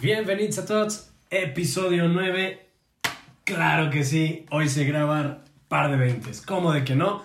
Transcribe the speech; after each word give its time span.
Bienvenidos 0.00 0.58
a 0.58 0.66
todos, 0.66 1.10
episodio 1.30 2.08
9. 2.08 2.66
Claro 3.44 3.90
que 3.90 4.04
sí, 4.04 4.46
hoy 4.50 4.68
se 4.68 4.84
graban 4.84 5.42
par 5.68 5.90
de 5.90 5.96
veintes. 5.96 6.40
¿Cómo 6.42 6.72
de 6.72 6.84
que 6.84 6.94
no? 6.94 7.22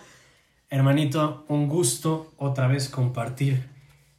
Hermanito, 0.69 1.45
un 1.49 1.67
gusto 1.67 2.33
otra 2.37 2.67
vez 2.67 2.89
compartir 2.89 3.63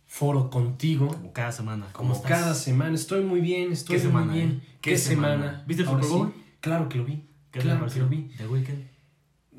foro 0.06 0.50
contigo. 0.50 1.08
Como 1.08 1.32
cada 1.32 1.50
semana. 1.52 1.86
¿Cómo 1.92 2.12
Como 2.12 2.14
estás? 2.24 2.30
cada 2.42 2.54
semana. 2.54 2.94
Estoy 2.94 3.22
muy 3.24 3.40
bien, 3.40 3.72
estoy 3.72 3.96
¿Qué 3.96 4.02
muy 4.04 4.12
semana, 4.12 4.32
bien. 4.32 4.48
eh? 4.50 4.60
¿Qué, 4.80 4.90
¿Qué 4.90 4.98
semana? 4.98 5.34
semana? 5.44 5.64
¿Viste 5.66 5.82
el 5.82 5.88
Super 5.88 6.06
Bowl? 6.06 6.32
sí, 6.34 6.42
claro 6.60 6.88
que 6.88 6.98
lo 6.98 7.04
vi. 7.04 7.22
¿Qué 7.50 7.60
claro 7.60 7.86
que 7.86 7.98
lo 7.98 8.08
vi. 8.08 8.30
The 8.36 8.46
Weeknd. 8.46 8.84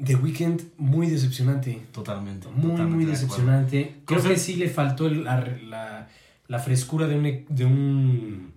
The 0.05 0.15
Weeknd, 0.15 0.61
muy 0.77 1.07
decepcionante. 1.07 1.81
Totalmente. 1.91 2.47
Muy, 2.49 2.71
totalmente 2.71 2.95
muy 2.95 3.05
de 3.05 3.11
decepcionante. 3.11 3.95
Creo 4.05 4.19
Cosa- 4.19 4.29
que 4.29 4.37
sí 4.37 4.55
le 4.55 4.69
faltó 4.69 5.09
la, 5.09 5.41
la- 5.67 6.07
la 6.47 6.59
frescura 6.59 7.07
de 7.07 7.15
un, 7.17 7.45
de 7.49 7.65
un 7.65 8.53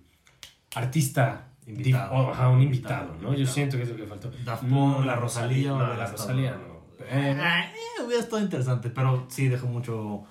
artista 0.75 1.45
Invitado. 1.67 2.11
oh, 2.13 2.31
ajá, 2.31 2.49
un 2.49 2.61
invitado, 2.61 3.09
Invitado, 3.09 3.31
¿no? 3.31 3.37
Yo 3.37 3.45
siento 3.45 3.77
que 3.77 3.83
es 3.83 3.89
lo 3.89 3.95
que 3.95 4.05
faltó. 4.07 4.31
Daft 4.43 4.63
No, 4.63 5.03
la 5.03 5.15
Rosalía. 5.15 5.69
No, 5.69 5.93
la 5.95 6.07
Rosalía 6.07 6.51
no. 6.51 6.79
Pero, 6.97 7.41
Ah, 7.41 7.65
eh, 7.65 8.03
hubiera 8.03 8.21
estado 8.23 8.41
interesante, 8.41 8.89
pero 8.89 9.27
sí 9.29 9.47
dejó 9.47 9.67
mucho 9.67 10.23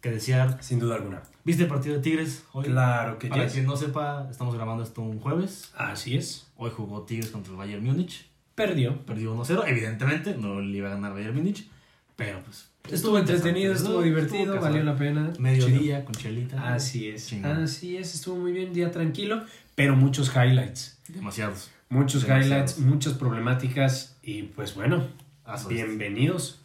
que 0.00 0.10
desear. 0.10 0.56
sin 0.62 0.78
duda 0.78 0.96
alguna. 0.96 1.22
¿Viste 1.44 1.64
el 1.64 1.68
partido 1.68 1.96
de 1.96 2.00
Tigres 2.02 2.44
hoy? 2.52 2.64
Claro 2.64 3.18
que 3.18 3.28
Para 3.28 3.44
yes. 3.44 3.52
quien 3.52 3.66
no 3.66 3.76
sepa, 3.76 4.26
estamos 4.30 4.54
grabando 4.54 4.82
esto 4.82 5.02
un 5.02 5.20
jueves. 5.20 5.70
Así 5.76 6.16
es. 6.16 6.46
Hoy 6.56 6.70
jugó 6.74 7.02
Tigres 7.02 7.30
contra 7.30 7.52
el 7.52 7.58
Bayern 7.58 7.84
Múnich. 7.84 8.26
Perdió. 8.54 9.04
Perdió 9.04 9.34
1-0. 9.36 9.64
Evidentemente, 9.66 10.34
no 10.34 10.60
le 10.60 10.78
iba 10.78 10.88
a 10.88 10.92
ganar 10.92 11.12
Bayern 11.12 11.36
Múnich. 11.36 11.68
Pero 12.16 12.42
pues. 12.42 12.70
Estuvo 12.90 13.18
entretenido, 13.18 13.74
estuvo 13.74 14.00
divertido, 14.00 14.54
estuvo 14.54 14.60
valió 14.60 14.82
la 14.82 14.96
pena. 14.96 15.32
Mediodía 15.38 16.04
con 16.04 16.14
chelita. 16.14 16.72
Así 16.74 17.08
es. 17.08 17.26
Chingón. 17.26 17.50
Así 17.64 17.96
es, 17.96 18.14
estuvo 18.14 18.36
muy 18.36 18.52
bien, 18.52 18.72
día 18.72 18.90
tranquilo, 18.90 19.42
pero 19.76 19.94
muchos 19.94 20.32
highlights. 20.34 20.98
Demasiados. 21.06 21.70
Muchos 21.88 22.22
Demasiados. 22.22 22.46
highlights, 22.46 22.78
muchas 22.80 23.12
problemáticas 23.14 24.16
y 24.22 24.42
pues 24.42 24.74
bueno, 24.74 25.06
Asos. 25.44 25.68
bienvenidos 25.68 26.60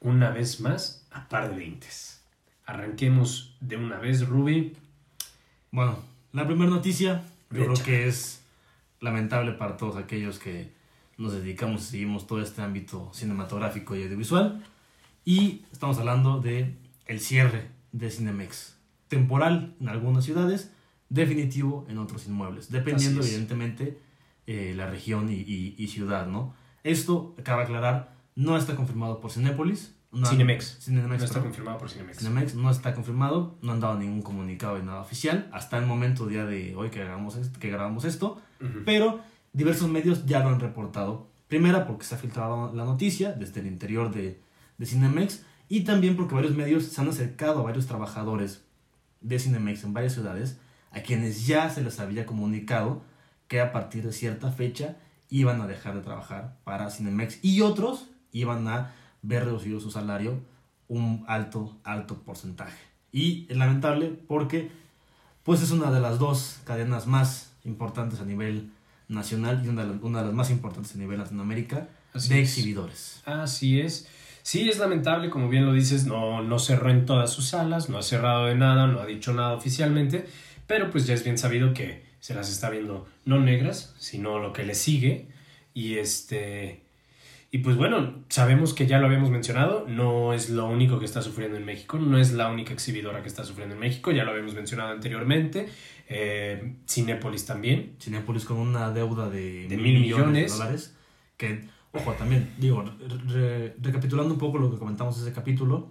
una 0.00 0.30
vez 0.30 0.60
más 0.60 1.06
a 1.10 1.26
Par 1.28 1.48
de 1.48 1.56
Veintes. 1.56 2.20
Arranquemos 2.66 3.56
de 3.60 3.76
una 3.76 3.96
vez, 3.98 4.28
Ruby. 4.28 4.76
Bueno, 5.70 5.98
la 6.32 6.46
primera 6.46 6.70
noticia, 6.70 7.22
yo 7.50 7.64
creo 7.64 7.82
que 7.82 8.06
es 8.08 8.42
lamentable 9.00 9.52
para 9.52 9.78
todos 9.78 9.96
aquellos 9.96 10.38
que 10.38 10.70
nos 11.16 11.32
dedicamos 11.32 11.82
y 11.82 11.84
seguimos 11.92 12.26
todo 12.26 12.42
este 12.42 12.60
ámbito 12.60 13.10
cinematográfico 13.14 13.96
y 13.96 14.02
audiovisual. 14.02 14.62
Y 15.24 15.62
estamos 15.72 15.98
hablando 15.98 16.40
de 16.40 16.74
el 17.06 17.20
cierre 17.20 17.68
de 17.92 18.10
Cinemex. 18.10 18.76
Temporal 19.08 19.74
en 19.80 19.88
algunas 19.88 20.24
ciudades, 20.24 20.70
definitivo 21.08 21.86
en 21.88 21.98
otros 21.98 22.26
inmuebles, 22.26 22.70
dependiendo 22.70 23.22
evidentemente 23.22 23.98
eh, 24.46 24.74
la 24.76 24.86
región 24.88 25.30
y, 25.30 25.34
y- 25.36 25.74
y 25.78 25.88
ciudad, 25.88 26.26
¿no? 26.26 26.54
Esto, 26.84 27.34
cabe 27.42 27.62
aclarar, 27.64 28.14
no 28.34 28.56
está 28.56 28.76
confirmado 28.76 29.20
por 29.20 29.30
Cinépolis. 29.30 29.94
No, 30.10 30.26
Cinemex. 30.26 30.78
Cinemex, 30.80 31.08
No 31.08 31.14
está 31.16 31.26
perdón. 31.34 31.42
confirmado 31.48 31.78
por 31.78 31.90
Cinemex. 31.90 32.18
Cinemex 32.18 32.54
no 32.54 32.70
está 32.70 32.94
confirmado, 32.94 33.58
no 33.60 33.72
han 33.72 33.80
dado 33.80 33.98
ningún 33.98 34.22
comunicado 34.22 34.76
de 34.76 34.82
nada 34.82 35.00
oficial 35.02 35.50
hasta 35.52 35.76
el 35.78 35.84
momento 35.86 36.26
día 36.26 36.46
de 36.46 36.74
hoy 36.76 36.88
que 36.90 37.00
que 37.60 37.68
grabamos 37.68 38.04
esto, 38.06 38.40
pero 38.86 39.20
diversos 39.52 39.88
medios 39.90 40.24
ya 40.24 40.40
lo 40.40 40.48
han 40.48 40.60
reportado. 40.60 41.28
Primera 41.48 41.86
porque 41.86 42.04
se 42.06 42.14
ha 42.14 42.18
filtrado 42.18 42.72
la 42.74 42.84
noticia 42.86 43.32
desde 43.32 43.60
el 43.60 43.66
interior 43.66 44.10
de, 44.10 44.40
de 44.78 44.86
Cinemex 44.86 45.42
y 45.68 45.80
también 45.82 46.16
porque 46.16 46.34
varios 46.34 46.54
medios 46.54 46.84
se 46.84 47.00
han 47.02 47.08
acercado 47.08 47.60
a 47.60 47.62
varios 47.64 47.86
trabajadores 47.86 48.64
de 49.20 49.38
Cinemex 49.38 49.84
en 49.84 49.92
varias 49.92 50.14
ciudades 50.14 50.58
a 50.92 51.00
quienes 51.00 51.46
ya 51.46 51.70
se 51.70 51.82
les 51.82 52.00
había 52.00 52.26
comunicado 52.26 53.02
que 53.46 53.60
a 53.60 53.72
partir 53.72 54.04
de 54.04 54.12
cierta 54.12 54.50
fecha 54.52 54.96
iban 55.30 55.60
a 55.60 55.66
dejar 55.66 55.94
de 55.94 56.00
trabajar 56.02 56.56
para 56.64 56.90
Cinemex 56.90 57.38
y 57.42 57.60
otros 57.60 58.06
iban 58.32 58.66
a 58.68 58.92
ver 59.22 59.44
reducido 59.44 59.80
su 59.80 59.90
salario 59.90 60.40
un 60.88 61.24
alto, 61.28 61.76
alto 61.84 62.16
porcentaje. 62.22 62.78
Y 63.12 63.46
es 63.48 63.56
lamentable 63.56 64.08
porque 64.26 64.70
pues 65.42 65.62
es 65.62 65.70
una 65.70 65.90
de 65.90 66.00
las 66.00 66.18
dos 66.18 66.60
cadenas 66.64 67.06
más 67.06 67.52
importantes 67.64 68.20
a 68.20 68.24
nivel 68.24 68.70
nacional 69.08 69.62
y 69.64 69.68
una 69.68 69.82
de 69.84 69.94
las, 69.94 70.02
una 70.02 70.18
de 70.20 70.26
las 70.26 70.34
más 70.34 70.50
importantes 70.50 70.94
a 70.94 70.98
nivel 70.98 71.18
Latinoamérica 71.18 71.88
Así 72.12 72.28
de 72.30 72.42
es. 72.42 72.48
exhibidores. 72.50 73.22
Así 73.24 73.80
es. 73.80 74.08
Sí, 74.42 74.68
es 74.68 74.78
lamentable, 74.78 75.28
como 75.28 75.48
bien 75.50 75.66
lo 75.66 75.72
dices, 75.74 76.06
no, 76.06 76.42
no 76.42 76.58
cerró 76.58 76.90
en 76.90 77.04
todas 77.04 77.30
sus 77.30 77.48
salas, 77.48 77.90
no 77.90 77.98
ha 77.98 78.02
cerrado 78.02 78.46
de 78.46 78.54
nada, 78.54 78.86
no 78.86 79.00
ha 79.00 79.06
dicho 79.06 79.34
nada 79.34 79.52
oficialmente, 79.54 80.26
pero 80.68 80.90
pues 80.92 81.06
ya 81.08 81.14
es 81.14 81.24
bien 81.24 81.36
sabido 81.38 81.74
que 81.74 82.06
se 82.20 82.34
las 82.34 82.48
está 82.50 82.70
viendo 82.70 83.08
no 83.24 83.40
negras, 83.40 83.94
sino 83.98 84.38
lo 84.38 84.52
que 84.52 84.62
le 84.64 84.76
sigue. 84.76 85.26
Y 85.74 85.94
este. 85.98 86.82
Y 87.50 87.58
pues 87.58 87.76
bueno, 87.76 88.24
sabemos 88.28 88.74
que 88.74 88.86
ya 88.86 88.98
lo 88.98 89.06
habíamos 89.06 89.30
mencionado, 89.30 89.86
no 89.88 90.34
es 90.34 90.50
lo 90.50 90.66
único 90.66 90.98
que 90.98 91.06
está 91.06 91.22
sufriendo 91.22 91.56
en 91.56 91.64
México, 91.64 91.98
no 91.98 92.18
es 92.18 92.32
la 92.32 92.50
única 92.50 92.74
exhibidora 92.74 93.22
que 93.22 93.28
está 93.28 93.42
sufriendo 93.42 93.74
en 93.74 93.80
México, 93.80 94.12
ya 94.12 94.24
lo 94.24 94.32
habíamos 94.32 94.54
mencionado 94.54 94.90
anteriormente. 94.92 95.66
Eh, 96.10 96.74
Cinépolis 96.86 97.46
también. 97.46 97.96
Cinepolis 98.00 98.44
con 98.44 98.58
una 98.58 98.90
deuda 98.92 99.30
de, 99.30 99.66
De 99.66 99.76
mil 99.78 99.98
millones. 99.98 100.52
de 100.52 100.58
dólares. 100.58 100.94
Que, 101.38 101.64
ojo, 101.92 102.12
también, 102.12 102.50
digo, 102.58 102.82
re- 102.82 103.18
re- 103.28 103.74
recapitulando 103.80 104.34
un 104.34 104.38
poco 104.40 104.58
lo 104.58 104.70
que 104.70 104.76
comentamos 104.76 105.16
en 105.16 105.22
ese 105.22 105.32
capítulo, 105.32 105.88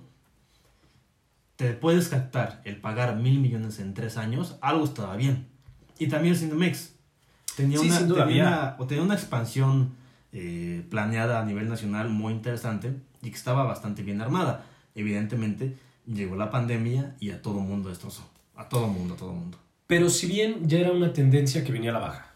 te 1.57 1.73
puedes 1.73 2.07
captar 2.07 2.61
el 2.63 2.77
pagar 2.77 3.17
mil 3.17 3.39
millones 3.39 3.79
en 3.79 3.93
tres 3.93 4.15
años, 4.17 4.57
algo 4.61 4.85
estaba 4.85 5.15
bien. 5.15 5.47
Y 5.99 6.07
también 6.07 6.35
el 6.35 6.39
Cinemex. 6.39 6.93
Tenía, 7.55 7.79
Sí, 7.79 7.89
una, 7.89 8.25
tenía, 8.25 8.75
o 8.77 8.85
tenía 8.85 9.03
una 9.03 9.15
expansión 9.15 9.95
eh, 10.31 10.85
planeada 10.91 11.41
a 11.41 11.45
nivel 11.45 11.67
nacional 11.67 12.09
muy 12.09 12.33
interesante 12.33 12.93
y 13.23 13.31
que 13.31 13.35
estaba 13.35 13.63
bastante 13.63 14.03
bien 14.03 14.21
armada. 14.21 14.65
Evidentemente, 14.93 15.75
llegó 16.05 16.35
la 16.35 16.51
pandemia 16.51 17.15
y 17.19 17.31
a 17.31 17.41
todo 17.41 17.59
mundo 17.59 17.89
destrozó. 17.89 18.29
A 18.55 18.69
todo 18.69 18.87
mundo, 18.87 19.15
a 19.15 19.17
todo 19.17 19.33
mundo. 19.33 19.57
Pero 19.87 20.11
si 20.11 20.27
bien 20.27 20.69
ya 20.69 20.79
era 20.79 20.91
una 20.91 21.11
tendencia 21.11 21.63
que 21.63 21.71
venía 21.71 21.89
a 21.89 21.93
la 21.93 21.99
baja. 21.99 22.33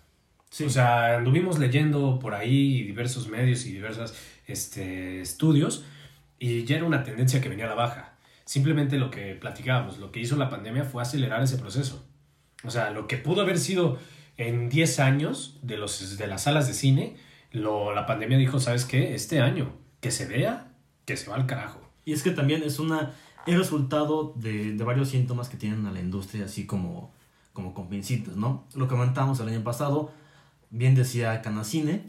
Sí. 0.49 0.63
O 0.63 0.69
sea, 0.69 1.17
anduvimos 1.17 1.59
leyendo 1.59 2.17
por 2.17 2.33
ahí 2.33 2.83
diversos 2.83 3.27
medios 3.27 3.65
y 3.67 3.71
diversos 3.73 4.15
este, 4.47 5.21
estudios 5.21 5.85
y 6.39 6.63
ya 6.65 6.77
era 6.77 6.85
una 6.85 7.03
tendencia 7.03 7.39
que 7.39 7.49
venía 7.49 7.65
a 7.65 7.69
la 7.69 7.75
baja. 7.75 8.10
Simplemente 8.51 8.97
lo 8.97 9.09
que 9.11 9.33
platicábamos, 9.35 9.97
lo 9.99 10.11
que 10.11 10.19
hizo 10.19 10.35
la 10.35 10.49
pandemia 10.49 10.83
fue 10.83 11.01
acelerar 11.01 11.41
ese 11.41 11.57
proceso. 11.57 12.05
O 12.65 12.69
sea, 12.69 12.89
lo 12.89 13.07
que 13.07 13.15
pudo 13.15 13.43
haber 13.43 13.57
sido 13.57 13.97
en 14.35 14.67
10 14.67 14.99
años 14.99 15.57
de, 15.61 15.77
los, 15.77 16.17
de 16.17 16.27
las 16.27 16.43
salas 16.43 16.67
de 16.67 16.73
cine, 16.73 17.15
lo, 17.53 17.95
la 17.95 18.05
pandemia 18.05 18.37
dijo, 18.37 18.59
¿sabes 18.59 18.83
qué? 18.83 19.15
Este 19.15 19.39
año, 19.39 19.71
que 20.01 20.11
se 20.11 20.25
vea, 20.25 20.73
que 21.05 21.15
se 21.15 21.29
va 21.29 21.37
al 21.37 21.45
carajo. 21.45 21.79
Y 22.03 22.11
es 22.11 22.23
que 22.23 22.31
también 22.31 22.61
es 22.63 22.79
una 22.79 23.13
es 23.45 23.57
resultado 23.57 24.33
de, 24.35 24.73
de 24.73 24.83
varios 24.83 25.07
síntomas 25.07 25.47
que 25.47 25.55
tienen 25.55 25.85
a 25.85 25.91
la 25.93 26.01
industria 26.01 26.43
así 26.43 26.65
como, 26.65 27.13
como 27.53 27.73
con 27.73 27.87
¿no? 28.35 28.67
Lo 28.75 28.89
que 28.89 28.95
comentamos 28.95 29.39
el 29.39 29.47
año 29.47 29.63
pasado, 29.63 30.11
bien 30.71 30.93
decía 30.93 31.41
Canacine 31.41 32.03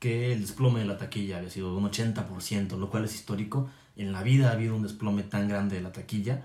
que 0.00 0.32
el 0.32 0.40
desplome 0.40 0.80
de 0.80 0.86
la 0.86 0.98
taquilla 0.98 1.36
había 1.38 1.50
sido 1.50 1.76
un 1.76 1.88
80%, 1.88 2.78
lo 2.78 2.90
cual 2.90 3.04
es 3.04 3.14
histórico. 3.14 3.70
En 3.96 4.12
la 4.12 4.22
vida 4.22 4.48
ha 4.48 4.52
habido 4.52 4.74
un 4.76 4.82
desplome 4.82 5.22
tan 5.22 5.48
grande 5.48 5.76
de 5.76 5.82
la 5.82 5.92
taquilla. 5.92 6.44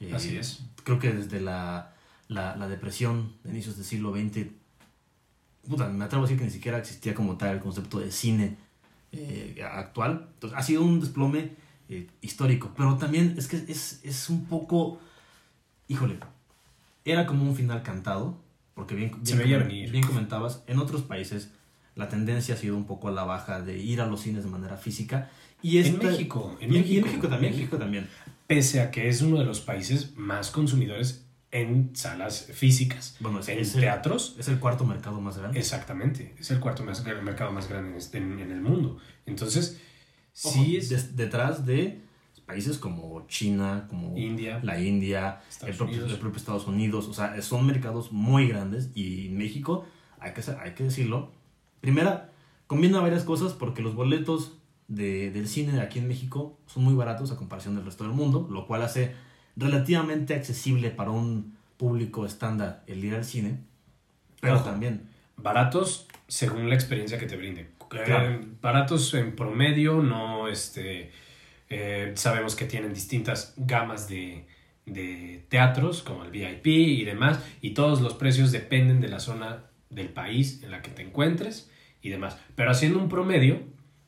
Eh, 0.00 0.12
Así 0.14 0.36
es. 0.36 0.60
Creo 0.84 0.98
que 0.98 1.12
desde 1.12 1.40
la, 1.40 1.94
la, 2.28 2.56
la 2.56 2.68
depresión 2.68 3.32
de 3.44 3.50
inicios 3.50 3.76
del 3.76 3.84
siglo 3.84 4.12
XX, 4.14 4.46
puta, 5.68 5.88
me 5.88 6.04
atrevo 6.04 6.24
a 6.24 6.26
decir 6.26 6.38
que 6.38 6.44
ni 6.44 6.50
siquiera 6.50 6.78
existía 6.78 7.14
como 7.14 7.36
tal 7.36 7.54
el 7.56 7.60
concepto 7.60 7.98
de 7.98 8.10
cine 8.12 8.56
eh, 9.12 9.62
actual. 9.70 10.28
Entonces, 10.34 10.58
ha 10.58 10.62
sido 10.62 10.82
un 10.82 11.00
desplome 11.00 11.52
eh, 11.88 12.08
histórico, 12.20 12.72
pero 12.76 12.96
también 12.96 13.34
es 13.36 13.46
que 13.48 13.56
es, 13.68 14.00
es 14.02 14.30
un 14.30 14.44
poco, 14.46 15.00
híjole, 15.88 16.18
era 17.04 17.26
como 17.26 17.44
un 17.44 17.54
final 17.56 17.82
cantado, 17.82 18.38
porque 18.74 18.94
bien, 18.94 19.10
bien, 19.10 19.26
Se 19.26 19.36
veía 19.36 19.58
comen- 19.58 19.66
venir. 19.68 19.90
bien 19.90 20.04
comentabas, 20.06 20.62
en 20.66 20.78
otros 20.78 21.02
países 21.02 21.50
la 21.96 22.08
tendencia 22.08 22.54
ha 22.54 22.58
sido 22.58 22.76
un 22.76 22.84
poco 22.84 23.08
a 23.08 23.10
la 23.10 23.24
baja 23.24 23.60
de 23.62 23.76
ir 23.78 24.00
a 24.00 24.06
los 24.06 24.20
cines 24.20 24.44
de 24.44 24.50
manera 24.50 24.76
física. 24.76 25.28
Y 25.62 25.78
En 25.78 25.86
esta- 25.86 26.06
México, 26.06 26.56
en 26.60 26.72
y- 26.72 26.76
y 26.76 26.78
México, 26.80 26.98
en 26.98 27.04
México 27.06 27.28
también, 27.28 27.52
en 27.52 27.58
México 27.58 27.76
también. 27.78 28.08
Pese 28.46 28.80
a 28.80 28.90
que 28.92 29.08
es 29.08 29.22
uno 29.22 29.38
de 29.38 29.44
los 29.44 29.60
países 29.60 30.14
más 30.16 30.50
consumidores 30.50 31.24
en 31.50 31.90
salas 31.96 32.48
físicas, 32.52 33.16
Bueno, 33.20 33.40
es, 33.40 33.48
en 33.48 33.58
es 33.58 33.74
el, 33.74 33.80
teatros, 33.80 34.36
es 34.38 34.46
el 34.48 34.58
cuarto 34.60 34.84
mercado 34.84 35.20
más 35.20 35.38
grande. 35.38 35.58
Exactamente, 35.58 36.34
es 36.38 36.50
el 36.50 36.60
cuarto 36.60 36.84
más, 36.84 37.04
el 37.06 37.22
mercado 37.22 37.50
más 37.52 37.68
grande 37.68 37.90
en, 37.92 37.96
este- 37.96 38.18
en- 38.18 38.38
en 38.40 38.52
el 38.52 38.60
mundo. 38.60 38.98
Entonces, 39.24 39.80
Ojo, 40.44 40.52
sí 40.54 40.76
es 40.76 40.90
des- 40.90 41.16
detrás 41.16 41.64
de 41.64 42.02
países 42.44 42.76
como 42.78 43.26
China, 43.26 43.86
como 43.88 44.16
India, 44.16 44.60
la 44.62 44.78
India, 44.80 45.40
el 45.66 45.74
propio, 45.74 46.04
el 46.06 46.16
propio 46.18 46.36
Estados 46.36 46.66
Unidos, 46.66 47.08
o 47.08 47.14
sea, 47.14 47.40
son 47.42 47.66
mercados 47.66 48.12
muy 48.12 48.46
grandes 48.48 48.90
y 48.94 49.30
México, 49.30 49.86
hay 50.20 50.32
que, 50.34 50.42
hay 50.60 50.72
que 50.74 50.84
decirlo, 50.84 51.32
primera, 51.80 52.32
combina 52.66 53.00
varias 53.00 53.24
cosas 53.24 53.52
porque 53.52 53.82
los 53.82 53.94
boletos 53.94 54.58
de- 54.88 55.30
del 55.30 55.48
cine 55.48 55.80
aquí 55.80 55.98
en 55.98 56.08
México 56.08 56.58
son 56.66 56.84
muy 56.84 56.94
baratos 56.94 57.30
a 57.32 57.36
comparación 57.36 57.74
del 57.74 57.84
resto 57.84 58.04
del 58.04 58.12
mundo, 58.12 58.46
lo 58.50 58.66
cual 58.66 58.82
hace 58.82 59.14
relativamente 59.56 60.34
accesible 60.34 60.90
para 60.90 61.10
un 61.10 61.56
público 61.76 62.24
estándar 62.26 62.82
el 62.86 63.04
ir 63.04 63.14
al 63.14 63.24
cine. 63.24 63.58
Pero 64.40 64.56
Ojo. 64.56 64.64
también. 64.64 65.08
Baratos 65.36 66.06
según 66.28 66.68
la 66.68 66.74
experiencia 66.74 67.18
que 67.18 67.26
te 67.26 67.36
brinde. 67.36 67.70
Claro. 67.88 68.30
Eh, 68.30 68.40
baratos 68.60 69.12
en 69.14 69.34
promedio, 69.36 70.02
no 70.02 70.48
este. 70.48 71.10
eh, 71.68 72.12
sabemos 72.14 72.54
que 72.56 72.64
tienen 72.64 72.92
distintas 72.94 73.54
gamas 73.56 74.08
de, 74.08 74.46
de 74.86 75.44
teatros, 75.48 76.02
como 76.02 76.24
el 76.24 76.30
VIP 76.30 76.66
y 76.66 77.04
demás, 77.04 77.44
y 77.60 77.70
todos 77.70 78.00
los 78.00 78.14
precios 78.14 78.52
dependen 78.52 79.00
de 79.00 79.08
la 79.08 79.18
zona 79.20 79.64
del 79.90 80.08
país 80.08 80.62
en 80.62 80.70
la 80.70 80.82
que 80.82 80.90
te 80.90 81.02
encuentres 81.02 81.70
y 82.02 82.10
demás. 82.10 82.36
Pero 82.54 82.70
haciendo 82.70 82.98
un 82.98 83.08
promedio 83.08 83.60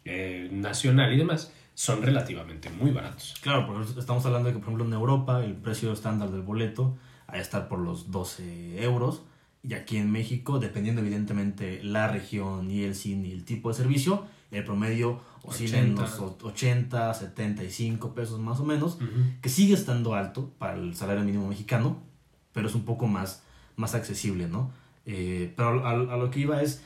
eh, 0.05 0.49
nacional 0.53 1.13
y 1.13 1.19
demás, 1.19 1.53
son 1.75 2.03
relativamente 2.03 2.71
muy 2.71 2.91
baratos. 2.91 3.35
Claro, 3.41 3.67
porque 3.67 3.99
estamos 4.01 4.25
hablando 4.27 4.49
de 4.49 4.55
que, 4.55 4.59
por 4.59 4.69
ejemplo, 4.69 4.85
en 4.85 4.93
Europa 4.93 5.45
el 5.45 5.55
precio 5.55 5.93
estándar 5.93 6.31
del 6.31 6.43
boleto 6.43 6.97
a 7.27 7.39
estar 7.39 7.69
por 7.69 7.79
los 7.79 8.11
12 8.11 8.83
euros. 8.83 9.23
Y 9.63 9.75
aquí 9.75 9.97
en 9.97 10.11
México, 10.11 10.59
dependiendo 10.59 11.01
evidentemente 11.01 11.83
la 11.83 12.09
región 12.09 12.71
y 12.71 12.85
el 12.85 12.95
cine 12.95 13.29
y 13.29 13.33
el 13.33 13.45
tipo 13.45 13.69
de 13.69 13.75
servicio, 13.75 14.25
el 14.51 14.65
promedio 14.65 15.21
oscila 15.43 15.79
en 15.79 15.93
80. 15.99 16.03
los 16.03 16.19
o- 16.21 16.39
80, 16.43 17.13
75 17.15 18.15
pesos 18.15 18.41
más 18.41 18.61
o 18.61 18.65
menos, 18.65 18.95
Ujú. 18.97 19.07
que 19.43 19.49
sigue 19.49 19.75
estando 19.75 20.15
alto 20.15 20.51
para 20.59 20.75
el 20.75 20.95
salario 20.95 21.23
mínimo 21.25 21.49
mexicano, 21.49 22.01
pero 22.53 22.69
es 22.69 22.75
un 22.75 22.85
poco 22.85 23.07
más, 23.09 23.43
más 23.77 23.95
accesible, 23.95 24.49
¿no? 24.49 24.71
Eh, 25.11 25.53
pero 25.57 25.85
a, 25.87 25.91
a 25.93 26.17
lo 26.19 26.31
que 26.31 26.41
iba 26.41 26.61
es, 26.63 26.83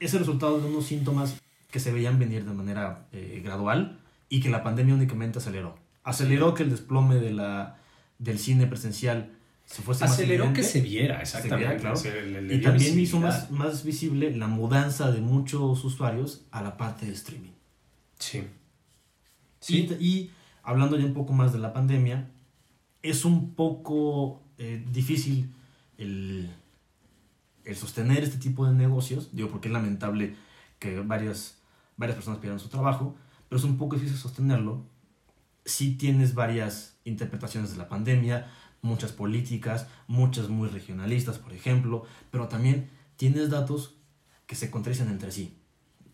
es 0.00 0.12
el 0.14 0.18
resultado 0.20 0.60
de 0.60 0.66
unos 0.68 0.84
síntomas 0.86 1.36
que 1.70 1.78
se 1.80 1.92
veían 1.92 2.18
venir 2.18 2.44
de 2.44 2.52
manera 2.52 3.06
eh, 3.12 3.40
gradual 3.44 4.00
y 4.28 4.40
que 4.40 4.50
la 4.50 4.62
pandemia 4.64 4.94
únicamente 4.94 5.38
aceleró. 5.38 5.78
Aceleró 6.02 6.54
que 6.54 6.64
el 6.64 6.70
desplome 6.70 7.14
de 7.16 7.32
la, 7.32 7.78
del 8.18 8.38
cine 8.40 8.66
presencial 8.66 9.30
se 9.64 9.82
fuese 9.82 10.04
más 10.04 10.12
Aceleró 10.14 10.44
que 10.52 10.60
evidente. 10.60 10.68
se 10.70 10.80
viera, 10.80 11.20
exactamente. 11.20 11.64
viera, 11.66 11.80
claro. 11.80 11.96
Se 11.96 12.22
le- 12.22 12.42
le 12.42 12.54
Y 12.56 12.60
también 12.60 12.98
hizo 12.98 13.18
más, 13.20 13.50
más 13.50 13.84
visible 13.84 14.34
la 14.36 14.46
mudanza 14.48 15.10
de 15.12 15.20
muchos 15.20 15.84
usuarios 15.84 16.42
a 16.50 16.62
la 16.62 16.76
parte 16.76 17.06
de 17.06 17.12
streaming. 17.12 17.50
Sí. 18.18 18.42
Sí. 19.60 19.88
Y, 19.98 20.04
y 20.04 20.30
hablando 20.62 20.96
ya 20.98 21.04
un 21.04 21.14
poco 21.14 21.32
más 21.32 21.52
de 21.52 21.58
la 21.58 21.72
pandemia, 21.72 22.28
es 23.02 23.24
un 23.24 23.54
poco 23.54 24.40
eh, 24.58 24.84
difícil 24.92 25.52
el, 25.98 26.48
el 27.66 27.76
sostener 27.76 28.22
este 28.22 28.38
tipo 28.38 28.66
de 28.66 28.72
negocios, 28.72 29.30
digo 29.32 29.50
porque 29.50 29.68
es 29.68 29.74
lamentable 29.74 30.36
que 30.78 31.00
varias, 31.00 31.58
varias 31.96 32.14
personas 32.16 32.38
pierdan 32.38 32.60
su 32.60 32.68
trabajo, 32.68 33.14
pero 33.48 33.58
es 33.58 33.64
un 33.64 33.76
poco 33.76 33.96
difícil 33.96 34.16
sostenerlo 34.16 34.84
si 35.64 35.96
tienes 35.96 36.34
varias 36.34 36.96
interpretaciones 37.04 37.72
de 37.72 37.76
la 37.76 37.88
pandemia, 37.88 38.50
muchas 38.82 39.12
políticas, 39.12 39.88
muchas 40.06 40.48
muy 40.48 40.68
regionalistas, 40.68 41.38
por 41.38 41.52
ejemplo, 41.52 42.04
pero 42.30 42.46
también 42.46 42.88
tienes 43.16 43.50
datos 43.50 43.96
que 44.46 44.54
se 44.54 44.70
contradicen 44.70 45.08
entre 45.08 45.32
sí. 45.32 45.58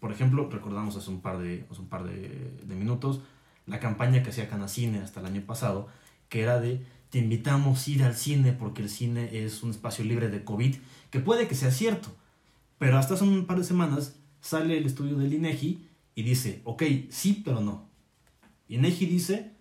Por 0.00 0.10
ejemplo, 0.10 0.48
recordamos 0.50 0.96
hace 0.96 1.10
un 1.10 1.20
par 1.20 1.38
de, 1.38 1.66
hace 1.70 1.80
un 1.80 1.88
par 1.88 2.04
de, 2.04 2.56
de 2.64 2.74
minutos 2.74 3.20
la 3.66 3.78
campaña 3.78 4.22
que 4.22 4.30
hacía 4.30 4.48
Canacine 4.48 5.00
hasta 5.00 5.20
el 5.20 5.26
año 5.26 5.42
pasado, 5.42 5.88
que 6.28 6.42
era 6.42 6.60
de 6.60 6.84
te 7.12 7.18
invitamos 7.18 7.86
a 7.86 7.90
ir 7.90 8.04
al 8.04 8.16
cine 8.16 8.54
porque 8.54 8.80
el 8.80 8.88
cine 8.88 9.44
es 9.44 9.62
un 9.62 9.70
espacio 9.70 10.02
libre 10.02 10.30
de 10.30 10.44
COVID, 10.44 10.76
que 11.10 11.20
puede 11.20 11.46
que 11.46 11.54
sea 11.54 11.70
cierto, 11.70 12.08
pero 12.78 12.96
hasta 12.96 13.12
hace 13.12 13.24
un 13.24 13.44
par 13.44 13.58
de 13.58 13.64
semanas 13.64 14.16
sale 14.40 14.78
el 14.78 14.86
estudio 14.86 15.18
del 15.18 15.34
INEGI 15.34 15.86
y 16.14 16.22
dice, 16.22 16.62
ok, 16.64 16.84
sí, 17.10 17.42
pero 17.44 17.60
no. 17.60 17.86
INEGI 18.68 19.04
dice, 19.04 19.52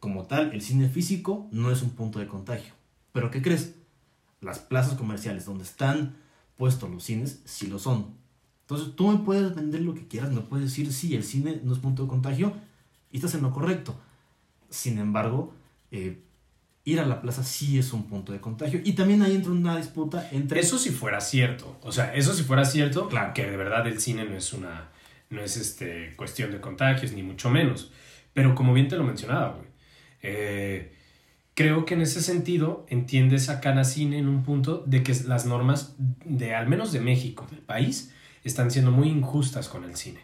como 0.00 0.26
tal, 0.26 0.52
el 0.52 0.60
cine 0.60 0.90
físico 0.90 1.48
no 1.50 1.70
es 1.70 1.80
un 1.80 1.92
punto 1.92 2.18
de 2.18 2.26
contagio. 2.26 2.74
Pero 3.12 3.30
¿qué 3.30 3.40
crees? 3.40 3.76
Las 4.42 4.58
plazas 4.58 4.98
comerciales 4.98 5.46
donde 5.46 5.64
están 5.64 6.16
puestos 6.58 6.90
los 6.90 7.04
cines, 7.04 7.40
sí 7.46 7.68
lo 7.68 7.78
son. 7.78 8.18
Entonces 8.64 8.94
tú 8.96 9.08
me 9.08 9.24
puedes 9.24 9.54
vender 9.54 9.80
lo 9.80 9.94
que 9.94 10.06
quieras, 10.08 10.30
me 10.30 10.42
puedes 10.42 10.66
decir, 10.66 10.92
sí, 10.92 11.14
el 11.14 11.24
cine 11.24 11.58
no 11.64 11.72
es 11.72 11.78
punto 11.78 12.02
de 12.02 12.08
contagio 12.10 12.52
y 13.10 13.16
estás 13.16 13.34
en 13.34 13.40
lo 13.40 13.50
correcto. 13.50 13.98
Sin 14.68 14.98
embargo, 14.98 15.54
eh, 15.90 16.20
ir 16.86 17.00
a 17.00 17.04
la 17.04 17.20
plaza 17.20 17.42
sí 17.44 17.78
es 17.78 17.92
un 17.92 18.04
punto 18.04 18.32
de 18.32 18.40
contagio. 18.40 18.80
Y 18.82 18.92
también 18.94 19.20
ahí 19.20 19.34
entra 19.34 19.50
una 19.52 19.76
disputa 19.76 20.28
entre... 20.32 20.60
Eso 20.60 20.78
si 20.78 20.90
fuera 20.90 21.20
cierto. 21.20 21.76
O 21.82 21.92
sea, 21.92 22.14
eso 22.14 22.32
si 22.32 22.44
fuera 22.44 22.64
cierto, 22.64 23.08
Claro. 23.08 23.34
que 23.34 23.44
de 23.44 23.56
verdad 23.56 23.86
el 23.86 24.00
cine 24.00 24.24
no 24.24 24.34
es 24.36 24.52
una. 24.54 24.88
No 25.28 25.40
es 25.42 25.56
este, 25.56 26.14
cuestión 26.16 26.52
de 26.52 26.60
contagios, 26.60 27.12
ni 27.12 27.22
mucho 27.24 27.50
menos. 27.50 27.90
Pero 28.32 28.54
como 28.54 28.72
bien 28.72 28.86
te 28.88 28.96
lo 28.96 29.02
mencionaba, 29.04 29.50
güey. 29.56 29.66
eh, 30.22 30.92
creo 31.54 31.84
que 31.84 31.94
en 31.94 32.02
ese 32.02 32.22
sentido 32.22 32.86
entiendes 32.88 33.48
a 33.48 33.60
Canacine 33.60 34.18
en 34.18 34.28
un 34.28 34.44
punto 34.44 34.84
de 34.86 35.02
que 35.02 35.12
las 35.26 35.44
normas 35.46 35.94
de 36.24 36.54
al 36.54 36.68
menos 36.68 36.92
de 36.92 37.00
México, 37.00 37.46
del 37.50 37.60
país, 37.60 38.12
están 38.44 38.70
siendo 38.70 38.92
muy 38.92 39.08
injustas 39.08 39.68
con 39.68 39.82
el 39.84 39.96
cine. 39.96 40.20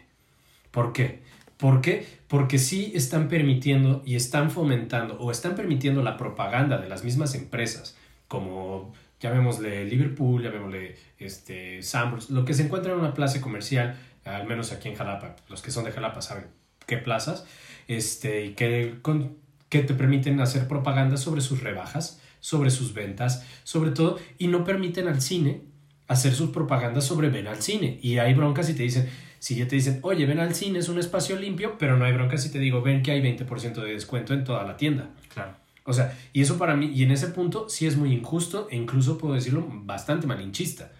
¿Por 0.71 0.93
qué? 0.93 1.21
¿Por 1.63 1.79
qué? 1.79 2.05
Porque 2.27 2.57
sí 2.59 2.91
están 2.93 3.29
permitiendo 3.29 4.03
y 4.05 4.15
están 4.17 4.51
fomentando 4.51 5.17
o 5.17 5.31
están 5.31 5.55
permitiendo 5.55 6.03
la 6.03 6.17
propaganda 6.17 6.77
de 6.77 6.89
las 6.89 7.05
mismas 7.05 7.35
empresas, 7.35 7.95
como 8.27 8.91
llamémosle 9.21 9.85
Liverpool, 9.85 10.43
llamémosle 10.43 10.97
este, 11.19 11.81
Sanborns, 11.81 12.29
lo 12.31 12.43
que 12.43 12.53
se 12.53 12.63
encuentra 12.63 12.91
en 12.91 12.99
una 12.99 13.13
plaza 13.13 13.39
comercial, 13.39 13.95
al 14.25 14.45
menos 14.45 14.73
aquí 14.73 14.89
en 14.89 14.95
Jalapa, 14.95 15.37
los 15.47 15.61
que 15.61 15.71
son 15.71 15.85
de 15.85 15.93
Jalapa 15.93 16.21
saben 16.21 16.47
qué 16.85 16.97
plazas, 16.97 17.45
este, 17.87 18.47
y 18.47 18.49
que, 18.55 18.95
con- 19.01 19.37
que 19.69 19.83
te 19.83 19.93
permiten 19.93 20.41
hacer 20.41 20.67
propaganda 20.67 21.15
sobre 21.15 21.39
sus 21.39 21.63
rebajas, 21.63 22.21
sobre 22.41 22.71
sus 22.71 22.93
ventas, 22.93 23.47
sobre 23.63 23.91
todo, 23.91 24.19
y 24.37 24.47
no 24.47 24.65
permiten 24.65 25.07
al 25.07 25.21
cine 25.21 25.61
hacer 26.09 26.33
sus 26.33 26.49
propagandas 26.49 27.05
sobre 27.05 27.29
ven 27.29 27.47
al 27.47 27.61
cine. 27.61 27.99
Y 28.01 28.17
hay 28.17 28.33
broncas 28.33 28.69
y 28.69 28.73
te 28.73 28.83
dicen, 28.83 29.09
si 29.43 29.55
ya 29.55 29.67
te 29.67 29.75
dicen, 29.75 29.99
oye, 30.03 30.25
ven 30.25 30.39
al 30.39 30.55
cine, 30.55 30.79
es 30.79 30.87
un 30.87 30.99
espacio 30.99 31.37
limpio, 31.37 31.77
pero 31.77 31.97
no 31.97 32.05
hay 32.05 32.13
broncas 32.13 32.43
si 32.43 32.49
te 32.49 32.59
digo, 32.59 32.81
ven 32.81 33.03
que 33.03 33.11
hay 33.11 33.21
20% 33.21 33.73
de 33.73 33.91
descuento 33.91 34.33
en 34.33 34.45
toda 34.45 34.63
la 34.63 34.77
tienda. 34.77 35.09
Claro. 35.33 35.51
O 35.83 35.91
sea, 35.91 36.17
y 36.31 36.39
eso 36.39 36.57
para 36.57 36.77
mí, 36.77 36.85
y 36.95 37.03
en 37.03 37.11
ese 37.11 37.27
punto 37.27 37.67
sí 37.67 37.85
es 37.85 37.97
muy 37.97 38.13
injusto 38.13 38.69
e 38.71 38.77
incluso 38.77 39.17
puedo 39.17 39.33
decirlo 39.33 39.67
bastante 39.69 40.27
malinchista. 40.27 40.93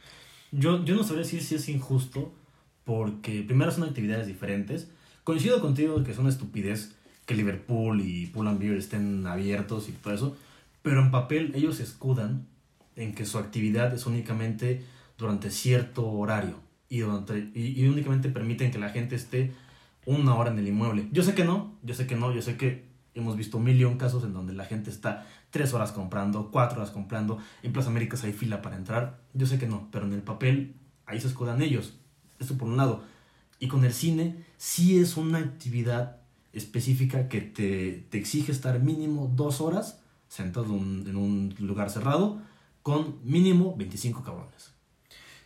Yo, 0.52 0.84
yo 0.84 0.94
no 0.94 1.06
sabría 1.06 1.24
decir 1.24 1.42
si 1.42 1.56
es 1.56 1.70
injusto, 1.70 2.34
porque 2.84 3.44
primero 3.44 3.72
son 3.72 3.86
actividades 3.86 4.28
diferentes. 4.28 4.90
Coincido 5.24 5.62
contigo 5.62 6.04
que 6.04 6.12
es 6.12 6.18
una 6.18 6.28
estupidez 6.28 6.96
que 7.26 7.36
Liverpool 7.36 8.02
y 8.02 8.26
Pull 8.26 8.50
and 8.50 8.60
Beer 8.60 8.76
estén 8.76 9.26
abiertos 9.26 9.88
y 9.88 9.94
todo 9.94 10.14
eso, 10.14 10.38
pero 10.82 11.00
en 11.00 11.12
papel 11.12 11.54
ellos 11.56 11.78
se 11.78 11.84
escudan 11.84 12.46
en 12.98 13.16
que 13.16 13.26
su 13.26 13.38
actividad 13.38 13.94
es 13.94 14.06
únicamente 14.06 14.84
durante 15.18 15.50
cierto 15.50 16.06
horario 16.06 16.73
y, 16.90 17.00
durante, 17.00 17.52
y, 17.54 17.82
y 17.82 17.88
únicamente 17.88 18.30
permiten 18.30 18.72
que 18.72 18.80
la 18.80 18.90
gente 18.90 19.16
esté 19.16 19.54
una 20.06 20.36
hora 20.36 20.52
en 20.52 20.60
el 20.60 20.68
inmueble. 20.68 21.08
Yo 21.12 21.24
sé 21.24 21.34
que 21.34 21.44
no, 21.44 21.76
yo 21.84 21.94
sé 21.94 22.08
que 22.08 22.16
no, 22.16 22.34
yo 22.34 22.42
sé 22.42 22.58
que 22.58 22.86
hemos 23.16 23.38
visto 23.38 23.58
un 23.58 23.64
millón 23.64 23.98
casos 23.98 24.24
en 24.24 24.34
donde 24.34 24.54
la 24.54 24.66
gente 24.66 24.90
está 24.90 25.28
tres 25.50 25.74
horas 25.74 25.92
comprando, 25.92 26.50
cuatro 26.52 26.80
horas 26.80 26.92
comprando, 26.92 27.38
en 27.62 27.74
Plaza 27.74 27.90
Américas 27.90 28.24
hay 28.24 28.34
fila 28.34 28.62
para 28.62 28.76
entrar, 28.76 29.20
yo 29.34 29.46
sé 29.46 29.60
que 29.60 29.68
no, 29.68 29.88
pero 29.92 30.06
en 30.06 30.14
el 30.14 30.24
papel 30.24 30.76
ahí 31.06 31.22
se 31.22 31.28
escudan 31.28 31.62
ellos, 31.62 31.94
esto 32.40 32.58
por 32.58 32.68
un 32.68 32.78
lado. 32.78 33.04
Y 33.60 33.68
con 33.68 33.86
el 33.86 33.94
cine 33.94 34.44
sí 34.58 35.00
es 35.00 35.16
una 35.16 35.38
actividad 35.38 36.18
específica 36.54 37.30
que 37.30 37.42
te, 37.42 38.06
te 38.10 38.18
exige 38.18 38.52
estar 38.52 38.80
mínimo 38.80 39.32
dos 39.36 39.62
horas 39.62 40.00
sentado 40.28 40.76
en 40.76 41.16
un 41.16 41.54
lugar 41.60 41.90
cerrado 41.90 42.42
con 42.82 43.20
mínimo 43.24 43.76
25 43.78 44.24
cabrones. 44.24 44.74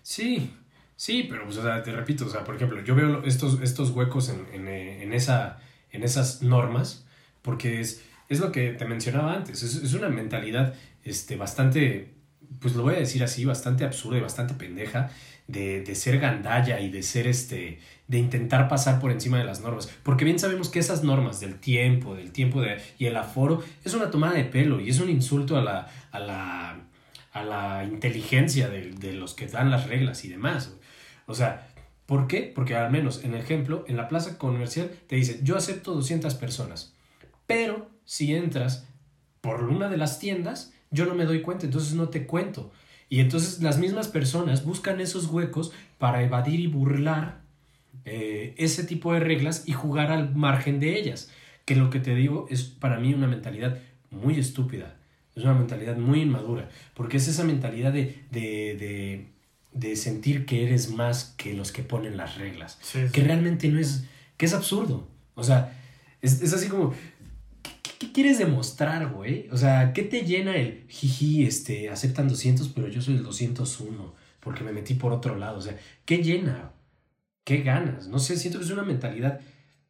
Sí, 0.01 0.49
sí, 0.97 1.25
pero 1.29 1.45
pues, 1.45 1.57
te 1.85 1.91
repito, 1.93 2.25
o 2.25 2.29
sea, 2.29 2.43
por 2.43 2.57
ejemplo, 2.57 2.83
yo 2.83 2.93
veo 2.93 3.23
estos, 3.23 3.61
estos 3.61 3.91
huecos 3.91 4.27
en, 4.27 4.45
en, 4.51 4.67
eh, 4.67 5.03
en 5.03 5.13
esa, 5.13 5.59
en 5.91 6.03
esas 6.03 6.41
normas, 6.41 7.05
porque 7.41 7.79
es, 7.79 8.03
es 8.27 8.41
lo 8.41 8.51
que 8.51 8.71
te 8.71 8.83
mencionaba 8.83 9.33
antes, 9.33 9.63
es, 9.63 9.75
es 9.75 9.93
una 9.93 10.09
mentalidad 10.09 10.73
este, 11.05 11.37
bastante, 11.37 12.13
pues 12.59 12.75
lo 12.75 12.83
voy 12.83 12.95
a 12.95 12.99
decir 12.99 13.23
así, 13.23 13.45
bastante 13.45 13.85
absurda 13.85 14.17
y 14.17 14.21
bastante 14.21 14.55
pendeja, 14.55 15.09
de, 15.47 15.81
de 15.81 15.95
ser 15.95 16.19
gandalla 16.19 16.79
y 16.81 16.89
de 16.89 17.01
ser 17.03 17.25
este, 17.25 17.79
de 18.07 18.17
intentar 18.17 18.67
pasar 18.67 18.99
por 18.99 19.11
encima 19.11 19.37
de 19.37 19.45
las 19.45 19.61
normas, 19.61 19.89
porque 20.03 20.25
bien 20.25 20.39
sabemos 20.39 20.69
que 20.69 20.79
esas 20.79 21.03
normas 21.03 21.39
del 21.39 21.55
tiempo, 21.55 22.15
del 22.15 22.31
tiempo 22.31 22.61
de, 22.61 22.81
y 22.99 23.05
el 23.05 23.15
aforo, 23.15 23.63
es 23.83 23.93
una 23.93 24.11
tomada 24.11 24.33
de 24.33 24.43
pelo 24.43 24.81
y 24.81 24.89
es 24.89 24.99
un 24.99 25.09
insulto 25.09 25.57
a 25.57 25.61
la, 25.61 25.87
a 26.11 26.19
la, 26.19 26.79
a 27.31 27.43
la 27.43 27.83
inteligencia 27.85 28.69
de, 28.69 28.91
de 28.91 29.13
los 29.13 29.33
que 29.33 29.47
dan 29.47 29.71
las 29.71 29.87
reglas 29.87 30.25
y 30.25 30.29
demás. 30.29 30.73
O 31.27 31.35
sea, 31.35 31.69
¿por 32.07 32.27
qué? 32.27 32.51
Porque 32.55 32.75
al 32.75 32.91
menos 32.91 33.23
en 33.23 33.35
el 33.35 33.41
ejemplo, 33.41 33.85
en 33.87 33.97
la 33.97 34.07
plaza 34.07 34.39
comercial 34.39 34.89
te 35.05 35.17
dice, 35.17 35.39
yo 35.43 35.55
acepto 35.55 35.93
200 35.93 36.33
personas, 36.35 36.95
pero 37.45 37.89
si 38.05 38.33
entras 38.33 38.87
por 39.41 39.63
una 39.65 39.89
de 39.89 39.97
las 39.97 40.19
tiendas, 40.19 40.73
yo 40.89 41.05
no 41.05 41.13
me 41.13 41.25
doy 41.25 41.41
cuenta, 41.41 41.65
entonces 41.65 41.93
no 41.93 42.09
te 42.09 42.25
cuento. 42.25 42.71
Y 43.09 43.19
entonces 43.19 43.61
las 43.61 43.77
mismas 43.77 44.07
personas 44.07 44.65
buscan 44.65 44.99
esos 44.99 45.27
huecos 45.27 45.71
para 45.97 46.23
evadir 46.23 46.59
y 46.59 46.67
burlar 46.67 47.41
eh, 48.05 48.53
ese 48.57 48.83
tipo 48.83 49.13
de 49.13 49.19
reglas 49.19 49.63
y 49.65 49.73
jugar 49.73 50.11
al 50.11 50.35
margen 50.35 50.79
de 50.79 50.97
ellas. 50.97 51.31
Que 51.65 51.75
lo 51.75 51.89
que 51.89 51.99
te 51.99 52.15
digo 52.15 52.47
es 52.49 52.63
para 52.63 52.99
mí 52.99 53.13
una 53.13 53.27
mentalidad 53.27 53.77
muy 54.11 54.39
estúpida. 54.39 54.95
Es 55.35 55.43
una 55.43 55.53
mentalidad 55.53 55.97
muy 55.97 56.21
inmadura. 56.21 56.69
Porque 56.93 57.17
es 57.17 57.27
esa 57.27 57.43
mentalidad 57.43 57.93
de, 57.93 58.23
de, 58.31 58.75
de, 58.77 59.27
de 59.79 59.95
sentir 59.95 60.45
que 60.45 60.63
eres 60.65 60.89
más 60.91 61.33
que 61.37 61.53
los 61.53 61.71
que 61.71 61.83
ponen 61.83 62.17
las 62.17 62.37
reglas. 62.37 62.77
Sí, 62.81 62.99
sí. 63.05 63.11
Que 63.11 63.21
realmente 63.23 63.67
no 63.69 63.79
es, 63.79 64.05
que 64.37 64.45
es 64.45 64.53
absurdo. 64.53 65.07
O 65.35 65.43
sea, 65.43 65.77
es, 66.21 66.41
es 66.41 66.53
así 66.53 66.67
como, 66.67 66.91
¿qué, 67.61 67.71
qué- 67.83 67.91
qué 67.99 68.11
quieres 68.11 68.37
demostrar, 68.39 69.07
güey? 69.13 69.47
O 69.51 69.57
sea, 69.57 69.93
¿qué 69.93 70.03
te 70.03 70.21
llena 70.21 70.55
el 70.55 70.85
jiji, 70.89 71.45
este, 71.45 71.89
aceptan 71.89 72.27
200, 72.27 72.69
pero 72.69 72.87
yo 72.87 73.01
soy 73.01 73.15
el 73.15 73.23
201 73.23 74.13
porque 74.39 74.63
me 74.63 74.71
metí 74.71 74.93
por 74.95 75.11
otro 75.13 75.35
lado? 75.35 75.57
O 75.57 75.61
sea, 75.61 75.77
¿qué 76.05 76.17
llena? 76.23 76.71
¿Qué 77.43 77.61
ganas? 77.61 78.07
No 78.07 78.19
sé, 78.19 78.35
siento 78.37 78.59
que 78.59 78.65
es 78.65 78.71
una 78.71 78.83
mentalidad 78.83 79.39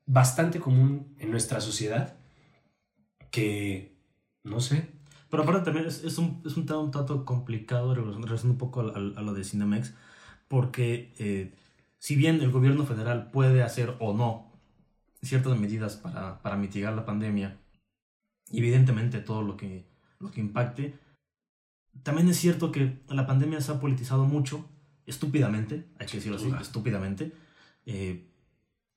bastante 0.06 0.60
común 0.60 1.16
en 1.20 1.32
nuestra 1.32 1.60
sociedad 1.62 2.16
que, 3.32 3.96
no 4.44 4.60
sé, 4.62 4.88
Pero 5.30 5.44
aparte 5.44 5.62
también 5.66 5.86
es, 5.88 6.04
es 6.04 6.18
un, 6.18 6.42
es 6.46 6.56
un 6.58 6.66
tema 6.66 6.80
un 6.80 6.92
tanto 6.92 7.26
complicado, 7.26 7.94
regresando 7.96 8.54
un 8.54 8.58
poco 8.58 8.82
a, 8.82 8.86
a- 8.94 9.20
a 9.20 9.22
lo 9.22 9.34
de 9.34 9.44
Cinemex, 9.44 9.94
porque 10.48 11.14
eh, 11.20 11.54
si 12.00 12.16
bien 12.16 12.42
el 12.42 12.52
gobierno 12.52 12.86
federal 12.86 13.30
puede 13.32 13.64
hacer 13.64 13.96
o 14.00 14.14
no 14.14 14.48
ciertas 15.22 15.58
medidas 15.60 15.98
para, 15.98 16.42
para 16.42 16.56
mitigar 16.56 16.94
la 16.94 17.06
pandemia, 17.06 17.58
evidentemente 18.52 19.20
todo 19.20 19.42
lo 19.42 19.58
que, 19.58 19.86
lo 20.20 20.32
que 20.32 20.40
impacte, 20.42 20.96
también 22.04 22.30
es 22.30 22.38
cierto 22.38 22.72
que 22.72 23.00
la 23.10 23.26
pandemia 23.28 23.60
se 23.62 23.72
ha 23.72 23.80
politizado 23.80 24.26
mucho, 24.26 24.66
estúpidamente, 25.06 25.86
hay 26.00 26.08
que 26.08 26.18
decirlo 26.18 26.38
así, 26.38 26.50
estúpidamente, 26.62 27.34
eh, 27.86 28.28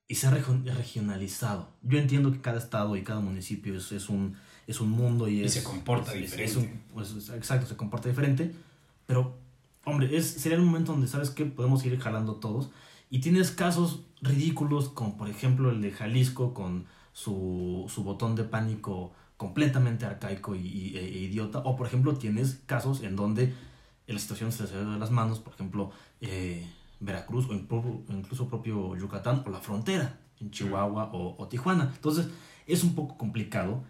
y 0.08 0.16
se 0.16 0.26
ha 0.26 0.30
regionalizado. 0.30 1.68
Yo 1.82 1.98
entiendo 1.98 2.32
que 2.32 2.40
cada 2.40 2.58
estado 2.58 2.96
y 2.96 3.02
cada 3.02 3.20
municipio 3.20 3.76
es, 3.76 3.92
es 3.92 4.08
un, 4.08 4.36
es 4.70 4.80
un 4.80 4.90
mundo 4.90 5.28
y, 5.28 5.40
Y 5.40 5.44
es, 5.44 5.54
se 5.54 5.62
comporta 5.62 6.12
es- 6.14 6.20
diferente. 6.20 6.44
es 6.50 6.56
un- 6.56 6.80
pues, 6.94 7.10
es- 7.12 7.28
exacto, 7.30 7.66
se 7.66 7.76
comporta 7.76 8.08
diferente, 8.08 8.54
pero, 9.06 9.36
hombre, 9.84 10.16
es, 10.16 10.26
sería 10.26 10.56
el 10.58 10.64
momento 10.64 10.92
donde, 10.92 11.08
¿sabes 11.08 11.30
qué? 11.30 11.44
Podemos 11.46 11.84
ir 11.84 11.98
jalando 11.98 12.36
todos. 12.36 12.70
Y 13.10 13.18
tienes 13.20 13.50
casos 13.50 14.02
ridículos, 14.22 14.88
como 14.90 15.16
por 15.16 15.28
ejemplo 15.28 15.70
el 15.70 15.80
de 15.82 15.90
Jalisco 15.90 16.54
con 16.54 16.86
su, 17.12 17.86
su 17.92 18.04
botón 18.04 18.36
de 18.36 18.44
pánico 18.44 19.12
completamente 19.36 20.06
arcaico 20.06 20.54
y, 20.54 20.60
y- 20.60 20.96
e, 20.96 21.04
e 21.04 21.18
idiota. 21.22 21.58
O 21.60 21.74
por 21.76 21.86
ejemplo 21.88 22.14
tienes 22.14 22.60
casos 22.66 23.02
en 23.02 23.16
donde 23.16 23.52
la 24.06 24.18
situación 24.18 24.52
se 24.52 24.62
les 24.64 24.72
de 24.72 24.84
las 24.98 25.10
manos, 25.10 25.38
por 25.40 25.54
ejemplo 25.54 25.90
eh, 26.20 26.68
Veracruz 27.00 27.46
o 27.48 27.52
inclu- 27.54 28.02
incluso 28.10 28.46
propio 28.48 28.94
Yucatán 28.96 29.42
o 29.46 29.50
la 29.50 29.58
frontera 29.60 30.20
en 30.40 30.50
Chihuahua 30.50 31.10
o, 31.12 31.34
o 31.38 31.48
Tijuana. 31.48 31.90
Entonces 31.96 32.28
es 32.66 32.84
un 32.84 32.94
poco 32.94 33.16
complicado 33.18 33.82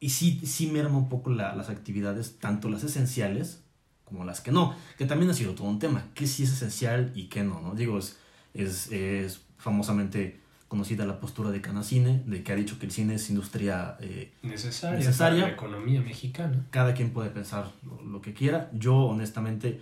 y 0.00 0.08
sí, 0.10 0.40
sí 0.44 0.66
merma 0.68 0.96
un 0.98 1.08
poco 1.08 1.30
la- 1.30 1.54
las 1.54 1.68
actividades, 1.68 2.38
tanto 2.38 2.68
las 2.70 2.82
esenciales 2.84 3.62
como 4.04 4.24
las 4.24 4.40
que 4.40 4.50
no, 4.50 4.74
que 4.98 5.04
también 5.06 5.30
ha 5.30 5.34
sido 5.34 5.54
todo 5.54 5.68
un 5.68 5.78
tema, 5.78 6.04
qué 6.14 6.26
sí 6.26 6.42
es 6.42 6.52
esencial 6.52 7.12
y 7.14 7.24
qué 7.28 7.44
no, 7.44 7.60
¿no? 7.60 7.74
Digo, 7.76 7.98
es, 7.98 8.16
es, 8.54 8.90
es 8.90 9.42
famosamente 9.58 10.40
conocida 10.66 11.04
la 11.04 11.20
postura 11.20 11.50
de 11.50 11.60
Canacine, 11.60 12.22
de 12.26 12.42
que 12.42 12.52
ha 12.52 12.56
dicho 12.56 12.78
que 12.78 12.86
el 12.86 12.92
cine 12.92 13.14
es 13.16 13.28
industria, 13.30 13.96
eh, 14.00 14.32
necesaria, 14.42 14.98
Necesaria. 14.98 15.40
para 15.42 15.48
la 15.48 15.54
economía 15.54 16.00
mexicana. 16.00 16.64
cada 16.70 16.94
quien 16.94 17.10
puede 17.10 17.30
pensar 17.30 17.70
lo, 17.84 18.02
lo 18.02 18.20
que 18.20 18.34
quiera. 18.34 18.70
Yo, 18.72 18.96
honestamente, 18.96 19.80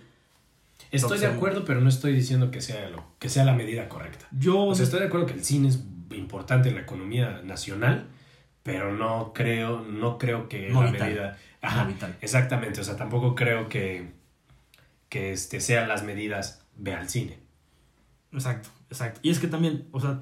Estoy 0.91 1.19
de 1.19 1.27
acuerdo, 1.27 1.65
pero 1.65 1.81
no 1.81 1.89
estoy 1.89 2.13
diciendo 2.13 2.49
que 2.51 2.61
sea, 2.61 2.89
lo, 2.89 3.03
que 3.19 3.29
sea 3.29 3.43
la 3.45 3.53
medida 3.53 3.87
correcta. 3.89 4.25
yo... 4.31 4.65
O 4.65 4.73
sea, 4.75 4.85
estoy 4.85 4.99
de 5.01 5.05
acuerdo 5.07 5.27
que 5.27 5.33
el 5.33 5.43
cine 5.43 5.67
es 5.69 5.79
importante 6.15 6.69
en 6.69 6.75
la 6.75 6.81
economía 6.81 7.41
nacional, 7.43 8.07
pero 8.71 8.93
no 8.93 9.33
creo, 9.33 9.81
no 9.81 10.17
creo 10.17 10.47
que 10.47 10.69
No 10.69 10.83
la 10.83 10.91
vital. 10.91 11.07
medida... 11.09 11.37
No 11.61 11.67
Ajá, 11.67 11.83
vital. 11.85 12.15
exactamente. 12.21 12.79
O 12.81 12.83
sea, 12.83 12.95
tampoco 12.95 13.35
creo 13.35 13.67
que, 13.67 14.11
que 15.09 15.33
este, 15.33 15.59
sean 15.59 15.87
las 15.87 16.03
medidas 16.03 16.63
ve 16.77 16.93
al 16.93 17.09
cine. 17.09 17.39
Exacto, 18.31 18.69
exacto. 18.89 19.19
Y 19.23 19.29
es 19.31 19.39
que 19.39 19.47
también, 19.47 19.87
o 19.91 19.99
sea, 19.99 20.21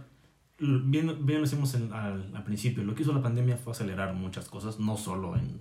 bien, 0.59 1.25
bien 1.25 1.39
lo 1.39 1.43
decimos 1.43 1.73
en- 1.75 1.91
al, 1.93 2.31
al 2.35 2.43
principio, 2.43 2.83
lo 2.83 2.95
que 2.95 3.03
hizo 3.03 3.13
la 3.13 3.21
pandemia 3.21 3.57
fue 3.57 3.73
acelerar 3.73 4.13
muchas 4.13 4.47
cosas, 4.47 4.79
no 4.79 4.97
solo 4.97 5.35
en, 5.35 5.59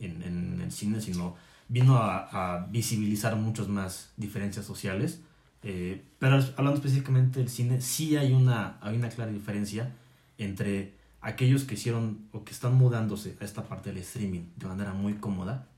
en, 0.00 0.22
en 0.22 0.60
el 0.60 0.72
cine, 0.72 1.00
sino 1.00 1.36
vino 1.68 1.96
a, 1.98 2.56
a 2.56 2.66
visibilizar 2.66 3.36
muchas 3.36 3.68
más 3.68 4.12
diferencias 4.16 4.64
sociales. 4.66 5.20
Eh, 5.62 6.02
pero 6.18 6.34
hablando 6.56 6.74
específicamente 6.74 7.38
del 7.38 7.48
cine, 7.48 7.80
sí 7.80 8.16
hay 8.16 8.32
una, 8.32 8.78
hay 8.80 8.96
una 8.96 9.08
clara 9.10 9.30
diferencia 9.30 9.92
entre 10.38 10.94
aquellos 11.22 11.64
que 11.64 11.74
hicieron 11.74 12.28
o 12.32 12.44
que 12.44 12.52
están 12.52 12.74
mudándose 12.74 13.36
a 13.40 13.44
esta 13.44 13.64
parte 13.64 13.90
del 13.90 13.98
streaming 14.02 14.46
de 14.56 14.66
manera 14.66 14.92
muy 14.92 15.14
cómoda 15.14 15.68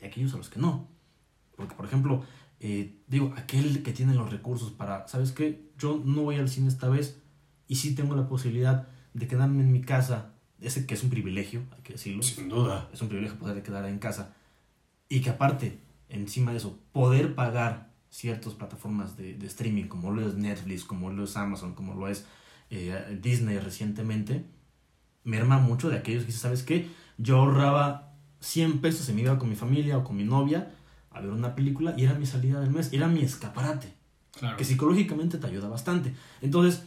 y 0.00 0.06
aquellos 0.06 0.34
a 0.34 0.38
los 0.38 0.48
que 0.48 0.58
no. 0.58 0.88
Porque, 1.56 1.74
por 1.74 1.84
ejemplo, 1.86 2.24
eh, 2.58 2.96
digo, 3.06 3.32
aquel 3.36 3.82
que 3.82 3.92
tiene 3.92 4.14
los 4.14 4.30
recursos 4.30 4.72
para, 4.72 5.06
¿sabes 5.06 5.32
qué? 5.32 5.70
Yo 5.78 6.02
no 6.04 6.22
voy 6.22 6.36
al 6.36 6.48
cine 6.48 6.68
esta 6.68 6.88
vez 6.88 7.18
y 7.68 7.76
sí 7.76 7.94
tengo 7.94 8.16
la 8.16 8.26
posibilidad 8.26 8.88
de 9.12 9.28
quedarme 9.28 9.62
en 9.62 9.70
mi 9.72 9.82
casa, 9.82 10.32
ese 10.60 10.86
que 10.86 10.94
es 10.94 11.02
un 11.04 11.10
privilegio, 11.10 11.62
hay 11.76 11.82
que 11.82 11.92
decirlo, 11.92 12.22
Sin 12.22 12.48
duda. 12.48 12.88
es 12.92 13.00
un 13.02 13.08
privilegio 13.08 13.38
poder 13.38 13.62
quedar 13.62 13.84
en 13.86 13.98
casa 13.98 14.34
y 15.08 15.20
que 15.20 15.30
aparte, 15.30 15.78
encima 16.08 16.52
de 16.52 16.56
eso, 16.56 16.78
poder 16.92 17.34
pagar 17.34 17.92
ciertas 18.08 18.54
plataformas 18.54 19.16
de, 19.16 19.34
de 19.34 19.46
streaming 19.46 19.84
como 19.84 20.12
lo 20.12 20.26
es 20.26 20.34
Netflix, 20.34 20.84
como 20.84 21.10
lo 21.10 21.24
es 21.24 21.36
Amazon, 21.36 21.74
como 21.74 21.94
lo 21.94 22.08
es 22.08 22.24
eh, 22.70 23.18
Disney 23.20 23.58
recientemente, 23.58 24.44
merma 25.24 25.58
mucho 25.58 25.88
de 25.90 25.96
aquellos 25.98 26.22
que 26.22 26.26
dicen, 26.28 26.40
¿sabes 26.42 26.62
qué? 26.62 26.88
Yo 27.18 27.38
ahorraba 27.38 28.12
100 28.40 28.80
pesos 28.80 29.08
y 29.08 29.12
me 29.12 29.22
iba 29.22 29.38
con 29.38 29.48
mi 29.48 29.56
familia 29.56 29.98
o 29.98 30.04
con 30.04 30.16
mi 30.16 30.24
novia 30.24 30.70
a 31.10 31.20
ver 31.20 31.30
una 31.30 31.54
película 31.54 31.94
y 31.96 32.04
era 32.04 32.14
mi 32.14 32.26
salida 32.26 32.60
del 32.60 32.70
mes, 32.70 32.92
era 32.92 33.08
mi 33.08 33.22
escaparate, 33.22 33.92
Claro. 34.38 34.56
que 34.56 34.64
psicológicamente 34.64 35.38
te 35.38 35.46
ayuda 35.46 35.68
bastante. 35.68 36.12
Entonces, 36.42 36.82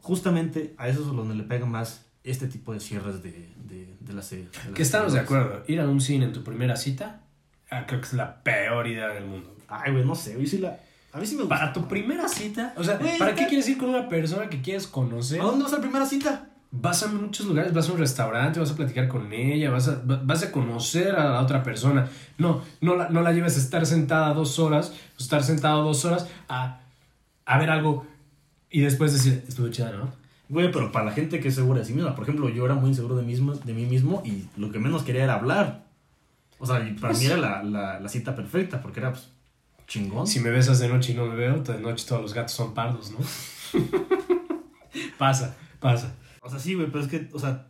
justamente 0.00 0.74
a 0.78 0.88
eso 0.88 1.00
es 1.00 1.06
donde 1.08 1.34
le 1.34 1.42
pega 1.42 1.66
más 1.66 2.04
este 2.24 2.48
tipo 2.48 2.72
de 2.72 2.80
cierres 2.80 3.22
de, 3.22 3.50
de, 3.68 3.94
de 4.00 4.12
las... 4.12 4.30
de 4.30 4.48
las 4.52 4.74
Que 4.74 4.82
estamos 4.82 5.12
de 5.12 5.20
acuerdo. 5.20 5.62
Ir 5.68 5.80
a 5.80 5.88
un 5.88 6.00
cine 6.00 6.24
en 6.24 6.32
tu 6.32 6.42
primera 6.42 6.74
cita, 6.76 7.20
ah, 7.70 7.84
creo 7.86 8.00
que 8.00 8.06
es 8.06 8.12
la 8.14 8.42
peor 8.42 8.86
idea 8.86 9.08
del 9.08 9.26
mundo. 9.26 9.54
Ay, 9.68 9.92
güey, 9.92 10.04
no 10.04 10.14
sé, 10.14 10.44
sí 10.46 10.58
la... 10.58 10.80
A 11.12 11.18
mí 11.18 11.26
sí 11.26 11.34
me 11.36 11.42
gusta. 11.42 11.56
Para 11.58 11.72
tu 11.72 11.86
primera 11.86 12.28
cita, 12.28 12.74
o 12.76 12.84
sea, 12.84 12.98
¿para 13.18 13.34
qué 13.34 13.46
quieres 13.46 13.68
ir 13.68 13.78
con 13.78 13.88
una 13.90 14.08
persona 14.08 14.48
que 14.50 14.60
quieres 14.60 14.86
conocer? 14.86 15.40
¿A 15.40 15.44
dónde 15.44 15.64
vas 15.64 15.72
a 15.72 15.76
la 15.76 15.82
primera 15.82 16.04
cita? 16.06 16.50
Vas 16.80 17.02
a 17.02 17.08
muchos 17.08 17.46
lugares, 17.46 17.72
vas 17.72 17.88
a 17.88 17.92
un 17.92 17.98
restaurante, 17.98 18.58
vas 18.60 18.70
a 18.70 18.76
platicar 18.76 19.08
con 19.08 19.32
ella, 19.32 19.70
vas 19.70 19.88
a, 19.88 20.02
va- 20.02 20.20
vas 20.24 20.42
a 20.42 20.50
conocer 20.52 21.14
a 21.16 21.30
la 21.30 21.40
otra 21.40 21.62
persona. 21.62 22.08
No, 22.38 22.60
no 22.80 22.96
la, 22.96 23.08
no 23.08 23.22
la 23.22 23.32
lleves 23.32 23.56
a 23.56 23.60
estar 23.60 23.86
sentada 23.86 24.34
dos 24.34 24.58
horas, 24.58 24.92
estar 25.18 25.42
sentado 25.42 25.82
dos 25.84 26.04
horas 26.04 26.28
a, 26.48 26.80
a 27.44 27.58
ver 27.58 27.70
algo 27.70 28.06
y 28.70 28.80
después 28.80 29.12
decir, 29.12 29.44
estuvo 29.48 29.68
chida, 29.68 29.92
¿no? 29.92 30.10
Güey, 30.48 30.70
pero 30.70 30.92
para 30.92 31.04
la 31.06 31.12
gente 31.12 31.40
que 31.40 31.48
es 31.48 31.54
segura 31.54 31.80
de 31.80 31.86
sí 31.86 31.92
misma. 31.92 32.14
Por 32.14 32.24
ejemplo, 32.24 32.48
yo 32.48 32.64
era 32.64 32.74
muy 32.74 32.90
inseguro 32.90 33.16
de, 33.16 33.22
mismo, 33.22 33.54
de 33.54 33.72
mí 33.72 33.84
mismo 33.86 34.22
y 34.24 34.44
lo 34.56 34.70
que 34.70 34.78
menos 34.78 35.02
quería 35.02 35.24
era 35.24 35.34
hablar. 35.34 35.84
O 36.58 36.66
sea, 36.66 36.78
para 37.00 37.12
Pues- 37.12 37.18
mí 37.20 37.26
era 37.26 37.36
la, 37.36 37.62
la, 37.62 38.00
la 38.00 38.08
cita 38.08 38.34
perfecta 38.34 38.80
porque 38.80 39.00
era 39.00 39.12
pues, 39.12 39.28
chingón. 39.88 40.26
Si 40.26 40.40
me 40.40 40.50
besas 40.50 40.78
de 40.78 40.88
noche 40.88 41.12
y 41.12 41.14
no 41.16 41.26
me 41.26 41.34
veo, 41.36 41.58
de 41.62 41.80
noche 41.80 42.04
todos 42.08 42.22
los 42.22 42.34
gatos 42.34 42.52
son 42.52 42.74
pardos, 42.74 43.10
¿no? 43.12 43.18
pasa, 45.18 45.54
pasa. 45.80 46.14
O 46.46 46.50
sea, 46.50 46.58
sí, 46.58 46.74
güey, 46.74 46.86
pero 46.90 47.04
es 47.04 47.10
que, 47.10 47.28
o 47.32 47.38
sea, 47.38 47.66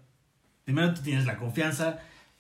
primero 0.65 0.93
tú 0.95 1.03
tienes 1.03 1.27
la 1.27 1.37
confianza, 1.37 1.99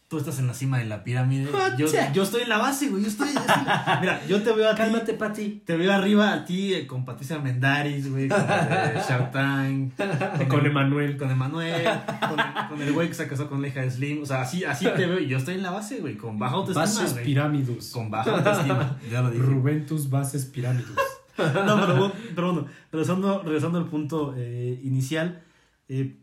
tú 0.09 0.19
estás 0.19 0.38
en 0.38 0.47
la 0.47 0.55
cima 0.55 0.78
de 0.78 0.85
la 0.85 1.02
pirámide. 1.02 1.49
Yo, 1.76 1.87
yo 2.14 2.23
estoy 2.23 2.43
en 2.43 2.49
la 2.49 2.59
base, 2.59 2.88
güey. 2.88 3.02
Yo 3.02 3.09
estoy, 3.09 3.33
yo 3.35 3.40
estoy- 3.40 3.64
Mira, 4.00 4.25
yo 4.28 4.40
te 4.43 4.52
veo 4.52 4.71
a 4.71 4.75
ti. 4.76 5.12
Pati. 5.19 5.62
Te 5.64 5.76
veo 5.76 5.93
arriba 5.93 6.33
a 6.33 6.45
ti 6.45 6.75
eh, 6.75 6.87
con 6.87 7.05
Patricia 7.05 7.38
Mendaris, 7.40 8.09
güey, 8.11 8.28
con 8.28 8.38
eh, 8.40 9.02
Con 10.49 10.61
el- 10.61 10.66
Emanuel. 10.66 11.16
con 11.16 11.31
Emanuel, 11.31 11.85
con, 12.28 12.38
el- 12.38 12.69
con 12.69 12.83
el 12.83 12.93
güey 12.93 13.09
que 13.09 13.14
se 13.14 13.26
casó 13.26 13.49
con 13.49 13.62
la 13.62 13.69
hija 13.69 13.81
de 13.81 13.90
Slim. 13.90 14.23
O 14.23 14.26
sea, 14.26 14.43
así, 14.43 14.64
así 14.64 14.85
te 14.97 15.07
veo. 15.07 15.19
Y 15.19 15.26
yo 15.28 15.38
estoy 15.38 15.55
en 15.55 15.62
la 15.62 15.71
base, 15.73 15.99
güey, 16.00 16.16
con 16.16 16.38
baja 16.38 16.55
autoestima, 16.55 16.85
Bases 16.85 17.12
güey. 17.14 17.25
pirámidos. 17.25 17.90
Con 17.90 18.11
baja 18.11 18.31
autoestima. 18.37 18.99
Ya 19.11 19.23
lo 19.23 19.31
dije. 19.31 19.43
Ruventus 19.45 20.09
Bases 20.11 20.45
pirámidos. 20.47 20.90
No, 21.38 21.78
pero, 21.78 21.97
bueno, 21.99 22.12
pero 22.35 22.52
bueno, 22.55 22.69
regresando, 22.90 23.43
regresando 23.43 23.76
al 23.76 23.85
punto 23.90 24.33
eh, 24.38 24.81
inicial, 24.85 25.43
eh, 25.87 26.16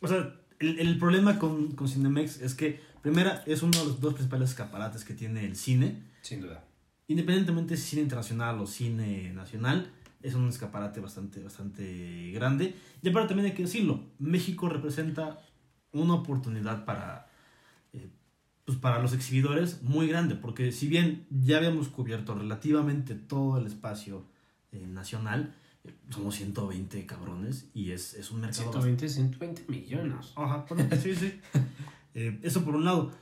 o 0.00 0.08
sea, 0.08 0.34
el, 0.58 0.78
el 0.78 0.98
problema 0.98 1.38
con, 1.38 1.72
con 1.72 1.88
Cinemex 1.88 2.40
es 2.40 2.54
que, 2.54 2.80
primera, 3.02 3.42
es 3.46 3.62
uno 3.62 3.78
de 3.78 3.84
los 3.84 4.00
dos 4.00 4.14
principales 4.14 4.50
escaparates 4.50 5.04
que 5.04 5.14
tiene 5.14 5.44
el 5.44 5.56
cine, 5.56 6.02
Sin 6.22 6.40
duda. 6.40 6.64
independientemente 7.08 7.76
si 7.76 7.82
es 7.82 7.88
cine 7.90 8.02
internacional 8.02 8.58
o 8.60 8.66
cine 8.66 9.32
nacional, 9.32 9.90
es 10.22 10.34
un 10.34 10.48
escaparate 10.48 11.00
bastante, 11.00 11.42
bastante 11.42 12.30
grande. 12.32 12.74
Y 13.02 13.08
aparte 13.08 13.28
también 13.28 13.50
hay 13.50 13.56
que 13.56 13.62
decirlo, 13.62 14.00
México 14.18 14.68
representa 14.68 15.38
una 15.92 16.14
oportunidad 16.14 16.84
para, 16.84 17.28
eh, 17.92 18.08
pues 18.64 18.76
para 18.78 19.00
los 19.00 19.12
exhibidores 19.12 19.82
muy 19.82 20.08
grande, 20.08 20.34
porque 20.34 20.72
si 20.72 20.88
bien 20.88 21.26
ya 21.30 21.58
habíamos 21.58 21.88
cubierto 21.88 22.34
relativamente 22.34 23.14
todo 23.14 23.58
el 23.58 23.66
espacio 23.66 24.24
eh, 24.72 24.86
nacional, 24.86 25.54
somos 26.10 26.34
120 26.36 27.04
cabrones 27.06 27.68
y 27.74 27.90
es, 27.92 28.14
es 28.14 28.30
un 28.30 28.40
mercado 28.40 28.62
120, 28.72 29.08
120 29.08 29.64
millones. 29.68 30.32
Ajá, 30.36 30.64
perdón, 30.66 30.88
sí, 31.02 31.14
sí. 31.14 31.40
Eh, 32.18 32.38
eso 32.42 32.64
por 32.64 32.74
un 32.74 32.84
lado. 32.86 33.12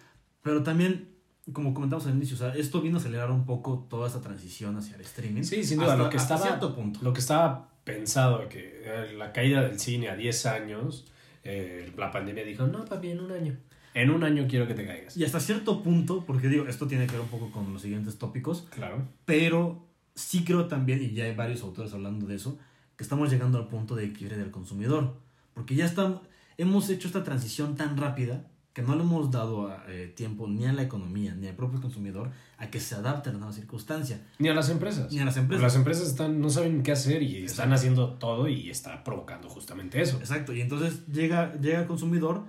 Pero 0.42 0.62
también 0.62 1.08
como 1.52 1.74
comentamos 1.74 2.06
al 2.06 2.14
inicio, 2.14 2.36
o 2.36 2.38
sea, 2.38 2.54
esto 2.54 2.80
vino 2.80 2.96
a 2.96 3.00
acelerar 3.00 3.30
un 3.32 3.44
poco 3.44 3.86
toda 3.90 4.06
esta 4.06 4.20
transición 4.20 4.76
hacia 4.76 4.94
el 4.94 5.00
streaming. 5.02 5.42
Sí, 5.42 5.64
sin 5.64 5.78
duda, 5.78 5.94
hasta- 5.94 6.04
lo 6.04 6.10
que 6.10 6.16
estaba 6.16 6.40
cierto 6.42 6.74
punto. 6.76 7.00
lo 7.02 7.12
que 7.12 7.18
estaba 7.20 7.68
pensado 7.82 8.48
que 8.48 8.82
eh, 8.84 9.12
la 9.18 9.32
caída 9.32 9.62
del 9.62 9.78
cine 9.80 10.08
a 10.10 10.16
10 10.16 10.46
años, 10.46 11.06
eh, 11.42 11.92
la 11.98 12.10
pandemia 12.12 12.44
dijo, 12.44 12.66
"No, 12.68 12.84
papi, 12.84 13.10
en 13.10 13.20
un 13.20 13.32
año. 13.32 13.56
En 13.94 14.10
un 14.10 14.22
año 14.24 14.46
quiero 14.48 14.66
que 14.68 14.74
te 14.74 14.86
caigas." 14.86 15.16
Y 15.16 15.24
hasta 15.24 15.40
cierto 15.40 15.82
punto, 15.82 16.24
porque 16.24 16.48
digo, 16.48 16.66
esto 16.68 16.86
tiene 16.86 17.06
que 17.06 17.12
ver 17.12 17.20
un 17.22 17.28
poco 17.28 17.50
con 17.50 17.72
los 17.72 17.82
siguientes 17.82 18.16
tópicos, 18.16 18.68
Claro. 18.70 19.02
pero 19.26 19.86
sí 20.14 20.44
creo 20.44 20.66
también, 20.66 21.02
y 21.02 21.12
ya 21.12 21.24
hay 21.24 21.34
varios 21.34 21.62
autores 21.62 21.92
hablando 21.92 22.26
de 22.26 22.36
eso, 22.36 22.58
que 22.96 23.04
estamos 23.04 23.30
llegando 23.30 23.58
al 23.58 23.68
punto 23.68 23.96
de 23.96 24.12
quiebre 24.12 24.36
del 24.36 24.50
consumidor. 24.50 25.20
Porque 25.52 25.74
ya 25.74 25.84
estamos, 25.84 26.22
hemos 26.58 26.88
hecho 26.90 27.08
esta 27.08 27.24
transición 27.24 27.76
tan 27.76 27.96
rápida 27.96 28.46
que 28.74 28.82
no 28.82 28.96
le 28.96 29.02
hemos 29.02 29.30
dado 29.30 29.72
eh, 29.86 30.12
tiempo 30.16 30.48
ni 30.48 30.66
a 30.66 30.72
la 30.72 30.82
economía 30.82 31.32
ni 31.32 31.46
al 31.46 31.54
propio 31.54 31.80
consumidor 31.80 32.32
a 32.58 32.70
que 32.70 32.80
se 32.80 32.96
adapte 32.96 33.30
a 33.30 33.32
la 33.32 33.38
nueva 33.38 33.54
circunstancia. 33.54 34.20
Ni 34.40 34.48
a 34.48 34.54
las 34.54 34.68
empresas. 34.68 35.12
Ni 35.12 35.20
a 35.20 35.24
las 35.24 35.36
empresas. 35.36 35.62
Las 35.62 35.76
empresas 35.76 36.08
están, 36.08 36.40
no 36.40 36.50
saben 36.50 36.82
qué 36.82 36.90
hacer 36.90 37.22
y 37.22 37.44
están 37.44 37.72
haciendo 37.72 38.14
todo 38.14 38.48
y 38.48 38.70
está 38.70 39.04
provocando 39.04 39.48
justamente 39.48 40.02
eso. 40.02 40.18
Exacto, 40.18 40.52
y 40.52 40.60
entonces 40.60 41.06
llega, 41.06 41.54
llega 41.60 41.80
el 41.80 41.86
consumidor, 41.86 42.46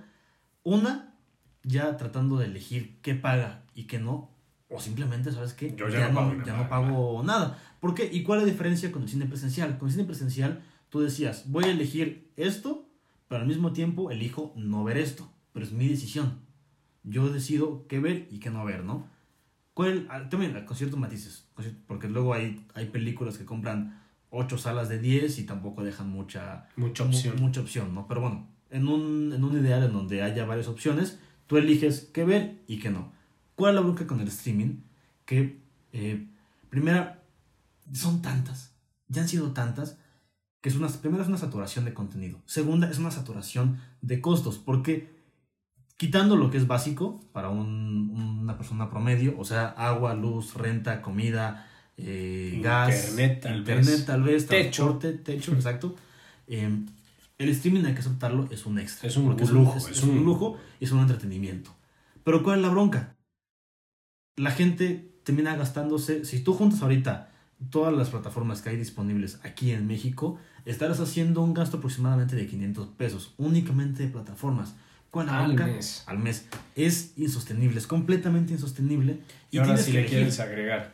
una, 0.64 1.14
ya 1.62 1.96
tratando 1.96 2.38
de 2.38 2.46
elegir 2.46 2.98
qué 3.02 3.14
paga 3.14 3.62
y 3.72 3.84
qué 3.84 4.00
no, 4.00 4.35
o 4.68 4.80
simplemente, 4.80 5.30
¿sabes 5.32 5.52
qué? 5.54 5.74
Yo 5.76 5.88
ya 5.88 6.08
no 6.08 6.14
pago 6.14 6.30
ya 6.32 6.52
nada, 6.52 6.62
no 6.64 6.68
pago 6.68 7.22
nada. 7.22 7.58
¿Por 7.80 7.94
qué? 7.94 8.08
¿Y 8.12 8.22
cuál 8.22 8.40
es 8.40 8.46
la 8.46 8.52
diferencia 8.52 8.90
con 8.92 9.02
el 9.02 9.08
cine 9.08 9.26
presencial? 9.26 9.78
Con 9.78 9.88
el 9.88 9.92
cine 9.94 10.04
presencial, 10.06 10.62
tú 10.90 11.00
decías, 11.00 11.44
voy 11.50 11.64
a 11.64 11.70
elegir 11.70 12.30
esto, 12.36 12.88
pero 13.28 13.42
al 13.42 13.46
mismo 13.46 13.72
tiempo 13.72 14.10
elijo 14.10 14.52
no 14.56 14.82
ver 14.84 14.96
esto, 14.98 15.30
pero 15.52 15.64
es 15.64 15.72
mi 15.72 15.88
decisión. 15.88 16.40
Yo 17.04 17.28
decido 17.28 17.86
qué 17.88 18.00
ver 18.00 18.26
y 18.30 18.40
qué 18.40 18.50
no 18.50 18.64
ver, 18.64 18.82
¿no? 18.84 19.06
¿Cuál, 19.74 20.08
también 20.30 20.64
con 20.64 20.76
ciertos 20.76 20.98
matices, 20.98 21.46
porque 21.86 22.08
luego 22.08 22.32
hay, 22.34 22.64
hay 22.74 22.86
películas 22.86 23.36
que 23.36 23.44
compran 23.44 24.02
8 24.30 24.56
salas 24.58 24.88
de 24.88 24.98
10 24.98 25.38
y 25.38 25.44
tampoco 25.44 25.84
dejan 25.84 26.08
mucha, 26.08 26.66
Mucha 26.76 27.04
mu- 27.04 27.10
opción. 27.10 27.36
mucha 27.40 27.60
opción, 27.60 27.94
¿no? 27.94 28.08
Pero 28.08 28.22
bueno, 28.22 28.48
en 28.70 28.88
un, 28.88 29.32
en 29.34 29.44
un 29.44 29.56
ideal 29.60 29.84
en 29.84 29.92
donde 29.92 30.22
haya 30.22 30.46
varias 30.46 30.66
opciones, 30.66 31.20
tú 31.46 31.58
eliges 31.58 32.10
qué 32.12 32.24
ver 32.24 32.62
y 32.66 32.78
qué 32.78 32.90
no. 32.90 33.12
¿Cuál 33.56 33.70
es 33.70 33.74
la 33.76 33.80
bronca 33.80 34.06
con 34.06 34.20
el 34.20 34.28
streaming? 34.28 34.76
Que, 35.24 35.58
eh, 35.92 36.26
primera, 36.70 37.22
son 37.92 38.22
tantas, 38.22 38.72
ya 39.08 39.22
han 39.22 39.28
sido 39.28 39.52
tantas, 39.52 39.98
que 40.60 40.68
es 40.68 40.76
una, 40.76 40.88
primera 40.88 41.22
es 41.22 41.28
una 41.28 41.38
saturación 41.38 41.84
de 41.84 41.94
contenido. 41.94 42.40
Segunda, 42.46 42.88
es 42.90 42.98
una 42.98 43.10
saturación 43.10 43.80
de 44.02 44.20
costos, 44.20 44.58
porque 44.58 45.14
quitando 45.96 46.36
lo 46.36 46.50
que 46.50 46.58
es 46.58 46.66
básico 46.66 47.20
para 47.32 47.48
un- 47.48 48.10
una 48.42 48.56
persona 48.58 48.90
promedio, 48.90 49.34
o 49.38 49.44
sea, 49.44 49.68
agua, 49.68 50.14
luz, 50.14 50.54
renta, 50.54 51.00
comida, 51.02 51.66
eh, 51.96 52.60
gas, 52.62 53.10
Internet, 53.10 53.40
tal 53.42 53.58
internet, 53.58 53.86
vez. 53.86 54.04
tal 54.06 54.22
vez, 54.22 54.46
Techo. 54.46 54.98
techo, 55.24 55.52
exacto. 55.54 55.96
Eh, 56.46 56.68
el 57.38 57.48
streaming 57.50 57.84
hay 57.86 57.94
que 57.94 58.00
aceptarlo, 58.00 58.48
es 58.50 58.66
un 58.66 58.78
extra. 58.78 59.08
Es 59.08 59.16
un 59.16 59.24
lujo, 59.28 59.76
Es, 59.78 59.84
es 59.86 59.98
es 59.98 60.02
un 60.04 60.24
lujo 60.24 60.58
es 60.80 60.92
un 60.92 61.00
entretenimiento. 61.00 61.74
Pero 62.24 62.42
¿cuál 62.42 62.58
es 62.58 62.62
la 62.62 62.70
bronca? 62.70 63.15
La 64.36 64.50
gente 64.50 65.10
termina 65.24 65.56
gastándose, 65.56 66.24
si 66.24 66.40
tú 66.40 66.54
juntas 66.54 66.82
ahorita 66.82 67.30
todas 67.70 67.94
las 67.94 68.10
plataformas 68.10 68.62
que 68.62 68.70
hay 68.70 68.76
disponibles 68.76 69.40
aquí 69.42 69.72
en 69.72 69.86
México, 69.86 70.38
estarás 70.64 71.00
haciendo 71.00 71.42
un 71.42 71.54
gasto 71.54 71.78
aproximadamente 71.78 72.36
de 72.36 72.46
500 72.46 72.88
pesos, 72.88 73.34
únicamente 73.38 74.02
de 74.02 74.08
plataformas. 74.08 74.74
¿Cuál 75.10 75.26
es 75.26 75.32
la 75.32 75.44
Al 75.44 75.54
mes. 75.54 76.04
Al 76.06 76.18
mes. 76.18 76.46
Es 76.74 77.12
insostenible, 77.16 77.78
es 77.78 77.86
completamente 77.86 78.52
insostenible. 78.52 79.20
Y 79.50 79.58
ahora 79.58 79.68
tienes 79.68 79.84
si 79.84 79.92
que 79.92 79.94
le 79.94 80.00
elegir. 80.00 80.18
quieres 80.18 80.40
agregar 80.40 80.92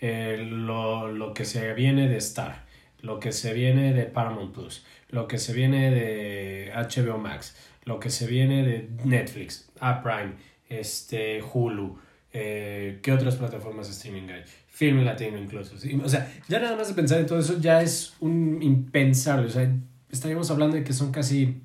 eh, 0.00 0.46
lo, 0.48 1.10
lo 1.10 1.32
que 1.32 1.44
se 1.44 1.72
viene 1.72 2.08
de 2.08 2.18
Star, 2.18 2.66
lo 3.00 3.18
que 3.18 3.32
se 3.32 3.54
viene 3.54 3.94
de 3.94 4.04
Paramount 4.04 4.52
Plus, 4.52 4.84
lo 5.08 5.26
que 5.26 5.38
se 5.38 5.54
viene 5.54 5.90
de 5.90 6.72
HBO 6.74 7.18
Max, 7.18 7.56
lo 7.84 7.98
que 8.00 8.10
se 8.10 8.26
viene 8.26 8.62
de 8.62 8.90
Netflix, 9.04 9.70
A 9.80 10.02
Prime, 10.02 10.34
este, 10.68 11.42
Hulu, 11.42 11.98
eh, 12.38 13.00
¿qué 13.02 13.12
otras 13.12 13.36
plataformas 13.36 13.86
de 13.86 13.92
streaming 13.94 14.28
hay? 14.30 14.42
Film 14.68 15.04
Latino 15.04 15.38
incluso. 15.38 15.78
¿sí? 15.78 15.98
O 16.04 16.08
sea, 16.08 16.30
ya 16.48 16.60
nada 16.60 16.76
más 16.76 16.88
de 16.88 16.94
pensar 16.94 17.18
en 17.18 17.26
todo 17.26 17.38
eso 17.38 17.58
ya 17.58 17.80
es 17.80 18.12
un 18.20 18.62
impensable. 18.62 19.46
O 19.46 19.50
sea, 19.50 19.74
estaríamos 20.10 20.50
hablando 20.50 20.76
de 20.76 20.84
que 20.84 20.92
son 20.92 21.12
casi 21.12 21.56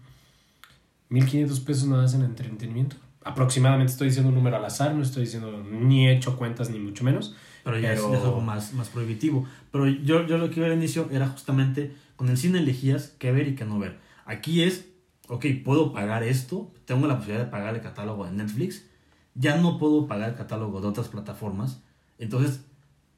1.500 1.10 1.64
pesos 1.66 1.88
nada 1.88 2.04
más 2.04 2.14
en 2.14 2.22
entretenimiento. 2.24 2.96
Aproximadamente 3.24 3.92
estoy 3.92 4.08
diciendo 4.08 4.30
un 4.30 4.36
número 4.36 4.56
al 4.58 4.66
azar, 4.66 4.96
no 4.96 5.04
estoy 5.04 5.26
diciendo 5.26 5.64
ni 5.70 6.08
he 6.08 6.14
hecho 6.16 6.38
cuentas 6.38 6.70
ni 6.70 6.80
mucho 6.80 7.04
menos. 7.04 7.36
Pero 7.64 7.78
ya 7.78 7.94
es- 7.94 8.00
Pero- 8.00 8.12
ya 8.14 8.18
es, 8.20 8.24
algo 8.24 8.42
más, 8.42 8.74
más 8.74 8.90
prohibitivo. 8.90 9.46
Pero 9.72 9.88
yo, 9.88 10.26
yo 10.26 10.38
lo 10.38 10.50
que 10.50 10.60
iba 10.62 10.68
al 10.68 10.74
inicio 10.74 11.08
era 11.12 11.28
justamente 11.28 11.92
con 12.16 12.30
el 12.30 12.38
cine 12.38 12.60
elegías 12.60 13.14
qué 13.20 13.32
ver 13.32 13.48
y 13.50 13.56
qué 13.56 13.66
no 13.66 13.78
ver. 13.78 14.00
Aquí 14.26 14.64
es, 14.64 14.86
ok, 15.28 15.46
puedo 15.64 15.92
pagar 15.94 16.24
esto, 16.24 16.72
tengo 16.86 17.08
la 17.08 17.18
posibilidad 17.18 17.46
de 17.46 17.52
pagar 17.52 17.76
el 17.76 17.82
catálogo 17.82 18.26
de 18.26 18.32
Netflix, 18.32 18.86
ya 19.36 19.58
no 19.58 19.78
puedo 19.78 20.08
pagar 20.08 20.30
el 20.32 20.36
catálogo 20.36 20.82
de 20.82 20.88
otras 20.88 21.08
plataformas, 21.08 21.82
entonces 22.20 22.62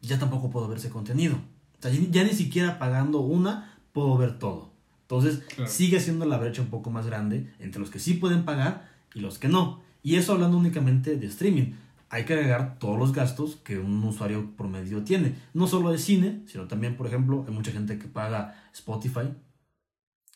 ya 0.02 0.20
tampoco 0.20 0.50
puedo 0.50 0.68
ver 0.68 0.78
ese 0.78 0.90
contenido. 0.90 1.36
O 1.80 1.82
sea, 1.82 1.92
ya, 1.92 2.00
ya 2.10 2.24
ni 2.24 2.32
siquiera 2.34 2.80
pagando 2.80 3.20
una 3.20 3.78
puedo 3.94 4.18
ver 4.18 4.38
todo. 4.40 4.70
Entonces 5.02 5.44
Claro. 5.56 5.70
sigue 5.70 6.00
siendo 6.00 6.26
la 6.26 6.38
brecha 6.38 6.62
un 6.62 6.70
poco 6.70 6.90
más 6.90 7.06
grande 7.06 7.54
entre 7.60 7.80
los 7.80 7.90
que 7.90 8.00
sí 8.00 8.16
pueden 8.16 8.46
pagar 8.46 8.90
y 9.14 9.20
los 9.20 9.38
que 9.38 9.48
no. 9.48 9.82
Y 10.02 10.16
eso 10.16 10.34
hablando 10.34 10.58
únicamente 10.58 11.18
de 11.18 11.28
streaming 11.28 11.74
hay 12.10 12.26
que 12.26 12.34
agregar 12.34 12.78
todos 12.80 12.98
los 13.00 13.12
gastos 13.12 13.56
que 13.64 13.80
un 13.80 14.04
usuario 14.04 14.52
promedio 14.56 15.04
tiene. 15.04 15.36
No 15.54 15.66
solo 15.68 15.92
de 15.92 15.98
cine, 15.98 16.42
sino 16.46 16.68
también, 16.68 16.96
por 16.96 17.08
ejemplo, 17.08 17.44
hay 17.48 17.54
mucha 17.54 17.72
gente 17.72 17.98
que 17.98 18.08
paga 18.08 18.56
Spotify, 18.74 19.30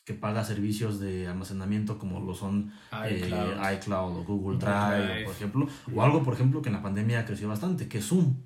que 0.08 0.14
paga 0.14 0.42
servicios 0.42 1.00
de 1.00 1.26
almacenamiento 1.26 1.98
como 1.98 2.18
lo 2.18 2.34
son 2.34 2.72
eh, 3.04 3.24
iCloud. 3.26 3.72
iCloud 3.74 4.16
o 4.16 4.24
Google 4.24 4.56
Drive. 4.56 5.24
por 5.24 5.34
ejemplo. 5.34 5.68
O 5.94 6.02
algo, 6.02 6.22
por 6.22 6.32
ejemplo, 6.32 6.62
que 6.62 6.70
en 6.70 6.76
la 6.76 6.82
pandemia 6.82 7.26
creció 7.26 7.46
bastante, 7.46 7.88
que 7.88 7.98
es 7.98 8.06
Zoom. 8.06 8.36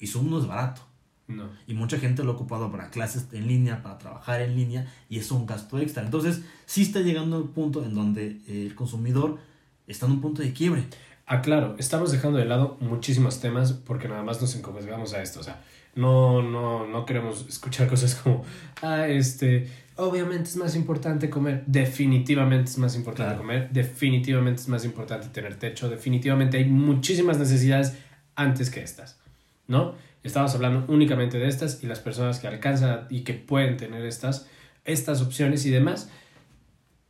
Y 0.00 0.08
Zoom 0.08 0.30
no 0.30 0.40
es 0.40 0.48
barato. 0.48 0.82
No. 1.28 1.44
Y 1.68 1.74
mucha 1.74 2.00
gente 2.00 2.24
lo 2.24 2.32
ha 2.32 2.34
ocupado 2.34 2.72
para 2.72 2.90
clases 2.90 3.28
en 3.30 3.46
línea, 3.46 3.84
para 3.84 3.98
trabajar 3.98 4.40
en 4.40 4.56
línea, 4.56 4.92
y 5.08 5.20
es 5.20 5.30
un 5.30 5.46
gasto 5.46 5.78
extra. 5.78 6.02
Entonces, 6.02 6.42
sí 6.66 6.82
está 6.82 7.02
llegando 7.02 7.38
el 7.38 7.44
punto 7.44 7.84
en 7.84 7.94
donde 7.94 8.40
eh, 8.48 8.66
el 8.66 8.74
consumidor 8.74 9.38
está 9.86 10.06
en 10.06 10.12
un 10.12 10.20
punto 10.20 10.42
de 10.42 10.52
quiebre. 10.52 10.88
Ah, 11.24 11.40
claro, 11.40 11.76
estamos 11.78 12.10
dejando 12.10 12.38
de 12.38 12.46
lado 12.46 12.78
muchísimos 12.80 13.38
temas 13.38 13.74
porque 13.74 14.08
nada 14.08 14.24
más 14.24 14.40
nos 14.40 14.56
encomendamos 14.56 15.14
a 15.14 15.22
esto. 15.22 15.38
O 15.38 15.44
sea, 15.44 15.62
no, 15.94 16.42
no, 16.42 16.86
no 16.88 17.06
queremos 17.06 17.46
escuchar 17.48 17.86
cosas 17.88 18.16
como, 18.16 18.44
ah, 18.82 19.06
este, 19.06 19.68
obviamente 19.96 20.50
es 20.50 20.56
más 20.56 20.74
importante 20.76 21.30
comer. 21.30 21.64
Definitivamente 21.66 22.70
es 22.70 22.78
más 22.78 22.96
importante 22.96 23.30
Claro. 23.32 23.42
comer. 23.42 23.70
Definitivamente 23.70 24.60
es 24.62 24.68
más 24.68 24.84
importante 24.84 25.28
tener 25.28 25.56
techo. 25.56 25.88
Definitivamente 25.88 26.58
hay 26.58 26.64
muchísimas 26.64 27.38
necesidades 27.38 27.96
antes 28.34 28.70
que 28.70 28.82
estas, 28.82 29.18
¿no? 29.66 29.94
Estamos 30.22 30.54
hablando 30.54 30.84
únicamente 30.92 31.38
de 31.38 31.48
estas 31.48 31.82
y 31.82 31.86
las 31.86 32.00
personas 32.00 32.38
que 32.38 32.48
alcanzan 32.48 33.06
y 33.10 33.20
que 33.20 33.34
pueden 33.34 33.76
tener 33.76 34.04
estas, 34.06 34.48
estas 34.84 35.20
opciones 35.20 35.66
y 35.66 35.70
demás 35.70 36.10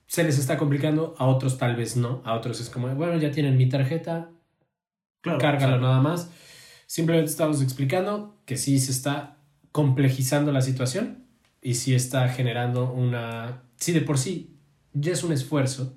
se 0.06 0.22
les 0.22 0.38
está 0.38 0.58
complicando, 0.58 1.14
a 1.18 1.26
otros 1.26 1.58
tal 1.58 1.76
vez 1.76 1.96
no, 1.96 2.22
a 2.24 2.34
otros 2.34 2.60
es 2.60 2.68
como, 2.70 2.88
bueno, 2.94 3.16
ya 3.18 3.30
tienen 3.30 3.56
mi 3.56 3.68
tarjeta, 3.68 4.30
Claro, 5.22 5.38
cárgalo 5.38 5.80
nada 5.80 6.00
más. 6.00 6.30
Simplemente 6.86 7.30
estamos 7.30 7.62
explicando 7.62 8.36
que 8.44 8.56
sí 8.58 8.78
se 8.78 8.92
está 8.92 9.38
complejizando 9.72 10.52
la 10.52 10.60
situación 10.60 11.23
y 11.64 11.74
sí 11.74 11.96
está 11.96 12.28
generando 12.28 12.92
una... 12.92 13.62
Sí, 13.74 13.90
de 13.90 14.02
por 14.02 14.18
sí 14.18 14.54
ya 14.92 15.10
es 15.10 15.24
un 15.24 15.32
esfuerzo 15.32 15.96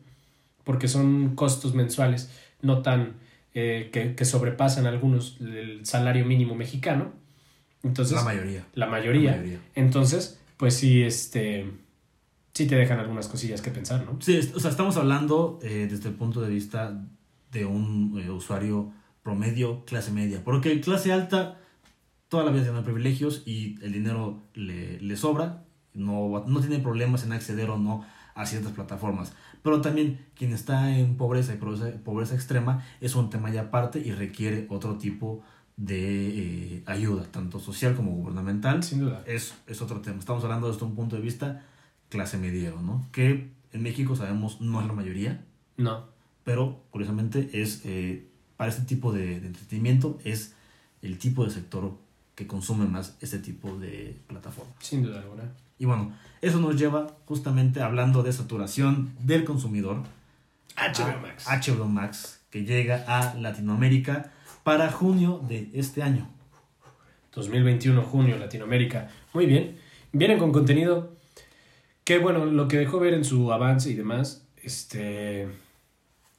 porque 0.63 0.87
son 0.87 1.35
costos 1.35 1.75
mensuales 1.75 2.31
no 2.63 2.81
tan... 2.81 3.17
eh, 3.53 3.89
que, 3.91 4.15
que 4.15 4.25
sobrepasan 4.25 4.85
algunos 4.87 5.37
el 5.39 5.85
salario 5.85 6.25
mínimo 6.25 6.55
mexicano. 6.55 7.13
Entonces, 7.83 8.15
la 8.15 8.23
mayoría. 8.23 8.65
la 8.73 8.87
mayoría. 8.87 9.31
La 9.31 9.37
mayoría. 9.37 9.61
Entonces, 9.75 10.39
pues 10.57 10.73
sí, 10.75 11.03
este... 11.03 11.69
Sí 12.53 12.65
te 12.65 12.75
dejan 12.75 12.99
algunas 12.99 13.27
cosillas 13.27 13.61
que 13.61 13.69
pensar, 13.69 14.03
¿no? 14.03 14.19
Sí, 14.19 14.39
o 14.55 14.59
sea, 14.59 14.71
estamos 14.71 14.97
hablando 14.97 15.59
eh, 15.61 15.87
desde 15.89 16.09
el 16.09 16.15
punto 16.15 16.41
de 16.41 16.49
vista 16.49 17.05
de 17.51 17.65
un 17.65 18.19
eh, 18.19 18.31
usuario 18.31 18.91
promedio, 19.21 19.85
clase 19.85 20.11
media. 20.11 20.43
Porque 20.43 20.81
clase 20.81 21.11
alta, 21.13 21.59
toda 22.29 22.43
la 22.43 22.51
vida 22.51 22.63
tiene 22.63 22.81
privilegios 22.81 23.43
y 23.45 23.81
el 23.83 23.93
dinero 23.93 24.43
le, 24.53 24.99
le 25.01 25.15
sobra. 25.17 25.63
No, 25.93 26.43
no 26.47 26.59
tiene 26.59 26.79
problemas 26.79 27.23
en 27.23 27.31
acceder 27.33 27.69
o 27.71 27.77
no 27.77 28.05
a 28.35 28.45
ciertas 28.45 28.71
plataformas. 28.73 29.33
Pero 29.63 29.81
también 29.81 30.19
quien 30.35 30.53
está 30.53 30.95
en 30.97 31.17
pobreza 31.17 31.53
y 31.53 31.57
pobreza, 31.57 31.91
pobreza 32.03 32.35
extrema 32.35 32.83
es 33.01 33.15
un 33.15 33.29
tema 33.31 33.49
ya 33.51 33.61
aparte 33.61 33.99
y 33.99 34.11
requiere 34.11 34.67
otro 34.69 34.97
tipo 34.97 35.41
de 35.75 36.77
eh, 36.77 36.83
ayuda, 36.85 37.23
tanto 37.31 37.59
social 37.59 37.95
como 37.95 38.11
gubernamental 38.11 38.83
Sin 38.83 38.99
duda. 39.01 39.23
es, 39.25 39.55
es 39.67 39.81
otro 39.81 40.01
tema. 40.01 40.19
Estamos 40.19 40.43
hablando 40.43 40.71
desde 40.71 40.85
un 40.85 40.95
punto 40.95 41.15
de 41.15 41.21
vista 41.21 41.63
clase 42.09 42.37
mediero, 42.37 42.81
¿no? 42.81 43.05
Que 43.11 43.51
en 43.73 43.83
México 43.83 44.15
sabemos 44.15 44.61
no 44.61 44.81
es 44.81 44.87
la 44.87 44.93
mayoría, 44.93 45.45
No. 45.77 46.05
pero 46.43 46.83
curiosamente 46.91 47.49
es 47.61 47.81
eh, 47.85 48.27
para 48.55 48.69
este 48.71 48.83
tipo 48.83 49.11
de, 49.13 49.39
de 49.39 49.47
entretenimiento 49.47 50.17
es 50.23 50.55
el 51.01 51.17
tipo 51.19 51.43
de 51.43 51.51
sector 51.51 51.97
que 52.37 52.45
consume 52.45 52.85
más 52.85 53.17
este 53.19 53.39
tipo 53.39 53.79
de 53.79 54.15
plataformas. 54.27 54.75
Sin 54.79 55.01
duda 55.01 55.21
alguna. 55.21 55.51
Y 55.79 55.85
bueno, 55.85 56.13
eso 56.39 56.59
nos 56.59 56.77
lleva 56.77 57.17
justamente 57.25 57.81
hablando 57.81 58.21
de 58.21 58.31
saturación 58.31 59.11
del 59.19 59.43
consumidor. 59.43 60.03
HBO 60.77 61.19
Max. 61.19 61.47
HBO 61.47 61.85
Max, 61.85 62.41
que 62.51 62.63
llega 62.63 63.03
a 63.07 63.33
Latinoamérica 63.33 64.31
para 64.63 64.91
junio 64.91 65.41
de 65.47 65.71
este 65.73 66.03
año. 66.03 66.29
2021, 67.33 68.03
junio, 68.03 68.37
Latinoamérica. 68.37 69.09
Muy 69.33 69.47
bien. 69.47 69.79
Vienen 70.11 70.37
con 70.37 70.51
contenido 70.51 71.17
que, 72.03 72.19
bueno, 72.19 72.45
lo 72.45 72.67
que 72.67 72.77
dejó 72.77 72.99
ver 72.99 73.15
en 73.15 73.25
su 73.25 73.51
avance 73.51 73.89
y 73.89 73.95
demás, 73.95 74.47
este. 74.61 75.47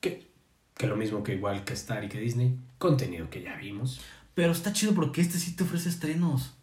Que, 0.01 0.29
que 0.77 0.87
lo 0.87 0.97
mismo 0.97 1.25
que 1.25 1.35
igual 1.35 1.65
que 1.65 1.73
Star 1.73 2.05
y 2.05 2.09
que 2.09 2.21
Disney. 2.21 2.57
Contenido 2.79 3.29
que 3.31 3.43
ya 3.43 3.57
vimos. 3.57 4.01
Pero 4.39 4.53
está 4.53 4.73
chido 4.73 4.95
porque 4.95 5.21
este 5.21 5.37
sí 5.37 5.57
te 5.57 5.65
ofrece 5.65 5.89
estrenos. 5.89 6.55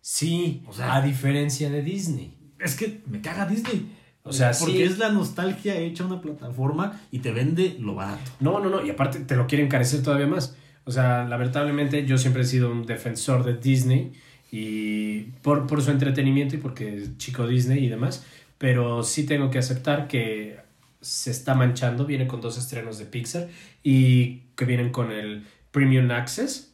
Sí, 0.00 0.64
O 0.66 0.72
sea- 0.72 0.96
a 0.96 1.02
diferencia 1.02 1.70
de 1.70 1.82
Disney. 1.82 2.34
Es 2.58 2.74
que 2.74 3.00
me 3.06 3.20
caga 3.20 3.46
Disney. 3.46 3.94
O 4.24 4.32
sea, 4.32 4.50
porque 4.58 4.72
sí. 4.78 4.82
es 4.82 4.98
la 4.98 5.10
nostalgia 5.10 5.78
hecha 5.78 6.02
a 6.02 6.08
una 6.08 6.20
plataforma 6.20 7.00
y 7.12 7.20
te 7.20 7.30
vende 7.30 7.76
lo 7.78 7.94
barato. 7.94 8.32
No, 8.40 8.58
no, 8.58 8.70
no, 8.70 8.84
y 8.84 8.90
aparte 8.90 9.20
te 9.20 9.36
lo 9.36 9.46
quieren 9.46 9.66
encarecer 9.66 10.02
todavía 10.02 10.26
más. 10.26 10.56
O 10.82 10.90
sea, 10.90 11.26
lamentablemente 11.28 12.04
yo 12.06 12.18
siempre 12.18 12.42
he 12.42 12.44
sido 12.44 12.72
un 12.72 12.84
defensor 12.86 13.44
de 13.44 13.56
Disney 13.56 14.10
y 14.50 15.20
por, 15.42 15.68
por 15.68 15.80
su 15.82 15.92
entretenimiento 15.92 16.56
y 16.56 16.58
porque 16.58 16.96
es 16.96 17.18
chico 17.18 17.46
Disney 17.46 17.84
y 17.84 17.88
demás, 17.88 18.24
pero 18.58 19.04
sí 19.04 19.26
tengo 19.26 19.48
que 19.48 19.58
aceptar 19.58 20.08
que 20.08 20.58
se 21.00 21.30
está 21.30 21.54
manchando, 21.54 22.04
viene 22.04 22.26
con 22.26 22.40
dos 22.40 22.58
estrenos 22.58 22.98
de 22.98 23.04
Pixar 23.04 23.48
y 23.84 24.38
que 24.56 24.64
vienen 24.64 24.90
con 24.90 25.12
el 25.12 25.46
Premium 25.70 26.10
Access. 26.10 26.69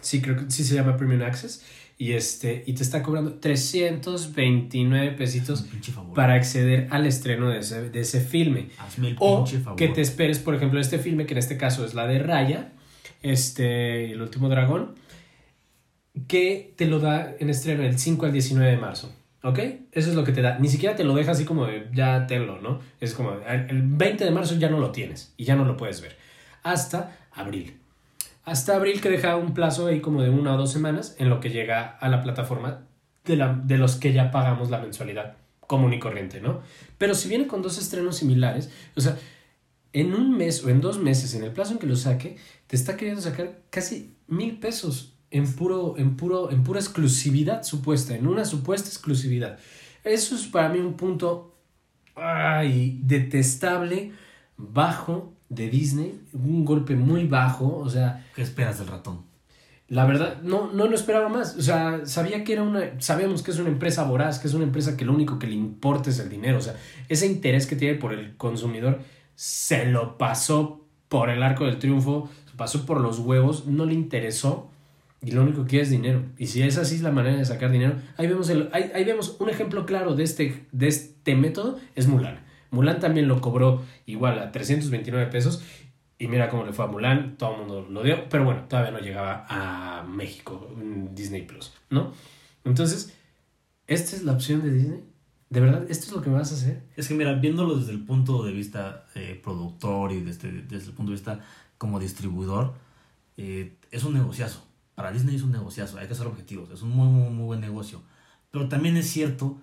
Sí, 0.00 0.20
creo 0.20 0.36
que 0.36 0.50
sí 0.50 0.64
se 0.64 0.74
llama 0.74 0.96
Premium 0.96 1.22
Access. 1.22 1.64
Y, 2.00 2.12
este, 2.12 2.62
y 2.66 2.74
te 2.74 2.84
está 2.84 3.02
cobrando 3.02 3.34
329 3.34 5.12
pesitos 5.16 5.66
para 6.14 6.34
acceder 6.34 6.86
al 6.90 7.06
estreno 7.06 7.48
de 7.50 7.58
ese, 7.58 7.90
de 7.90 8.00
ese 8.00 8.20
filme. 8.20 8.68
Hazme 8.78 9.08
el 9.08 9.16
O 9.18 9.42
pinche 9.44 9.58
favor. 9.60 9.76
que 9.76 9.88
te 9.88 10.00
esperes, 10.00 10.38
por 10.38 10.54
ejemplo, 10.54 10.78
este 10.78 10.98
filme, 11.00 11.26
que 11.26 11.34
en 11.34 11.38
este 11.38 11.56
caso 11.56 11.84
es 11.84 11.94
la 11.94 12.06
de 12.06 12.20
Raya, 12.20 12.72
este, 13.22 14.12
El 14.12 14.22
último 14.22 14.48
dragón, 14.48 14.94
que 16.28 16.72
te 16.76 16.86
lo 16.86 17.00
da 17.00 17.34
en 17.38 17.50
estreno 17.50 17.82
el 17.82 17.98
5 17.98 18.26
al 18.26 18.32
19 18.32 18.70
de 18.70 18.76
marzo. 18.76 19.12
¿Ok? 19.42 19.58
Eso 19.92 20.10
es 20.10 20.14
lo 20.16 20.24
que 20.24 20.32
te 20.32 20.42
da. 20.42 20.58
Ni 20.58 20.68
siquiera 20.68 20.96
te 20.96 21.04
lo 21.04 21.14
deja 21.14 21.30
así 21.32 21.44
como 21.44 21.66
de 21.66 21.88
ya 21.92 22.26
tenlo, 22.26 22.60
¿no? 22.60 22.80
Es 23.00 23.14
como 23.14 23.32
el 23.48 23.82
20 23.82 24.24
de 24.24 24.30
marzo 24.32 24.56
ya 24.56 24.68
no 24.68 24.78
lo 24.80 24.90
tienes 24.90 25.32
y 25.36 25.44
ya 25.44 25.54
no 25.56 25.64
lo 25.64 25.76
puedes 25.76 26.00
ver. 26.00 26.16
Hasta 26.64 27.16
abril. 27.32 27.77
Hasta 28.48 28.76
abril 28.76 29.00
que 29.00 29.10
deja 29.10 29.36
un 29.36 29.52
plazo 29.52 29.88
ahí 29.88 30.00
como 30.00 30.22
de 30.22 30.30
una 30.30 30.54
o 30.54 30.56
dos 30.56 30.72
semanas 30.72 31.14
en 31.18 31.28
lo 31.28 31.38
que 31.38 31.50
llega 31.50 31.86
a 31.86 32.08
la 32.08 32.22
plataforma 32.22 32.86
de, 33.24 33.36
la, 33.36 33.52
de 33.52 33.76
los 33.76 33.96
que 33.96 34.14
ya 34.14 34.30
pagamos 34.30 34.70
la 34.70 34.80
mensualidad 34.80 35.36
común 35.60 35.92
y 35.92 35.98
corriente, 35.98 36.40
¿no? 36.40 36.62
Pero 36.96 37.14
si 37.14 37.28
viene 37.28 37.46
con 37.46 37.60
dos 37.60 37.76
estrenos 37.76 38.16
similares, 38.16 38.70
o 38.96 39.02
sea, 39.02 39.18
en 39.92 40.14
un 40.14 40.34
mes 40.34 40.64
o 40.64 40.70
en 40.70 40.80
dos 40.80 40.98
meses, 40.98 41.34
en 41.34 41.44
el 41.44 41.52
plazo 41.52 41.72
en 41.72 41.78
que 41.78 41.86
lo 41.86 41.94
saque, 41.94 42.38
te 42.66 42.76
está 42.76 42.96
queriendo 42.96 43.20
sacar 43.20 43.60
casi 43.68 44.16
mil 44.28 44.58
pesos 44.58 45.18
en 45.30 45.52
puro, 45.54 45.98
en 45.98 46.16
puro, 46.16 46.50
en 46.50 46.64
pura 46.64 46.80
exclusividad 46.80 47.62
supuesta, 47.64 48.16
en 48.16 48.26
una 48.26 48.46
supuesta 48.46 48.88
exclusividad. 48.88 49.58
Eso 50.04 50.34
es 50.34 50.46
para 50.46 50.70
mí 50.70 50.78
un 50.78 50.94
punto 50.94 51.54
ay, 52.14 52.98
detestable, 53.02 54.12
bajo 54.56 55.34
de 55.48 55.68
Disney, 55.68 56.20
un 56.32 56.64
golpe 56.64 56.94
muy 56.94 57.26
bajo, 57.26 57.76
o 57.78 57.88
sea, 57.88 58.26
¿Qué 58.34 58.42
esperas 58.42 58.78
del 58.78 58.88
ratón? 58.88 59.28
la 59.88 60.04
verdad, 60.04 60.42
no, 60.42 60.70
no 60.70 60.86
lo 60.86 60.94
esperaba 60.94 61.28
más. 61.30 61.56
O 61.56 61.62
sea, 61.62 62.04
sabía 62.04 62.44
que 62.44 62.52
era 62.52 62.62
una. 62.62 63.00
Sabemos 63.00 63.42
que 63.42 63.50
es 63.50 63.58
una 63.58 63.70
empresa 63.70 64.04
voraz, 64.04 64.38
que 64.38 64.46
es 64.46 64.54
una 64.54 64.64
empresa 64.64 64.96
que 64.96 65.06
lo 65.06 65.14
único 65.14 65.38
que 65.38 65.46
le 65.46 65.54
importa 65.54 66.10
es 66.10 66.18
el 66.18 66.28
dinero. 66.28 66.58
O 66.58 66.60
sea, 66.60 66.76
ese 67.08 67.26
interés 67.26 67.66
que 67.66 67.74
tiene 67.74 67.94
por 67.98 68.12
el 68.12 68.36
consumidor 68.36 69.00
se 69.34 69.86
lo 69.86 70.18
pasó 70.18 70.84
por 71.08 71.30
el 71.30 71.42
arco 71.42 71.64
del 71.64 71.78
triunfo, 71.78 72.28
se 72.50 72.56
pasó 72.56 72.84
por 72.84 73.00
los 73.00 73.18
huevos, 73.18 73.66
no 73.66 73.86
le 73.86 73.94
interesó. 73.94 74.70
Y 75.22 75.32
lo 75.32 75.42
único 75.42 75.62
que 75.64 75.70
quiere 75.70 75.84
es 75.84 75.90
dinero. 75.90 76.22
Y 76.36 76.46
si 76.46 76.62
esa 76.62 76.84
sí 76.84 76.96
es 76.96 77.00
la 77.00 77.10
manera 77.10 77.38
de 77.38 77.44
sacar 77.44 77.72
dinero, 77.72 77.94
ahí 78.18 78.26
vemos, 78.28 78.50
el, 78.50 78.68
ahí, 78.72 78.92
ahí 78.94 79.04
vemos 79.04 79.36
un 79.40 79.48
ejemplo 79.48 79.84
claro 79.84 80.14
de 80.14 80.22
este, 80.22 80.66
de 80.70 80.86
este 80.86 81.34
método, 81.34 81.78
es 81.96 82.06
Mulan. 82.06 82.40
Mulan 82.70 83.00
también 83.00 83.28
lo 83.28 83.40
cobró 83.40 83.82
igual 84.06 84.38
a 84.38 84.52
329 84.52 85.30
pesos 85.30 85.62
y 86.18 86.26
mira 86.26 86.48
cómo 86.48 86.64
le 86.64 86.72
fue 86.72 86.84
a 86.84 86.88
Mulan, 86.88 87.36
todo 87.36 87.52
el 87.52 87.58
mundo 87.60 87.86
lo 87.88 88.02
dio, 88.02 88.28
pero 88.28 88.44
bueno, 88.44 88.64
todavía 88.68 88.90
no 88.90 88.98
llegaba 88.98 89.46
a 89.48 90.02
México, 90.04 90.68
Disney 91.12 91.42
Plus, 91.42 91.72
¿no? 91.90 92.12
Entonces, 92.64 93.14
¿esta 93.86 94.16
es 94.16 94.24
la 94.24 94.32
opción 94.32 94.62
de 94.62 94.72
Disney? 94.72 95.02
¿De 95.50 95.60
verdad? 95.60 95.86
¿Esto 95.88 96.06
es 96.06 96.12
lo 96.12 96.20
que 96.20 96.28
me 96.28 96.36
vas 96.36 96.52
a 96.52 96.56
hacer? 96.56 96.82
Es 96.96 97.08
que 97.08 97.14
mira, 97.14 97.32
viéndolo 97.34 97.76
desde 97.76 97.92
el 97.92 98.04
punto 98.04 98.42
de 98.42 98.52
vista 98.52 99.06
eh, 99.14 99.40
productor 99.42 100.12
y 100.12 100.20
desde, 100.20 100.62
desde 100.62 100.88
el 100.88 100.92
punto 100.92 101.12
de 101.12 101.16
vista 101.16 101.40
como 101.78 101.98
distribuidor, 101.98 102.74
eh, 103.36 103.76
es 103.90 104.04
un 104.04 104.14
negociazo. 104.14 104.66
Para 104.94 105.12
Disney 105.12 105.36
es 105.36 105.42
un 105.42 105.52
negociazo, 105.52 105.98
hay 105.98 106.08
que 106.08 106.14
ser 106.14 106.26
objetivos, 106.26 106.70
es 106.70 106.82
un 106.82 106.90
muy, 106.90 107.06
muy, 107.06 107.30
muy 107.30 107.46
buen 107.46 107.60
negocio. 107.60 108.02
Pero 108.50 108.68
también 108.68 108.96
es 108.96 109.08
cierto 109.08 109.56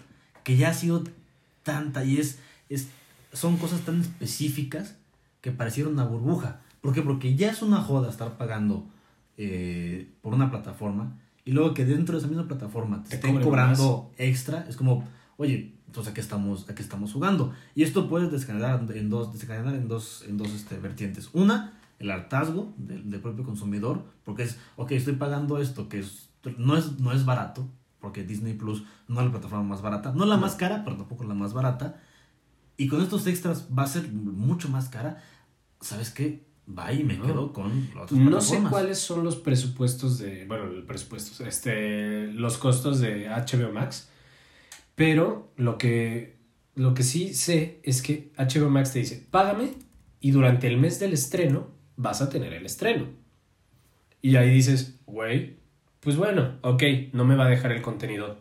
que 0.44 0.56
ya 0.56 0.70
ha 0.70 0.74
sido 0.74 1.04
tanta 1.64 2.06
y 2.06 2.18
es, 2.18 2.40
es 2.70 2.90
son 3.34 3.58
cosas 3.58 3.82
tan 3.82 4.02
específicas 4.02 4.96
que 5.42 5.52
parecieron 5.52 5.94
una 5.94 6.06
burbuja. 6.06 6.62
¿Por 6.82 6.94
qué? 6.94 7.02
Porque 7.02 7.36
ya 7.36 7.52
es 7.52 7.62
una 7.62 7.82
joda 7.82 8.10
estar 8.10 8.38
pagando 8.38 8.88
eh, 9.38 10.10
por 10.22 10.34
una 10.34 10.50
plataforma 10.50 11.18
y 11.44 11.52
luego 11.52 11.74
que 11.74 11.86
dentro 11.86 12.14
de 12.14 12.20
esa 12.20 12.28
misma 12.28 12.48
plataforma 12.48 13.04
te, 13.04 13.10
Te 13.10 13.16
estén 13.18 13.42
cobrando 13.42 14.12
extra, 14.18 14.66
es 14.68 14.76
como, 14.76 15.08
oye, 15.38 15.74
entonces 15.86 16.12
aquí 16.12 16.22
estamos, 16.22 16.68
aquí 16.70 16.82
estamos 16.82 17.14
jugando. 17.14 17.54
Y 17.76 17.84
esto 17.84 18.10
puedes 18.10 18.32
descadenar 18.32 18.86
en 18.96 19.10
dos, 19.10 19.32
desencadenar 19.32 19.76
en 19.76 19.88
dos, 19.88 20.26
en 20.28 20.38
dos 20.38 20.50
este, 20.50 20.78
vertientes. 20.78 21.30
Una, 21.34 21.74
el 22.00 22.10
hartazgo 22.10 22.74
del, 22.78 23.10
del 23.10 23.22
propio 23.22 23.44
consumidor, 23.44 24.04
porque 24.24 24.44
es, 24.44 24.58
ok, 24.76 24.92
estoy 24.92 25.14
pagando 25.14 25.60
esto 25.60 25.88
que 25.88 26.00
es, 26.00 26.30
no, 26.58 26.76
es, 26.76 27.00
no 27.00 27.12
es 27.12 27.26
barato, 27.26 27.68
porque 28.00 28.24
Disney 28.24 28.54
Plus 28.54 28.84
no 29.08 29.20
es 29.20 29.26
la 29.28 29.32
plataforma 29.32 29.64
más 29.64 29.82
barata, 29.82 30.14
no 30.14 30.26
la 30.26 30.38
más 30.38 30.56
cara, 30.56 30.84
pero 30.84 30.98
tampoco 30.98 31.24
la 31.24 31.36
más 31.36 31.54
barata. 31.54 32.02
Y 32.78 32.88
con 32.88 33.02
estos 33.02 33.26
extras 33.28 33.68
va 33.78 33.84
a 33.84 33.88
ser 33.88 34.12
mucho 34.12 34.70
más 34.70 34.90
cara. 34.90 35.24
¿Sabes 35.82 36.10
qué? 36.12 36.44
Va 36.68 36.92
y 36.92 37.04
me 37.04 37.16
No. 37.18 37.26
quedo 37.26 37.54
con 37.54 37.90
las 37.96 38.06
otras 38.12 38.20
No 38.20 38.42
sé 38.42 38.60
cuáles 38.70 38.98
son 39.00 39.24
los 39.24 39.36
presupuestos 39.36 40.18
de, 40.18 40.46
bueno, 40.46 40.66
el 40.66 40.84
presupuesto, 40.84 41.46
este, 41.46 42.28
los 42.34 42.58
costos 42.58 43.00
de 43.00 43.30
HBO 43.30 43.72
Max, 43.72 44.10
pero 44.96 45.52
lo 45.58 45.78
que, 45.78 46.38
lo 46.74 46.94
que 46.94 47.04
sí 47.04 47.34
sé 47.34 47.80
es 47.84 48.02
que 48.02 48.32
HBO 48.38 48.70
Max 48.70 48.94
te 48.94 49.00
dice, 49.00 49.26
págame 49.30 49.74
y 50.20 50.32
durante 50.32 50.68
el 50.68 50.78
mes 50.78 51.00
del 51.00 51.14
estreno 51.14 51.68
vas 51.98 52.22
a 52.22 52.30
tener 52.30 52.52
el 52.54 52.66
estreno. 52.66 53.06
Y 54.22 54.38
ahí 54.38 54.50
dices, 54.50 55.00
güey, 55.06 55.58
pues 56.00 56.18
bueno, 56.18 56.58
ok, 56.62 56.82
no 57.14 57.26
me 57.26 57.36
va 57.36 57.46
a 57.46 57.50
dejar 57.50 57.72
el 57.74 57.84
contenido 57.84 58.40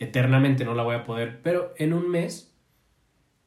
eternamente, 0.00 0.64
no 0.64 0.74
la 0.74 0.82
voy 0.82 0.96
a 0.96 1.04
poder, 1.04 1.40
pero 1.42 1.72
en 1.78 1.92
un 1.92 2.10
mes 2.10 2.52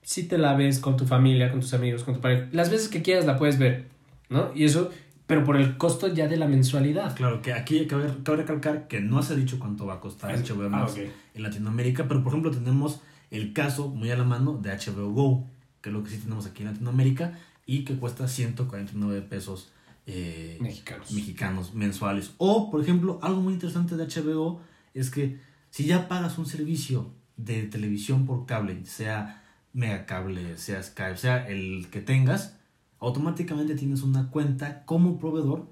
si 0.10 0.24
te 0.24 0.40
la 0.40 0.56
ves 0.56 0.80
con 0.80 0.98
tu 0.98 1.06
familia, 1.06 1.52
con 1.52 1.60
tus 1.60 1.76
amigos, 1.76 2.04
con 2.04 2.16
tu 2.16 2.20
pareja. 2.22 2.48
Las 2.52 2.72
veces 2.72 2.88
que 2.88 3.04
quieras 3.04 3.28
la 3.28 3.38
puedes 3.38 3.60
ver, 3.60 3.86
¿no? 4.30 4.50
Y 4.56 4.64
eso, 4.64 4.90
pero 5.28 5.44
por 5.44 5.56
el 5.56 5.78
costo 5.78 6.08
ya 6.08 6.28
de 6.28 6.36
la 6.36 6.48
mensualidad. 6.48 7.16
Claro, 7.16 7.44
que 7.44 7.54
aquí 7.54 7.86
cabe, 7.86 8.10
cabe 8.24 8.38
recalcar 8.38 8.88
que 8.88 9.02
no 9.02 9.22
se 9.22 9.34
ha 9.34 9.36
dicho 9.36 9.60
cuánto 9.60 9.86
va 9.86 9.94
a 9.96 10.00
costar 10.00 10.32
Es- 10.34 10.50
HBO 10.50 10.66
ah, 10.66 10.70
Max 10.70 10.94
ok. 10.94 11.00
en 11.36 11.44
Latinoamérica, 11.44 12.08
pero 12.08 12.24
por 12.24 12.32
ejemplo 12.32 12.50
tenemos 12.50 13.02
el 13.30 13.54
caso 13.54 13.88
muy 13.90 14.10
a 14.10 14.18
la 14.18 14.24
mano 14.24 14.54
de 14.54 14.72
HBO 14.72 15.12
Go, 15.12 15.48
que 15.82 15.90
es 15.90 15.94
lo 15.94 16.04
que 16.04 16.10
sí 16.10 16.18
tenemos 16.18 16.48
aquí 16.48 16.64
en 16.64 16.70
Latinoamérica 16.70 17.38
y 17.68 17.86
que 17.86 17.96
cuesta 17.96 18.28
149 18.28 19.22
pesos 19.22 19.72
eh, 20.08 20.58
Mexicanos. 20.60 21.12
mexicanos 21.12 21.74
mensuales. 21.76 22.32
O, 22.40 22.72
por 22.72 22.82
ejemplo, 22.82 23.20
algo 23.22 23.42
muy 23.42 23.54
interesante 23.54 23.96
de 23.96 24.06
HBO 24.08 24.60
es 24.96 25.12
que 25.12 25.38
si 25.70 25.86
ya 25.86 26.08
pagas 26.08 26.40
un 26.40 26.48
servicio 26.48 27.12
de 27.38 27.62
televisión 27.68 28.26
por 28.26 28.48
cable, 28.48 28.84
sea 28.88 29.36
Megacable, 29.74 30.58
sea 30.58 30.82
Skype, 30.82 31.18
sea 31.18 31.48
el 31.48 31.88
que 31.92 32.02
tengas, 32.02 32.58
automáticamente 33.00 33.76
tienes 33.76 34.02
una 34.04 34.30
cuenta 34.30 34.84
como 34.86 35.20
proveedor 35.20 35.68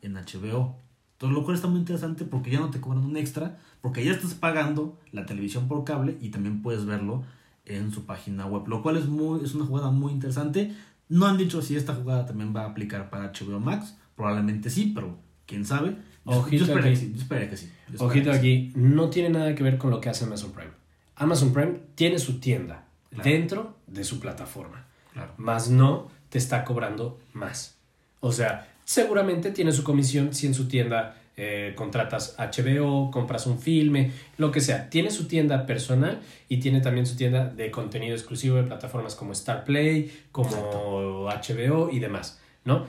en 0.00 0.14
HBO. 0.14 0.76
Entonces, 1.12 1.38
lo 1.38 1.44
cual 1.44 1.56
está 1.56 1.68
muy 1.68 1.80
interesante 1.80 2.24
porque 2.24 2.50
ya 2.50 2.58
no 2.60 2.70
te 2.70 2.80
cobran 2.80 3.04
un 3.04 3.16
extra, 3.16 3.58
porque 3.80 4.04
ya 4.04 4.12
estás 4.12 4.34
pagando 4.34 4.98
la 5.12 5.26
televisión 5.26 5.68
por 5.68 5.84
cable 5.84 6.16
y 6.20 6.30
también 6.30 6.62
puedes 6.62 6.84
verlo 6.84 7.22
en 7.64 7.92
su 7.92 8.04
página 8.06 8.46
web, 8.46 8.66
lo 8.66 8.82
cual 8.82 8.96
es, 8.96 9.06
muy, 9.06 9.44
es 9.44 9.54
una 9.54 9.64
jugada 9.66 9.90
muy 9.90 10.12
interesante. 10.12 10.74
No 11.08 11.26
han 11.26 11.36
dicho 11.36 11.62
si 11.62 11.76
esta 11.76 11.94
jugada 11.94 12.26
también 12.26 12.54
va 12.54 12.62
a 12.62 12.70
aplicar 12.70 13.08
para 13.10 13.32
HBO 13.32 13.60
Max, 13.60 13.96
probablemente 14.16 14.70
sí, 14.70 14.90
pero 14.94 15.18
quién 15.46 15.64
sabe. 15.64 15.96
Yo, 16.24 16.32
Ojito 16.38 16.64
yo 16.64 16.72
esperaría 16.72 16.98
aquí. 16.98 17.12
que 17.12 17.18
sí, 17.18 17.26
yo 17.28 17.50
que 17.50 17.56
sí. 17.56 17.70
yo 17.92 18.04
Ojito 18.04 18.30
que 18.30 18.32
sí. 18.32 18.38
aquí, 18.38 18.72
no 18.74 19.10
tiene 19.10 19.28
nada 19.30 19.54
que 19.54 19.62
ver 19.62 19.78
con 19.78 19.90
lo 19.90 20.00
que 20.00 20.08
hace 20.08 20.24
Amazon 20.24 20.52
Prime. 20.52 20.70
Amazon 21.14 21.52
Prime 21.52 21.80
tiene 21.94 22.18
su 22.18 22.40
tienda 22.40 22.88
Claro. 23.14 23.30
dentro 23.30 23.76
de 23.86 24.04
su 24.04 24.20
plataforma, 24.20 24.86
Claro. 25.12 25.32
más 25.36 25.68
no 25.68 26.08
te 26.30 26.38
está 26.38 26.64
cobrando 26.64 27.20
más. 27.34 27.76
O 28.20 28.32
sea, 28.32 28.68
seguramente 28.84 29.50
tiene 29.50 29.72
su 29.72 29.84
comisión 29.84 30.32
si 30.34 30.46
en 30.46 30.54
su 30.54 30.66
tienda 30.68 31.16
eh, 31.36 31.72
contratas 31.76 32.36
HBO, 32.38 33.10
compras 33.10 33.46
un 33.46 33.58
filme, 33.58 34.12
lo 34.36 34.50
que 34.50 34.60
sea. 34.60 34.90
Tiene 34.90 35.10
su 35.10 35.26
tienda 35.28 35.64
personal 35.66 36.20
y 36.48 36.58
tiene 36.58 36.80
también 36.82 37.06
su 37.06 37.16
tienda 37.16 37.46
de 37.46 37.70
contenido 37.70 38.14
exclusivo 38.14 38.56
de 38.56 38.64
plataformas 38.64 39.14
como 39.14 39.32
Star 39.32 39.64
Play, 39.64 40.12
como 40.30 41.26
HBO 41.30 41.90
y 41.90 42.00
demás, 42.00 42.38
¿no? 42.64 42.86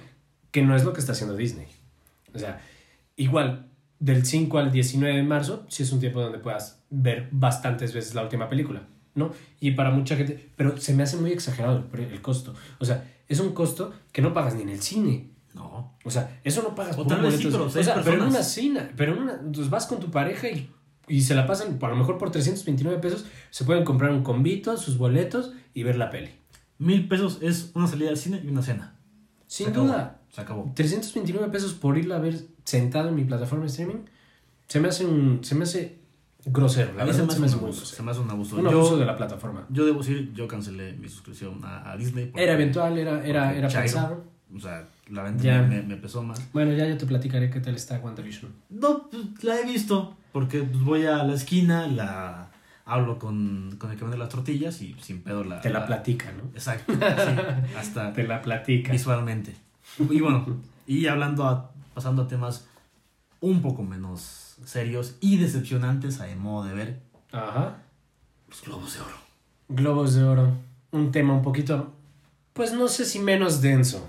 Que 0.52 0.62
no 0.62 0.76
es 0.76 0.84
lo 0.84 0.92
que 0.94 1.00
está 1.00 1.14
haciendo 1.14 1.36
Disney. 1.38 1.68
O 2.36 2.40
sea, 2.40 2.62
igual, 3.16 3.68
del 4.00 4.26
5 4.26 4.58
al 4.58 4.72
19 4.74 5.16
de 5.16 5.24
marzo, 5.24 5.66
sí 5.70 5.84
es 5.84 5.92
un 5.94 6.00
tiempo 6.02 6.20
donde 6.22 6.40
puedas 6.40 6.82
ver 6.90 7.30
bastantes 7.32 7.94
veces 7.94 8.14
la 8.14 8.24
última 8.24 8.50
película, 8.50 8.82
¿no? 9.16 9.32
Y 9.60 9.72
para 9.72 9.92
mucha 9.92 10.16
gente, 10.16 10.50
pero 10.56 10.78
se 10.78 10.94
me 10.94 11.04
hace 11.04 11.18
muy 11.18 11.32
exagerado 11.32 11.86
el, 11.94 12.00
el 12.00 12.22
costo. 12.22 12.54
O 12.80 12.86
sea, 12.86 13.10
es 13.28 13.40
un 13.40 13.54
costo 13.54 13.94
que 14.12 14.22
no 14.22 14.34
pagas 14.34 14.56
ni 14.56 14.64
en 14.64 14.70
el 14.70 14.82
cine. 14.82 15.32
No. 15.54 15.96
O 16.04 16.10
sea, 16.10 16.40
eso 16.44 16.64
no 16.64 16.74
pagas 16.74 16.96
O 16.98 17.04
por 17.04 17.08
tal 17.08 17.22
vez 17.22 17.38
sí, 17.38 17.48
pero 17.52 17.66
o 17.66 17.70
sea, 17.70 18.02
pero 18.04 18.24
en 18.24 18.30
una 18.30 18.44
cena, 18.44 18.92
pero 18.96 19.14
en 19.14 19.20
una, 19.20 19.34
entonces 19.34 19.70
vas 19.70 19.86
con 19.86 20.00
tu 20.00 20.10
pareja 20.10 20.50
y, 20.50 20.70
y 21.08 21.22
se 21.22 21.36
la 21.36 21.46
pasan, 21.46 21.78
a 21.80 21.88
lo 21.90 21.96
mejor 21.96 22.18
por 22.18 22.32
329 22.32 23.00
pesos, 23.00 23.26
se 23.52 23.64
pueden 23.64 23.84
comprar 23.84 24.12
un 24.12 24.24
convito, 24.24 24.76
sus 24.78 24.98
boletos 24.98 25.54
y 25.74 25.84
ver 25.84 25.98
la 25.98 26.10
peli. 26.10 26.32
Mil 26.80 27.08
pesos 27.08 27.38
es 27.42 27.72
una 27.76 27.88
salida 27.88 28.10
al 28.10 28.18
cine 28.18 28.42
y 28.44 28.48
una 28.48 28.64
cena. 28.64 28.96
Sin 29.48 29.68
Se 29.68 29.72
acabó. 29.72 29.86
duda, 29.88 30.22
Se 30.32 30.42
acabó. 30.42 30.72
329 30.74 31.50
pesos 31.52 31.74
por 31.74 31.98
irla 31.98 32.16
a 32.16 32.20
ver 32.20 32.40
sentado 32.64 33.10
en 33.10 33.16
mi 33.16 33.24
plataforma 33.24 33.66
de 33.66 33.70
streaming, 33.70 34.06
se 34.68 34.80
me 34.80 34.88
hace 34.88 35.06
un, 35.06 35.44
se 35.44 35.54
me 35.54 35.64
hace 35.64 36.00
grosero, 36.46 36.94
la 36.94 37.04
A 37.04 37.06
mí 37.06 37.14
se 37.14 37.24
me 37.24 37.32
hace 37.32 37.40
un 37.58 37.64
abuso. 37.64 37.86
Se 37.86 38.04
me 38.04 38.12
hace 38.12 38.20
un 38.20 38.30
abuso. 38.30 38.56
Un 38.58 38.64
yo, 38.64 38.70
abuso 38.72 38.98
de 38.98 39.06
la 39.06 39.16
plataforma. 39.16 39.66
yo 39.70 39.86
debo 39.86 40.00
decir, 40.00 40.32
yo 40.34 40.48
cancelé 40.48 40.94
mi 40.94 41.08
suscripción 41.10 41.60
a, 41.64 41.92
a 41.92 41.98
Disney. 41.98 42.26
porque- 42.28 42.44
Era 42.44 42.54
eventual, 42.54 42.98
era, 42.98 43.26
era, 43.26 43.54
era 43.56 43.68
pensado. 43.70 44.24
O 44.56 44.60
sea, 44.60 44.88
la 45.10 45.24
venta 45.24 45.62
me, 45.64 45.82
me 45.82 45.98
pesó 45.98 46.22
más. 46.22 46.40
Bueno, 46.54 46.74
ya 46.74 46.88
yo 46.88 46.96
te 46.98 47.06
platicaré 47.08 47.50
qué 47.50 47.60
tal 47.60 47.76
está 47.76 48.00
WandaVision. 48.00 48.52
No, 48.70 49.10
pues, 49.10 49.44
la 49.44 49.60
he 49.60 49.66
visto. 49.66 50.16
Porque 50.32 50.62
pues, 50.64 50.84
voy 50.84 51.06
a 51.06 51.24
la 51.24 51.34
esquina, 51.34 51.88
la 51.88 52.50
hablo 52.86 53.18
con, 53.18 53.76
con 53.80 53.90
el 53.92 53.98
que 53.98 54.04
vende 54.04 54.18
las 54.18 54.30
tortillas 54.30 54.82
y 54.82 54.96
sin 55.02 55.22
pedo 55.24 55.44
la. 55.44 55.60
Te 55.62 55.70
la 55.72 55.86
platica, 55.88 56.32
¿no? 56.34 56.44
Exacto. 56.54 56.94
sí, 56.94 57.00
hasta 57.78 58.14
Te 58.14 58.28
la 58.28 58.42
platica. 58.42 58.92
visualmente. 58.92 59.56
Y 60.10 60.20
bueno, 60.22 60.46
y 60.86 61.08
hablando, 61.08 61.46
a- 61.46 61.72
pasando 61.96 62.24
a 62.24 62.28
temas 62.28 62.68
un 63.42 63.62
poco 63.62 63.82
menos 63.84 64.43
serios 64.66 65.16
y 65.22 65.38
decepcionantes 65.38 66.20
a 66.22 66.28
mi 66.28 66.36
modo 66.36 66.66
de 66.68 66.74
ver, 66.74 67.00
Ajá. 67.32 67.78
los 68.48 68.62
globos 68.64 68.94
de 68.94 69.00
oro. 69.02 69.24
Globos 69.70 70.14
de 70.16 70.24
Oro. 70.24 70.52
Un 70.92 71.12
tema 71.12 71.34
un 71.34 71.42
poquito, 71.42 71.94
pues 72.54 72.74
no 72.74 72.88
sé 72.88 73.06
si 73.06 73.18
menos 73.20 73.62
denso 73.62 74.08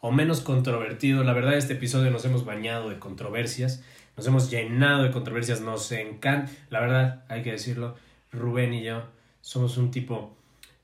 o 0.00 0.10
menos 0.10 0.40
controvertido. 0.40 1.22
La 1.22 1.32
verdad, 1.32 1.54
este 1.54 1.74
episodio 1.74 2.10
nos 2.10 2.24
hemos 2.24 2.44
bañado 2.44 2.88
de 2.88 2.98
controversias. 2.98 3.82
Nos 4.16 4.26
hemos 4.26 4.50
llenado 4.50 5.04
de 5.04 5.12
controversias. 5.12 5.60
Nos 5.60 5.92
encanta. 5.92 6.50
La 6.70 6.80
verdad, 6.80 7.24
hay 7.28 7.42
que 7.42 7.52
decirlo. 7.52 7.94
Rubén 8.32 8.74
y 8.74 8.82
yo 8.82 9.04
somos 9.40 9.76
un 9.76 9.90
tipo. 9.90 10.36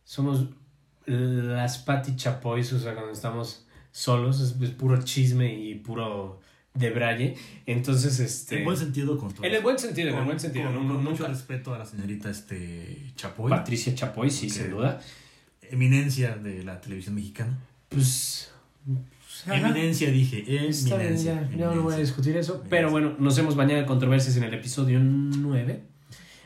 Somos 0.04 0.44
las 1.06 1.78
Patti 1.78 2.14
Chapoys, 2.14 2.72
o 2.72 2.78
sea, 2.78 2.94
cuando 2.94 3.12
estamos 3.12 3.66
solos, 3.90 4.40
es, 4.40 4.60
es 4.60 4.70
puro 4.70 5.02
chisme 5.02 5.52
y 5.52 5.74
puro 5.74 6.40
debraye. 6.80 7.36
Entonces, 7.66 8.18
este. 8.18 8.58
En 8.58 8.64
buen 8.64 8.76
sentido, 8.76 9.16
con. 9.18 9.32
En 9.42 9.54
el 9.54 9.62
buen 9.62 9.78
sentido, 9.78 10.08
en 10.08 10.16
el 10.16 10.24
buen 10.24 10.40
sentido. 10.40 10.64
con- 10.66 10.74
no- 10.88 10.94
con 10.94 11.04
no- 11.04 11.10
mucho 11.10 11.26
respeto 11.26 11.74
a 11.74 11.78
la 11.78 11.86
señorita 11.86 12.30
este, 12.30 13.12
Chapoy, 13.16 13.50
Patricia 13.50 13.94
Chapoy, 13.94 14.30
sí, 14.30 14.50
sin 14.50 14.70
duda. 14.70 15.00
eminencia 15.62 16.34
de 16.36 16.64
la 16.64 16.80
televisión 16.80 17.14
mexicana. 17.14 17.56
Pues. 17.88 18.50
ajá. 19.46 19.56
Eminencia, 19.70 20.10
dije, 20.10 20.38
Está 20.68 20.96
bien, 20.96 21.08
eminencia. 21.10 21.34
ya, 21.34 21.56
ya 21.56 21.56
no 21.56 21.58
voy 21.58 21.64
a 21.68 21.72
eminencia. 21.72 21.98
discutir 21.98 22.36
eso. 22.36 22.52
Eminencia. 22.54 22.70
Pero 22.70 22.90
bueno, 22.90 23.14
nos 23.18 23.38
hemos 23.38 23.54
bañado 23.56 23.80
de 23.80 23.86
controversias 23.86 24.36
en 24.36 24.42
el 24.44 24.54
episodio 24.54 24.98
9. 25.00 25.82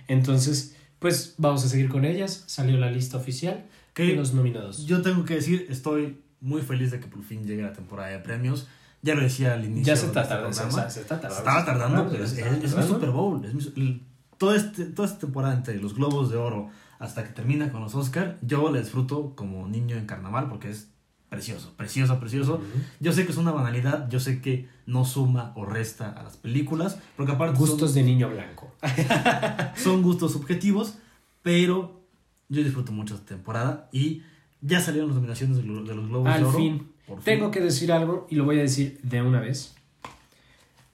Entonces, 0.09 0.77
pues 0.99 1.35
vamos 1.39 1.65
a 1.65 1.69
seguir 1.69 1.89
con 1.89 2.05
ellas. 2.05 2.45
Salió 2.47 2.77
la 2.79 2.91
lista 2.91 3.17
oficial 3.17 3.65
de 3.95 4.15
los 4.15 4.35
nominados. 4.35 4.87
yo 4.87 5.03
tengo 5.03 5.25
que 5.25 5.35
decir, 5.37 5.67
estoy 5.71 6.19
muy 6.41 6.61
feliz 6.63 6.91
de 6.91 7.01
que 7.01 7.07
por 7.07 7.23
fin 7.25 7.47
llegue 7.47 7.63
la 7.63 7.73
temporada 7.73 8.11
de 8.11 8.19
premios. 8.19 8.69
Ya 9.05 9.15
lo 9.15 9.21
decía 9.23 9.53
al 9.55 9.65
inicio. 9.65 9.85
Ya 9.95 9.97
se 10.01 10.07
está 10.07 10.23
este 10.23 10.35
tardando. 10.35 10.57
programa. 10.57 10.89
Se, 10.89 10.95
se 10.95 11.01
está 11.03 11.21
tardando. 11.21 11.39
estaba 11.39 11.65
tardando, 11.65 12.09
pero 12.11 12.25
es, 12.25 12.33
es- 12.33 12.65
es 12.65 12.75
mi. 12.77 12.83
Super 12.83 13.11
Bowl. 13.11 13.45
es 13.45 13.55
mi- 13.77 14.03
todo 14.39 14.55
este, 14.55 14.87
toda 14.87 15.07
esta 15.07 15.21
temporada 15.21 15.55
entre 15.55 15.77
los 15.81 15.95
Globos 15.95 16.31
de 16.31 16.37
Oro 16.37 16.71
hasta 16.99 17.23
que 17.23 17.31
termina 17.31 17.71
con 17.71 17.83
los 17.83 17.95
Oscar, 17.95 18.39
yo 18.43 18.71
la 18.73 18.81
disfruto 18.81 19.35
como 19.37 19.69
niño 19.69 19.97
en 19.97 20.07
carnaval 20.07 20.49
porque 20.49 20.71
es 20.71 20.89
precioso, 21.29 21.73
precioso, 21.77 22.19
precioso. 22.19 22.61
Yo 23.01 23.13
sé 23.13 23.27
que 23.27 23.33
es 23.33 23.39
una 23.39 23.51
banalidad, 23.53 24.09
yo 24.09 24.21
sé 24.21 24.41
que 24.41 24.69
no 24.87 25.05
suma 25.05 25.53
o 25.57 25.65
resta 25.67 26.11
a 26.11 26.23
las 26.23 26.37
películas, 26.37 26.99
porque 27.17 27.33
aparte 27.33 27.57
son- 27.59 27.67
Gustos 27.69 27.95
de 27.95 28.03
niño 28.05 28.29
blanco. 28.31 28.73
son 29.77 30.03
gustos 30.03 30.33
subjetivos, 30.33 30.95
pero 31.43 32.01
yo 32.49 32.63
disfruto 32.63 32.93
mucho 32.93 33.15
esta 33.15 33.27
temporada 33.27 33.89
y 33.93 34.23
ya 34.61 34.81
salieron 34.81 35.09
las 35.11 35.17
nominaciones 35.17 35.59
de, 35.59 35.63
lo- 35.65 35.83
de 35.85 35.95
los 35.95 36.09
Globos 36.09 36.29
Al 36.29 36.41
de 36.41 36.47
Oro. 36.47 36.59
fin. 36.59 36.89
Tengo 37.25 37.51
que 37.51 37.61
decir 37.61 37.93
algo 37.93 38.27
y 38.31 38.37
lo 38.37 38.45
voy 38.45 38.59
a 38.59 38.63
decir 38.63 38.99
de 39.03 39.23
una 39.23 39.41
vez. 39.41 39.75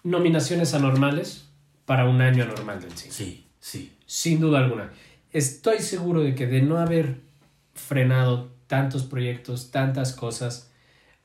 Nominaciones 0.03 0.75
anormales 0.75 1.49
para 1.85 2.09
un 2.09 2.20
año 2.20 2.44
anormal 2.44 2.81
del 2.81 2.92
cine. 2.92 3.12
Sí, 3.12 3.46
sí. 3.59 3.96
Sin 4.07 4.40
duda 4.40 4.59
alguna. 4.59 4.90
Estoy 5.33 5.81
seguro 5.81 6.23
de 6.23 6.35
que 6.35 6.46
de 6.46 6.62
no 6.62 6.79
haber 6.79 7.20
frenado 7.75 8.51
tantos 8.66 9.05
proyectos, 9.05 9.70
tantas 9.70 10.12
cosas, 10.12 10.70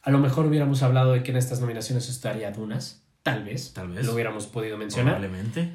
a 0.01 0.11
lo 0.11 0.19
mejor 0.19 0.45
hubiéramos 0.45 0.83
hablado 0.83 1.13
de 1.13 1.23
que 1.23 1.31
en 1.31 1.37
estas 1.37 1.61
nominaciones 1.61 2.09
estaría 2.09 2.51
Dunas. 2.51 3.03
Tal 3.23 3.43
vez. 3.43 3.73
Tal 3.73 3.89
vez. 3.89 4.05
Lo 4.05 4.13
hubiéramos 4.13 4.45
podido 4.45 4.77
mencionar. 4.77 5.15
Probablemente. 5.15 5.71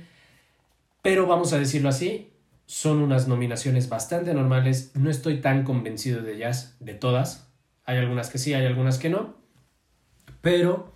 Pero 1.02 1.26
vamos 1.26 1.52
a 1.52 1.58
decirlo 1.58 1.88
así. 1.88 2.30
Son 2.66 2.98
unas 2.98 3.26
nominaciones 3.26 3.88
bastante 3.88 4.32
normales. 4.32 4.92
No 4.94 5.10
estoy 5.10 5.40
tan 5.40 5.64
convencido 5.64 6.22
de 6.22 6.34
ellas, 6.34 6.76
de 6.78 6.94
todas. 6.94 7.49
Hay 7.90 7.98
algunas 7.98 8.30
que 8.30 8.38
sí, 8.38 8.54
hay 8.54 8.66
algunas 8.66 8.98
que 8.98 9.10
no. 9.10 9.34
Pero, 10.42 10.92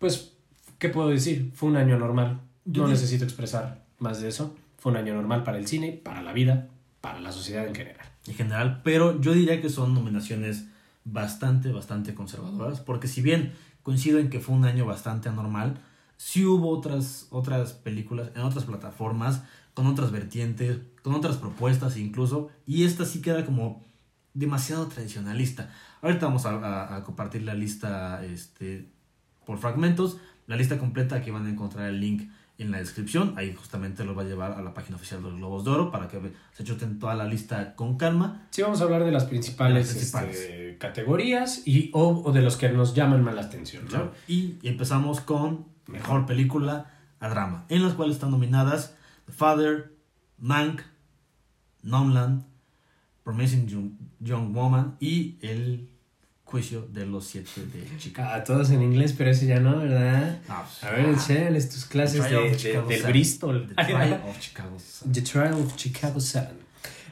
pues, 0.00 0.32
¿qué 0.78 0.88
puedo 0.88 1.08
decir? 1.08 1.52
Fue 1.54 1.68
un 1.68 1.76
año 1.76 1.96
normal. 1.98 2.40
No 2.64 2.88
necesito 2.88 3.22
expresar 3.22 3.84
más 4.00 4.20
de 4.20 4.28
eso. 4.28 4.56
Fue 4.76 4.90
un 4.90 4.98
año 4.98 5.14
normal 5.14 5.44
para 5.44 5.58
el 5.58 5.68
cine, 5.68 5.92
para 5.92 6.20
la 6.20 6.32
vida, 6.32 6.66
para 7.00 7.20
la 7.20 7.30
sociedad 7.30 7.64
en 7.64 7.76
general. 7.76 8.06
en 8.26 8.34
general, 8.34 8.80
pero 8.82 9.20
yo 9.20 9.32
diría 9.34 9.62
que 9.62 9.68
son 9.68 9.94
nominaciones 9.94 10.66
bastante, 11.04 11.70
bastante 11.70 12.12
conservadoras, 12.12 12.80
porque 12.80 13.06
si 13.06 13.22
bien 13.22 13.52
coincido 13.84 14.18
en 14.18 14.30
que 14.30 14.40
fue 14.40 14.56
un 14.56 14.64
año 14.64 14.86
bastante 14.86 15.28
anormal, 15.28 15.80
sí 16.16 16.44
hubo 16.44 16.70
otras, 16.70 17.28
otras 17.30 17.72
películas 17.72 18.30
en 18.34 18.42
otras 18.42 18.64
plataformas, 18.64 19.42
con 19.74 19.86
otras 19.86 20.10
vertientes, 20.10 20.78
con 21.02 21.14
otras 21.14 21.36
propuestas 21.36 21.96
incluso, 21.96 22.50
y 22.66 22.84
esta 22.84 23.04
sí 23.04 23.22
queda 23.22 23.46
como 23.46 23.84
demasiado 24.34 24.86
tradicionalista. 24.86 25.72
Ahorita 26.02 26.26
vamos 26.26 26.46
a, 26.46 26.50
a- 26.56 26.96
a 26.96 27.04
compartir 27.04 27.42
la 27.42 27.54
lista 27.54 28.24
este, 28.24 28.88
por 29.46 29.58
fragmentos, 29.58 30.18
la 30.46 30.56
lista 30.56 30.78
completa 30.78 31.22
que 31.22 31.30
van 31.30 31.46
a 31.46 31.50
encontrar 31.50 31.88
el 31.88 32.00
link 32.00 32.30
en 32.58 32.70
la 32.70 32.78
descripción, 32.78 33.32
ahí 33.38 33.54
justamente 33.54 34.04
lo 34.04 34.14
va 34.14 34.20
a 34.22 34.26
llevar 34.26 34.52
a 34.52 34.60
la 34.60 34.74
página 34.74 34.96
oficial 34.96 35.22
de 35.22 35.30
los 35.30 35.38
Globos 35.38 35.64
de 35.64 35.70
Oro 35.70 35.90
para 35.90 36.08
que 36.08 36.20
se 36.52 36.62
chuten 36.62 36.98
toda 36.98 37.14
la 37.14 37.24
lista 37.24 37.74
con 37.74 37.96
calma. 37.96 38.46
Sí, 38.50 38.60
vamos 38.60 38.82
a 38.82 38.84
hablar 38.84 39.04
de 39.04 39.12
las 39.12 39.24
principales, 39.24 39.74
De 39.74 39.80
las 39.80 39.90
principales. 39.92 40.36
este, 40.38 40.76
categorías 40.78 41.66
y, 41.66 41.90
o, 41.94 42.22
o 42.22 42.32
de 42.32 42.42
los 42.42 42.56
que 42.58 42.68
nos 42.68 42.94
llaman 42.94 43.24
más 43.24 43.34
la 43.34 43.42
atención. 43.42 43.84
¿no? 43.90 44.10
Y 44.28 44.58
empezamos 44.62 45.20
con 45.22 45.64
mejor 45.86 46.26
película 46.26 46.90
a 47.18 47.28
drama, 47.30 47.64
en 47.70 47.82
las 47.82 47.94
cuales 47.94 48.16
están 48.16 48.30
nominadas 48.30 48.94
The 49.24 49.32
Father, 49.32 49.94
Mank, 50.38 50.82
Nomadland, 51.82 52.44
Promising 53.24 53.66
Young, 53.66 53.90
Young 54.20 54.52
Woman 54.54 54.96
y 55.00 55.36
El 55.42 55.88
Juicio 56.44 56.82
de 56.92 57.06
los 57.06 57.26
Siete 57.26 57.64
de 57.72 57.96
Chicago. 57.98 58.30
A 58.32 58.42
todos 58.42 58.70
en 58.70 58.82
inglés, 58.82 59.14
pero 59.16 59.30
ese 59.30 59.46
ya 59.46 59.60
no, 59.60 59.78
¿verdad? 59.78 60.40
Ah, 60.48 60.64
pues, 60.66 60.82
A 60.84 60.96
ver, 60.96 61.06
enséñales 61.10 61.68
tus 61.68 61.84
clases 61.84 62.22
The 62.22 62.28
Trial 62.28 62.42
de, 62.42 62.46
of 62.48 62.52
de- 62.52 62.56
Chicago 62.58 62.88
del 62.88 62.96
Seven. 62.98 63.12
Bristol. 63.12 63.68
The 63.68 63.74
Trial 63.84 64.22
of 64.28 64.38
Chicago. 64.40 64.76
The 65.12 65.22
Trial 65.22 65.52
of 65.54 65.76
Chicago 65.76 66.20
7. 66.20 66.48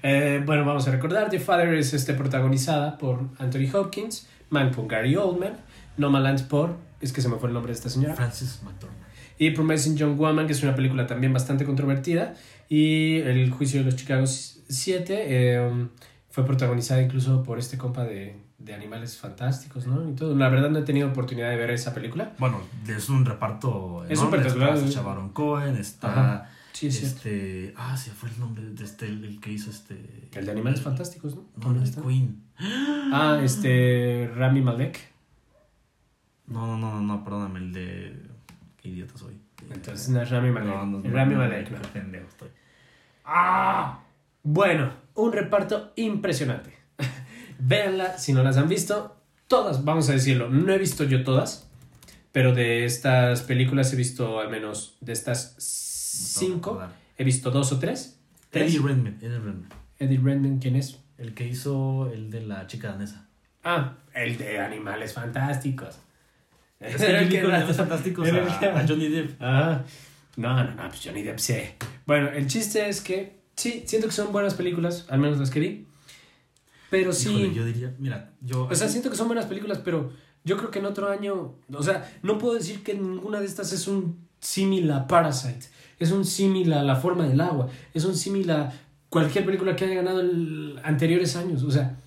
Eh, 0.03 0.42
bueno, 0.44 0.64
vamos 0.64 0.87
a 0.88 0.90
recordar, 0.92 1.29
The 1.31 1.38
Father 1.40 1.75
es 1.75 1.92
este, 1.94 2.14
protagonizada 2.14 2.99
por 2.99 3.21
Anthony 3.38 3.68
Hopkins, 3.73 4.27
Man 4.51 4.71
por 4.71 4.87
Gary 4.88 5.14
Oldman, 5.16 5.57
Nomadland 5.97 6.47
por, 6.49 6.77
es 7.01 7.12
que 7.12 7.21
se 7.21 7.29
me 7.29 7.37
fue 7.37 7.49
el 7.49 7.55
nombre 7.55 7.73
de 7.73 7.77
esta 7.77 7.90
señora, 7.90 8.14
Francis 8.14 8.61
McDormand. 8.64 9.03
y 9.38 9.51
Promising 9.51 9.97
Young 9.97 10.16
Woman, 10.16 10.47
que 10.47 10.53
es 10.53 10.62
una 10.62 10.75
película 10.75 11.07
también 11.07 11.33
bastante 11.33 11.64
controvertida, 11.64 12.35
y 12.69 13.17
El 13.19 13.51
Juicio 13.51 13.81
de 13.81 13.87
los 13.87 13.97
Chicago 13.97 14.27
7 14.27 15.07
eh, 15.27 15.89
fue 16.31 16.45
protagonizada 16.45 17.03
incluso 17.03 17.43
por 17.43 17.59
este 17.59 17.79
compa 17.79 18.05
de, 18.05 18.37
de 18.59 18.75
Animales 18.75 19.17
Fantásticos, 19.17 19.87
¿no? 19.87 20.09
Y 20.09 20.15
todo. 20.15 20.35
La 20.37 20.49
verdad 20.49 20.71
no 20.71 20.79
he 20.81 20.83
tenido 20.83 21.09
oportunidad 21.09 21.51
de 21.51 21.57
ver 21.57 21.71
esa 21.71 21.95
película. 21.95 22.33
Bueno, 22.39 22.61
es 22.87 23.09
un 23.09 23.25
reparto 23.25 24.05
Es 24.09 24.19
un 24.21 24.27
enorme. 24.29 24.47
espectacular. 24.49 24.77
Está 24.87 25.03
Baron 25.03 25.31
Cohen, 25.31 25.77
está... 25.77 26.11
Ajá. 26.11 26.51
Sí, 26.73 26.87
es 26.89 26.99
cierto. 26.99 27.17
este... 27.17 27.75
Ah, 27.77 27.97
se 27.97 28.11
fue 28.13 28.29
el 28.29 28.39
nombre 28.39 28.65
de 28.65 28.85
este, 28.85 29.07
el, 29.07 29.25
el 29.25 29.41
que 29.41 29.51
hizo 29.53 29.71
este... 29.71 30.29
El 30.33 30.45
de 30.47 30.53
Animales 30.53 30.81
Fantásticos, 30.81 31.35
¿no? 31.35 31.43
No, 31.57 31.65
¿Dónde 31.65 31.81
el 31.81 31.89
está? 31.89 32.03
Queen. 32.03 32.43
Ah, 33.13 33.41
este 33.43 34.31
Rami 34.37 34.61
Malek. 34.61 34.99
No, 36.47 36.77
no, 36.77 36.93
no, 36.95 37.01
no, 37.01 37.25
perdóname, 37.25 37.59
el 37.59 37.73
de. 37.73 38.23
Qué 38.81 38.89
idiota 38.89 39.17
soy. 39.19 39.35
Entonces 39.71 40.09
no 40.09 40.23
es 40.23 40.31
Rami 40.31 40.51
Malek. 40.51 40.69
No, 40.69 40.87
no, 40.87 40.99
no, 41.01 41.11
Rami 41.11 41.35
Malek, 41.35 41.69
qué 41.69 41.75
no. 41.75 41.83
pendejo 41.93 42.27
estoy. 42.29 42.49
¡Ah! 43.31 44.01
Bueno, 44.43 44.91
un 45.14 45.33
reparto 45.33 45.93
impresionante. 45.97 46.73
Véanla, 47.59 48.17
si 48.19 48.33
no 48.33 48.43
las 48.43 48.57
han 48.57 48.69
visto, 48.69 49.17
todas, 49.49 49.85
vamos 49.85 50.09
a 50.09 50.12
decirlo. 50.12 50.49
No 50.49 50.73
he 50.73 50.79
visto 50.79 51.05
yo 51.05 51.23
todas, 51.25 51.69
pero 52.33 52.55
de 52.55 52.85
estas 52.87 53.43
películas 53.43 53.93
he 53.93 53.97
visto 53.97 54.41
al 54.41 54.49
menos 54.49 54.97
de 55.01 55.12
estas 55.12 55.55
cinco, 55.59 56.81
he 57.19 57.25
visto 57.25 57.51
dos 57.51 57.71
o 57.73 57.79
tres. 57.79 58.19
¿Tres? 58.51 58.73
Eddie 58.75 58.87
Redmayne, 58.87 59.19
Eddie 59.21 59.38
Redmayne. 59.38 59.69
Eddie 59.99 60.19
Redmayne, 60.23 60.59
¿quién 60.61 60.77
es? 60.77 60.99
El 61.19 61.35
que 61.35 61.47
hizo 61.47 62.11
el 62.12 62.31
de 62.31 62.41
la 62.43 62.67
chica 62.67 62.88
danesa. 62.93 63.27
Ah, 63.62 63.95
el 64.14 64.38
de 64.38 64.59
Animales 64.61 65.12
Fantásticos. 65.12 65.99
Es 66.81 66.97
que 66.97 67.12
yo 67.12 67.29
vi 67.29 67.41
con 67.43 67.51
Animales 67.53 67.77
Fantásticos 67.77 68.27
era 68.29 68.38
el 68.43 68.49
a, 68.49 68.59
que- 68.59 68.67
a 68.67 68.87
Johnny 68.88 69.09
Depp. 69.09 69.37
Ah, 69.43 69.83
no, 70.37 70.64
no, 70.64 70.75
no, 70.77 70.88
pues 70.88 71.01
Johnny 71.05 71.23
Depp 71.23 71.38
sí. 71.41 71.57
Bueno, 72.09 72.31
el 72.31 72.47
chiste 72.47 72.88
es 72.88 73.03
que 73.03 73.42
sí, 73.55 73.83
siento 73.85 74.09
que 74.09 74.14
son 74.14 74.33
buenas 74.33 74.55
películas, 74.55 75.05
al 75.11 75.18
menos 75.18 75.38
las 75.38 75.51
que 75.51 75.61
vi. 75.61 75.87
Pero 76.88 77.12
sí. 77.12 77.29
Híjole, 77.29 77.53
yo 77.53 77.66
diría, 77.66 77.94
mira, 77.99 78.33
yo. 78.40 78.64
O 78.64 78.75
sea, 78.75 78.88
siento 78.88 79.11
que 79.11 79.16
son 79.16 79.27
buenas 79.27 79.44
películas, 79.44 79.83
pero 79.85 80.11
yo 80.42 80.57
creo 80.57 80.71
que 80.71 80.79
en 80.79 80.87
otro 80.87 81.11
año. 81.11 81.57
O 81.71 81.83
sea, 81.83 82.11
no 82.23 82.38
puedo 82.38 82.55
decir 82.55 82.83
que 82.83 82.94
ninguna 82.94 83.40
de 83.40 83.44
estas 83.47 83.75
es 83.75 83.87
un 83.87 84.27
símil 84.40 84.90
a 84.90 85.07
Parasite. 85.07 85.66
Es 85.99 86.11
un 86.11 86.25
símil 86.25 86.73
a 86.73 86.83
La 86.83 86.97
Forma 86.97 87.29
del 87.29 87.42
Agua. 87.42 87.68
Es 87.92 88.07
un 88.07 88.16
símil 88.16 88.51
a 88.53 88.73
cualquier 89.11 89.44
película 89.44 89.77
que 89.77 89.85
haya 89.85 89.97
ganado 89.97 90.23
en 90.23 90.77
anteriores 90.85 91.37
años. 91.37 91.62
O 91.62 91.71
sea, 91.71 92.01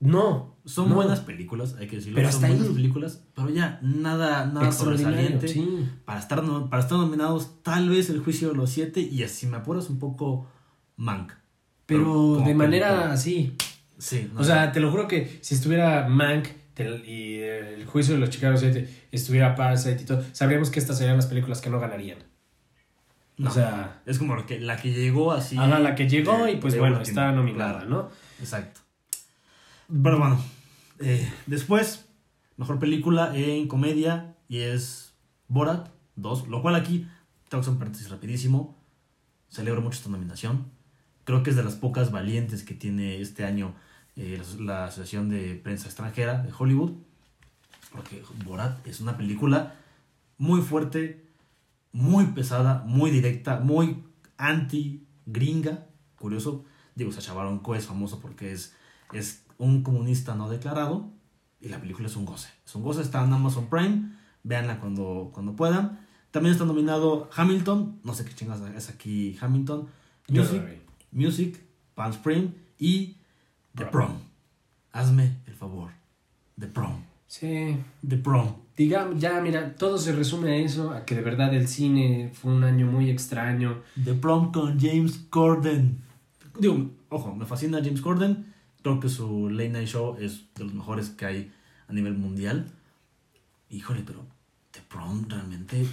no. 0.00 0.53
Son 0.64 0.88
no. 0.88 0.94
buenas 0.94 1.20
películas, 1.20 1.76
hay 1.78 1.86
que 1.86 1.96
decirlo. 1.96 2.16
Pero 2.16 2.28
son 2.30 2.36
hasta 2.42 2.48
buenas 2.48 2.68
ahí. 2.68 2.74
películas, 2.74 3.22
pero 3.34 3.50
ya, 3.50 3.78
nada, 3.82 4.46
nada 4.46 4.72
sobresaliente. 4.72 5.46
sí. 5.48 5.88
Para, 6.06 6.18
estar, 6.20 6.42
para 6.70 6.82
estar 6.82 6.98
nominados, 6.98 7.62
tal 7.62 7.90
vez 7.90 8.08
El 8.08 8.20
Juicio 8.20 8.48
de 8.48 8.54
los 8.54 8.70
Siete 8.70 9.00
y 9.00 9.22
así 9.22 9.46
me 9.46 9.58
apuras 9.58 9.90
un 9.90 9.98
poco 9.98 10.46
Mank. 10.96 11.32
Pero 11.86 12.38
de 12.44 12.54
manera 12.54 12.88
película. 12.88 13.12
así. 13.12 13.54
Sí, 13.98 14.30
no, 14.32 14.40
O 14.40 14.44
sea, 14.44 14.72
te 14.72 14.80
lo 14.80 14.90
juro 14.90 15.06
que 15.06 15.38
si 15.42 15.54
estuviera 15.54 16.08
Mank 16.08 16.48
y 17.06 17.34
el 17.38 17.84
juicio 17.86 18.14
de 18.14 18.20
los 18.20 18.30
Chicago 18.30 18.56
7 18.56 18.88
estuviera 19.12 19.54
Parasite 19.54 20.02
y 20.02 20.06
todo, 20.06 20.24
sabríamos 20.32 20.70
que 20.70 20.80
estas 20.80 20.98
serían 20.98 21.16
las 21.16 21.26
películas 21.26 21.60
que 21.60 21.70
no 21.70 21.78
ganarían. 21.78 22.18
no. 23.36 23.50
O 23.50 23.52
sea, 23.52 24.00
es 24.06 24.18
como 24.18 24.34
lo 24.34 24.46
que, 24.46 24.58
la 24.60 24.76
que 24.76 24.92
llegó 24.92 25.30
así. 25.32 25.56
haga 25.58 25.78
la 25.78 25.94
que 25.94 26.08
llegó 26.08 26.44
de- 26.44 26.52
y 26.52 26.56
pues 26.56 26.76
bueno, 26.78 27.00
está 27.00 27.30
nominada, 27.32 27.80
claro. 27.80 27.88
¿no? 27.90 28.08
Exacto. 28.40 28.80
Pero 29.88 30.18
bueno, 30.18 30.38
eh, 31.00 31.30
después, 31.46 32.06
mejor 32.56 32.78
película 32.78 33.36
en 33.36 33.68
comedia 33.68 34.36
y 34.48 34.58
es 34.58 35.14
Borat 35.48 35.88
2, 36.16 36.48
lo 36.48 36.62
cual 36.62 36.74
aquí 36.74 37.06
tengo 37.48 37.62
que 37.62 37.70
un 37.70 37.78
paréntesis 37.78 38.10
rapidísimo. 38.10 38.76
Celebro 39.48 39.82
mucho 39.82 39.98
esta 39.98 40.10
nominación. 40.10 40.70
Creo 41.24 41.42
que 41.42 41.50
es 41.50 41.56
de 41.56 41.64
las 41.64 41.74
pocas 41.74 42.10
valientes 42.10 42.64
que 42.64 42.74
tiene 42.74 43.20
este 43.20 43.44
año 43.44 43.74
eh, 44.16 44.42
la, 44.58 44.86
Asociación 44.86 45.28
de 45.28 45.54
Prensa 45.56 45.86
Extranjera 45.86 46.42
de 46.42 46.52
Hollywood. 46.56 46.92
Porque 47.92 48.22
Borat 48.44 48.84
es 48.86 49.00
una 49.00 49.16
película 49.16 49.76
muy 50.38 50.62
fuerte, 50.62 51.24
muy 51.92 52.26
pesada, 52.26 52.82
muy 52.86 53.10
directa, 53.10 53.60
muy 53.60 54.02
anti-gringa. 54.36 55.86
Curioso, 56.16 56.64
digo, 56.94 57.12
Sacha 57.12 57.34
Baron 57.34 57.60
Cohen 57.60 57.80
es 57.80 57.86
famoso 57.86 58.20
porque 58.20 58.52
es, 58.52 58.74
es 59.12 59.43
un 59.64 59.82
comunista 59.82 60.34
no 60.34 60.48
declarado 60.48 61.10
y 61.60 61.68
la 61.68 61.80
película 61.80 62.06
es 62.06 62.16
un 62.16 62.26
goce. 62.26 62.48
Es 62.64 62.74
un 62.74 62.82
goce, 62.82 63.00
está 63.00 63.24
en 63.24 63.32
Amazon 63.32 63.68
Prime, 63.70 64.10
véanla 64.42 64.78
cuando, 64.80 65.30
cuando 65.32 65.56
puedan. 65.56 66.00
También 66.30 66.52
está 66.52 66.64
nominado 66.64 67.30
Hamilton, 67.34 68.00
no 68.02 68.14
sé 68.14 68.24
qué 68.24 68.34
chingas 68.34 68.60
es 68.76 68.90
aquí 68.90 69.36
Hamilton, 69.40 69.88
Music. 70.28 70.62
Music, 71.12 71.60
Palm 71.94 72.12
Spring 72.12 72.52
y 72.78 73.16
The 73.74 73.86
Prom. 73.86 74.08
Prom. 74.08 74.18
Hazme 74.92 75.38
el 75.46 75.54
favor, 75.54 75.90
The 76.58 76.66
Prom. 76.66 77.02
Sí, 77.26 77.76
The 78.06 78.16
Prom. 78.18 78.54
digamos, 78.76 79.18
ya 79.18 79.40
mira, 79.40 79.74
todo 79.74 79.96
se 79.96 80.12
resume 80.12 80.52
a 80.52 80.56
eso, 80.56 80.90
a 80.90 81.04
que 81.04 81.14
de 81.14 81.22
verdad 81.22 81.54
el 81.54 81.66
cine 81.68 82.30
fue 82.34 82.52
un 82.52 82.64
año 82.64 82.86
muy 82.86 83.10
extraño. 83.10 83.82
The 84.04 84.14
Prom 84.14 84.52
con 84.52 84.78
James 84.78 85.26
Corden. 85.30 85.98
Digo, 86.58 86.90
ojo, 87.08 87.34
me 87.34 87.46
fascina 87.46 87.78
James 87.82 88.00
Corden. 88.00 88.53
Creo 88.84 89.00
que 89.00 89.08
su 89.08 89.48
Late 89.50 89.70
Night 89.70 89.88
Show 89.88 90.16
es 90.20 90.44
de 90.54 90.64
los 90.64 90.74
mejores 90.74 91.08
que 91.10 91.24
hay 91.26 91.52
a 91.88 91.92
nivel 91.92 92.14
mundial. 92.14 92.66
Híjole, 93.70 94.02
pero 94.06 94.24
The 94.72 94.80
Prom 94.88 95.24
realmente 95.28 95.80
es, 95.82 95.88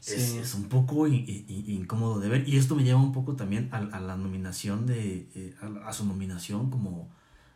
Sí. 0.00 0.38
es 0.38 0.54
un 0.54 0.64
poco 0.68 1.06
incómodo 1.06 2.20
de 2.20 2.28
ver. 2.28 2.48
Y 2.48 2.56
esto 2.58 2.74
me 2.74 2.84
lleva 2.84 3.00
un 3.00 3.12
poco 3.12 3.34
también 3.34 3.68
a, 3.72 3.78
a 3.78 4.00
la 4.00 4.16
nominación 4.16 4.86
de. 4.86 5.26
eh, 5.34 5.54
a, 5.60 5.88
a 5.88 5.92
su 5.92 6.04
nominación 6.06 6.70
como 6.70 7.08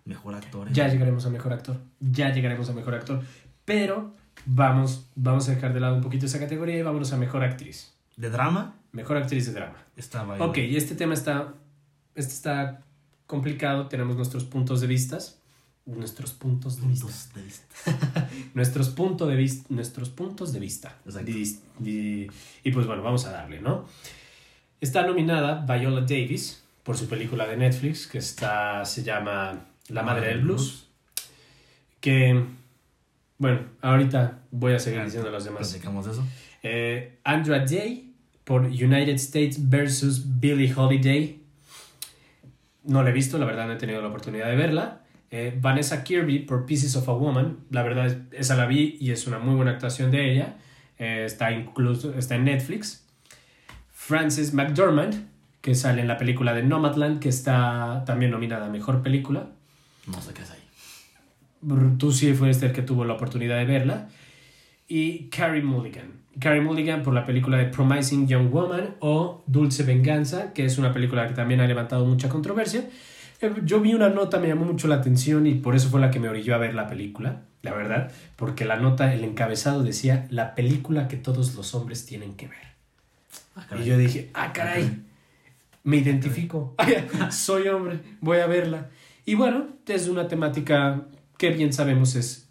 mejor 0.04 0.34
actor. 0.34 0.70
Ya 0.72 0.88
llegaremos 0.88 1.24
a 1.26 1.30
mejor 1.30 1.52
actor, 1.52 1.76
ya 2.00 2.32
llegaremos 2.32 2.68
a 2.70 2.72
mejor 2.74 2.94
actor, 2.94 3.22
pero 3.64 4.12
vamos, 4.46 5.06
vamos 5.14 5.48
a 5.48 5.54
dejar 5.54 5.72
de 5.72 5.80
lado 5.80 5.96
un 5.96 6.02
poquito 6.02 6.26
esa 6.26 6.38
categoría 6.38 6.78
y 6.78 6.82
vámonos 6.82 7.12
a 7.12 7.16
mejor 7.18 7.42
actriz. 7.44 7.92
De 8.16 8.30
drama 8.30 8.74
Mejor 8.92 9.16
actriz 9.16 9.46
de 9.46 9.52
drama. 9.52 9.76
estaba 9.96 10.34
ahí. 10.34 10.40
Ok, 10.40 10.58
y 10.58 10.76
este 10.76 10.94
tema 10.94 11.14
está, 11.14 11.54
este 12.14 12.32
está 12.32 12.80
complicado, 13.26 13.88
tenemos 13.88 14.16
nuestros 14.16 14.44
puntos 14.44 14.80
de 14.80 14.86
vistas, 14.86 15.38
nuestros 15.86 16.32
puntos 16.32 16.80
de 16.80 16.86
vista, 16.86 17.06
Puntos 17.06 17.34
de 17.34 17.42
vista. 17.42 18.30
nuestros, 18.54 18.88
punto 18.90 19.26
de 19.26 19.36
vis- 19.36 19.70
nuestros 19.70 20.08
puntos 20.10 20.52
de 20.52 20.60
vista. 20.60 20.96
Dis- 21.06 21.58
di- 21.78 22.26
y 22.62 22.70
pues 22.72 22.86
bueno, 22.86 23.02
vamos 23.02 23.26
a 23.26 23.30
darle, 23.32 23.60
¿no? 23.60 23.84
Está 24.80 25.06
nominada 25.06 25.64
Viola 25.66 26.00
Davis 26.02 26.62
por 26.82 26.96
su 26.96 27.06
película 27.08 27.46
de 27.46 27.56
Netflix 27.56 28.06
que 28.06 28.18
está, 28.18 28.84
se 28.84 29.02
llama 29.02 29.66
La 29.88 30.02
Madre 30.02 30.28
del 30.28 30.42
Blues, 30.42 30.86
que, 32.00 32.44
bueno, 33.38 33.60
ahorita 33.80 34.40
voy 34.50 34.74
a 34.74 34.78
seguir 34.78 35.02
diciendo 35.04 35.30
los 35.30 35.44
demás. 35.44 35.68
Platicamos 35.70 36.06
de 36.06 36.12
eso. 36.12 36.24
Eh, 36.62 37.18
Andra 37.24 37.60
Day 37.64 38.12
por 38.44 38.62
United 38.62 39.14
States 39.14 39.68
versus 39.70 40.22
Billie 40.40 40.72
Holiday. 40.74 41.40
No 42.84 43.02
la 43.02 43.10
he 43.10 43.12
visto, 43.12 43.38
la 43.38 43.46
verdad 43.46 43.66
no 43.66 43.72
he 43.72 43.76
tenido 43.76 44.00
la 44.02 44.08
oportunidad 44.08 44.46
de 44.48 44.56
verla. 44.56 45.00
Eh, 45.30 45.56
Vanessa 45.60 46.04
Kirby 46.04 46.40
por 46.40 46.66
Pieces 46.66 46.94
of 46.96 47.08
a 47.08 47.12
Woman. 47.12 47.58
La 47.70 47.82
verdad, 47.82 48.06
es- 48.06 48.16
esa 48.32 48.56
la 48.56 48.66
vi 48.66 48.96
y 49.00 49.10
es 49.10 49.26
una 49.26 49.38
muy 49.38 49.54
buena 49.54 49.72
actuación 49.72 50.10
de 50.10 50.30
ella. 50.32 50.56
Eh, 50.98 51.24
está 51.26 51.50
incluso 51.50 52.14
está 52.16 52.36
en 52.36 52.44
Netflix. 52.44 53.04
Frances 53.92 54.52
McDormand, 54.54 55.26
que 55.60 55.74
sale 55.74 56.02
en 56.02 56.08
la 56.08 56.18
película 56.18 56.52
de 56.52 56.62
Nomadland, 56.62 57.20
que 57.20 57.30
está 57.30 58.04
también 58.06 58.30
nominada 58.30 58.66
a 58.66 58.68
Mejor 58.68 59.02
Película. 59.02 59.46
No 60.06 60.20
sé 60.20 60.34
qué 60.34 60.42
es 60.42 60.50
ahí. 60.50 60.58
Tú 61.98 62.12
sí 62.12 62.34
fuiste 62.34 62.66
el 62.66 62.72
que 62.72 62.82
tuvo 62.82 63.04
la 63.06 63.14
oportunidad 63.14 63.56
de 63.56 63.64
verla. 63.64 64.08
Y 64.88 65.28
Carrie 65.30 65.62
Mulligan. 65.62 66.24
Carrie 66.38 66.60
Mulligan 66.60 67.02
por 67.02 67.14
la 67.14 67.24
película 67.24 67.56
de 67.58 67.66
Promising 67.66 68.26
Young 68.26 68.50
Woman 68.50 68.96
o 69.00 69.42
Dulce 69.46 69.84
Venganza, 69.84 70.52
que 70.52 70.64
es 70.64 70.78
una 70.78 70.92
película 70.92 71.26
que 71.28 71.34
también 71.34 71.60
ha 71.60 71.66
levantado 71.66 72.04
mucha 72.04 72.28
controversia. 72.28 72.88
Eh, 73.40 73.52
Yo 73.64 73.80
vi 73.80 73.94
una 73.94 74.08
nota, 74.08 74.38
me 74.38 74.48
llamó 74.48 74.64
mucho 74.64 74.88
la 74.88 74.96
atención 74.96 75.46
y 75.46 75.54
por 75.54 75.74
eso 75.76 75.88
fue 75.88 76.00
la 76.00 76.10
que 76.10 76.20
me 76.20 76.28
orilló 76.28 76.54
a 76.54 76.58
ver 76.58 76.74
la 76.74 76.88
película, 76.88 77.42
la 77.62 77.72
verdad, 77.72 78.12
porque 78.36 78.64
la 78.64 78.76
nota, 78.76 79.14
el 79.14 79.24
encabezado 79.24 79.82
decía 79.82 80.26
la 80.30 80.54
película 80.54 81.08
que 81.08 81.16
todos 81.16 81.54
los 81.54 81.74
hombres 81.74 82.04
tienen 82.04 82.34
que 82.34 82.48
ver. 82.48 82.74
Ah, 83.56 83.66
Y 83.80 83.84
yo 83.84 83.96
dije, 83.96 84.30
ah, 84.34 84.52
caray, 84.52 85.02
me 85.84 85.98
identifico, 85.98 86.74
soy 87.30 87.68
hombre, 87.68 88.00
voy 88.20 88.38
a 88.38 88.46
verla. 88.46 88.90
Y 89.24 89.34
bueno, 89.36 89.68
es 89.86 90.08
una 90.08 90.28
temática 90.28 91.02
que 91.38 91.50
bien 91.50 91.72
sabemos 91.72 92.16
es 92.16 92.43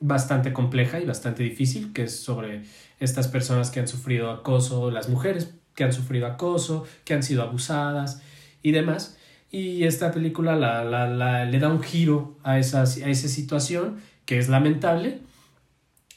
bastante 0.00 0.52
compleja 0.52 0.98
y 1.00 1.04
bastante 1.06 1.42
difícil, 1.42 1.92
que 1.92 2.04
es 2.04 2.16
sobre 2.20 2.62
estas 2.98 3.28
personas 3.28 3.70
que 3.70 3.80
han 3.80 3.88
sufrido 3.88 4.30
acoso, 4.30 4.90
las 4.90 5.08
mujeres 5.08 5.54
que 5.74 5.84
han 5.84 5.92
sufrido 5.92 6.26
acoso, 6.26 6.84
que 7.04 7.14
han 7.14 7.22
sido 7.22 7.42
abusadas 7.42 8.22
y 8.62 8.72
demás. 8.72 9.16
Y 9.50 9.84
esta 9.84 10.12
película 10.12 10.56
la, 10.56 10.84
la- 10.84 11.08
la- 11.08 11.44
le 11.44 11.58
da 11.58 11.68
un 11.68 11.82
giro 11.82 12.38
a 12.42 12.58
esa, 12.58 12.82
a 12.82 12.84
esa 13.08 13.28
situación 13.28 13.96
que 14.24 14.38
es 14.38 14.48
lamentable. 14.48 15.20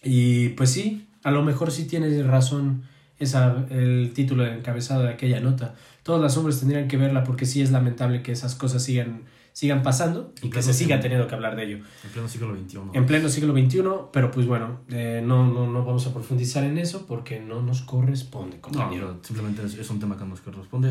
Y 0.04 0.50
pues 0.50 0.72
sí, 0.72 1.08
a 1.24 1.32
lo 1.32 1.44
mejor 1.44 1.72
sí 1.72 1.86
tienes 1.86 2.26
razón 2.26 2.84
esa, 3.20 3.66
el 3.70 4.12
título 4.14 4.44
del 4.44 4.54
encabezado 4.60 5.04
de 5.04 5.10
aquella 5.10 5.40
nota. 5.40 5.76
Todos 6.04 6.22
los 6.22 6.36
hombres 6.38 6.60
tendrían 6.60 6.88
que 6.88 6.98
verla 6.98 7.24
porque 7.24 7.46
sí 7.46 7.62
es 7.62 7.72
lamentable 7.72 8.22
que 8.22 8.34
esas 8.34 8.56
cosas 8.56 8.84
sigan, 8.84 9.24
sigan 9.54 9.82
pasando 9.84 10.34
y 10.42 10.50
que 10.50 10.62
se 10.62 10.74
siga 10.74 11.00
teniendo 11.00 11.28
que 11.28 11.36
hablar 11.36 11.56
de 11.56 11.64
ello. 11.66 11.78
En 12.04 12.10
pleno 12.12 12.28
siglo 12.28 12.56
XXI. 12.56 12.80
En 12.94 13.06
pleno 13.06 13.30
siglo 13.30 13.54
XXI, 13.54 13.84
pero 14.12 14.30
pues 14.32 14.46
bueno, 14.48 14.82
eh, 14.90 15.22
no, 15.24 15.48
no, 15.48 15.68
no 15.72 15.86
vamos 15.86 16.06
a 16.08 16.14
profundizar 16.14 16.64
en 16.64 16.78
eso 16.78 17.06
porque 17.06 17.40
no 17.40 17.62
nos 17.62 17.82
corresponde, 17.84 18.56
No, 18.58 18.62
compañero. 18.64 19.08
pero 19.12 19.24
simplemente 19.24 19.64
es, 19.66 19.76
es 19.76 19.90
un 19.90 20.00
tema 20.00 20.18
que 20.18 20.26
nos 20.26 20.42
corresponde. 20.42 20.90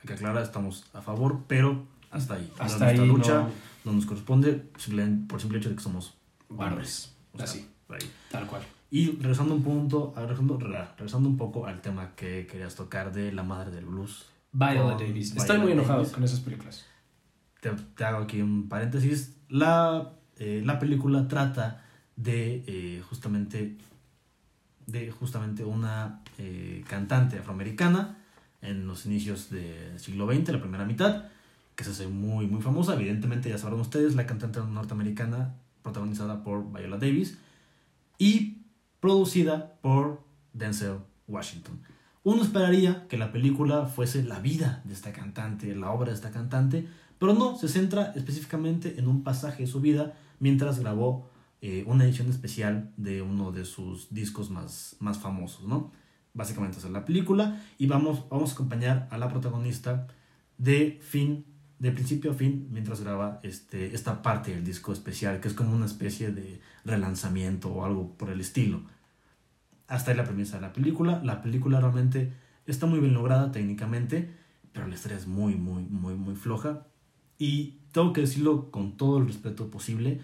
Hay 0.00 0.06
que 0.06 0.14
aclarar, 0.14 0.42
estamos 0.42 0.84
a 0.94 1.02
favor, 1.02 1.40
pero 1.46 1.84
hasta 2.10 2.34
ahí. 2.34 2.50
Hasta 2.58 2.86
ahí 2.88 2.96
lucha 3.06 3.42
no- 3.42 3.50
no 3.84 3.92
nos 3.92 4.06
corresponde 4.06 4.64
simplemente 4.78 5.26
por 5.28 5.40
simple 5.40 5.58
hecho 5.58 5.68
de 5.68 5.76
que 5.76 5.82
somos 5.82 6.14
Varones. 6.48 7.14
Así. 7.38 7.66
por 7.86 7.96
ahí. 7.96 8.10
Tal 8.30 8.46
cual. 8.46 8.62
Y 8.90 9.12
regresando 9.18 9.54
un 9.54 9.62
punto, 9.62 10.12
regresando, 10.16 10.58
regresando 10.58 11.28
un 11.28 11.36
poco 11.36 11.66
al 11.66 11.80
tema 11.80 12.12
que 12.16 12.46
querías 12.50 12.74
tocar 12.74 13.12
de 13.12 13.30
la 13.30 13.42
madre 13.44 13.70
del 13.70 13.84
blues. 13.84 14.26
Viola 14.52 14.96
Davis. 14.96 15.30
Viola 15.34 15.42
Estoy 15.42 15.58
muy 15.58 15.72
enojado 15.72 15.98
Davis. 15.98 16.12
con 16.12 16.24
esas 16.24 16.40
películas. 16.40 16.86
Te, 17.60 18.04
hago 18.04 18.24
aquí 18.24 18.40
un 18.40 18.68
paréntesis. 18.68 19.36
La, 19.48 20.12
eh, 20.36 20.62
la 20.64 20.78
película 20.78 21.28
trata 21.28 21.84
de 22.16 22.64
eh, 22.66 23.02
justamente 23.08 23.76
de 24.86 25.10
justamente 25.10 25.64
una 25.64 26.20
eh, 26.38 26.84
cantante 26.88 27.38
afroamericana 27.38 28.18
en 28.60 28.86
los 28.86 29.06
inicios 29.06 29.50
del 29.50 29.98
siglo 29.98 30.26
XX, 30.26 30.52
la 30.52 30.60
primera 30.60 30.84
mitad, 30.84 31.24
que 31.76 31.84
se 31.84 31.90
hace 31.90 32.08
muy, 32.08 32.46
muy 32.46 32.60
famosa. 32.60 32.94
Evidentemente, 32.94 33.48
ya 33.48 33.56
sabrán 33.56 33.80
ustedes, 33.80 34.14
la 34.14 34.26
cantante 34.26 34.60
norteamericana 34.60 35.54
protagonizada 35.82 36.42
por 36.42 36.70
Viola 36.72 36.98
Davis 36.98 37.38
y 38.18 38.58
producida 39.00 39.76
por 39.80 40.22
Denzel 40.52 40.98
Washington. 41.26 41.80
Uno 42.22 42.42
esperaría 42.42 43.06
que 43.08 43.16
la 43.16 43.32
película 43.32 43.86
fuese 43.86 44.22
la 44.22 44.40
vida 44.40 44.82
de 44.84 44.92
esta 44.92 45.12
cantante, 45.12 45.74
la 45.74 45.90
obra 45.90 46.08
de 46.10 46.16
esta 46.16 46.30
cantante, 46.30 46.86
pero 47.20 47.34
no, 47.34 47.56
se 47.56 47.68
centra 47.68 48.12
específicamente 48.16 48.98
en 48.98 49.06
un 49.06 49.22
pasaje 49.22 49.64
de 49.64 49.68
su 49.68 49.82
vida 49.82 50.14
mientras 50.38 50.80
grabó 50.80 51.30
eh, 51.60 51.84
una 51.86 52.04
edición 52.04 52.30
especial 52.30 52.90
de 52.96 53.20
uno 53.20 53.52
de 53.52 53.66
sus 53.66 54.12
discos 54.12 54.48
más, 54.48 54.96
más 55.00 55.18
famosos, 55.18 55.68
¿no? 55.68 55.92
Básicamente 56.32 56.78
es 56.78 56.84
la 56.84 57.04
película 57.04 57.62
y 57.76 57.86
vamos, 57.86 58.26
vamos 58.30 58.50
a 58.50 58.54
acompañar 58.54 59.06
a 59.10 59.18
la 59.18 59.28
protagonista 59.28 60.08
de 60.56 60.98
fin, 61.02 61.44
de 61.78 61.92
principio 61.92 62.30
a 62.30 62.34
fin, 62.34 62.68
mientras 62.70 63.02
graba 63.02 63.40
este, 63.42 63.94
esta 63.94 64.22
parte 64.22 64.54
del 64.54 64.64
disco 64.64 64.90
especial, 64.94 65.40
que 65.40 65.48
es 65.48 65.54
como 65.54 65.76
una 65.76 65.86
especie 65.86 66.32
de 66.32 66.62
relanzamiento 66.86 67.70
o 67.70 67.84
algo 67.84 68.16
por 68.16 68.30
el 68.30 68.40
estilo. 68.40 68.80
Hasta 69.88 70.12
ahí 70.12 70.16
la 70.16 70.24
premisa 70.24 70.56
de 70.56 70.62
la 70.62 70.72
película. 70.72 71.20
La 71.22 71.42
película 71.42 71.80
realmente 71.80 72.32
está 72.64 72.86
muy 72.86 73.00
bien 73.00 73.12
lograda 73.12 73.52
técnicamente, 73.52 74.30
pero 74.72 74.86
la 74.86 74.94
historia 74.94 75.18
es 75.18 75.26
muy, 75.26 75.56
muy, 75.56 75.82
muy, 75.82 76.14
muy 76.14 76.36
floja. 76.36 76.86
Y 77.40 77.78
tengo 77.92 78.12
que 78.12 78.20
decirlo 78.20 78.70
con 78.70 78.96
todo 78.96 79.18
el 79.18 79.26
respeto 79.26 79.68
posible, 79.70 80.20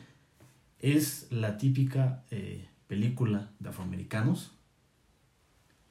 es 0.81 1.27
la 1.31 1.57
típica 1.59 2.23
eh, 2.31 2.69
película 2.87 3.51
de 3.59 3.71
afroamericanos 3.71 4.53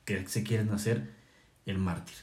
que 0.06 0.28
se 0.28 0.44
quieren 0.44 0.70
hacer 0.72 1.10
el 1.66 1.78
mártir. 1.80 2.16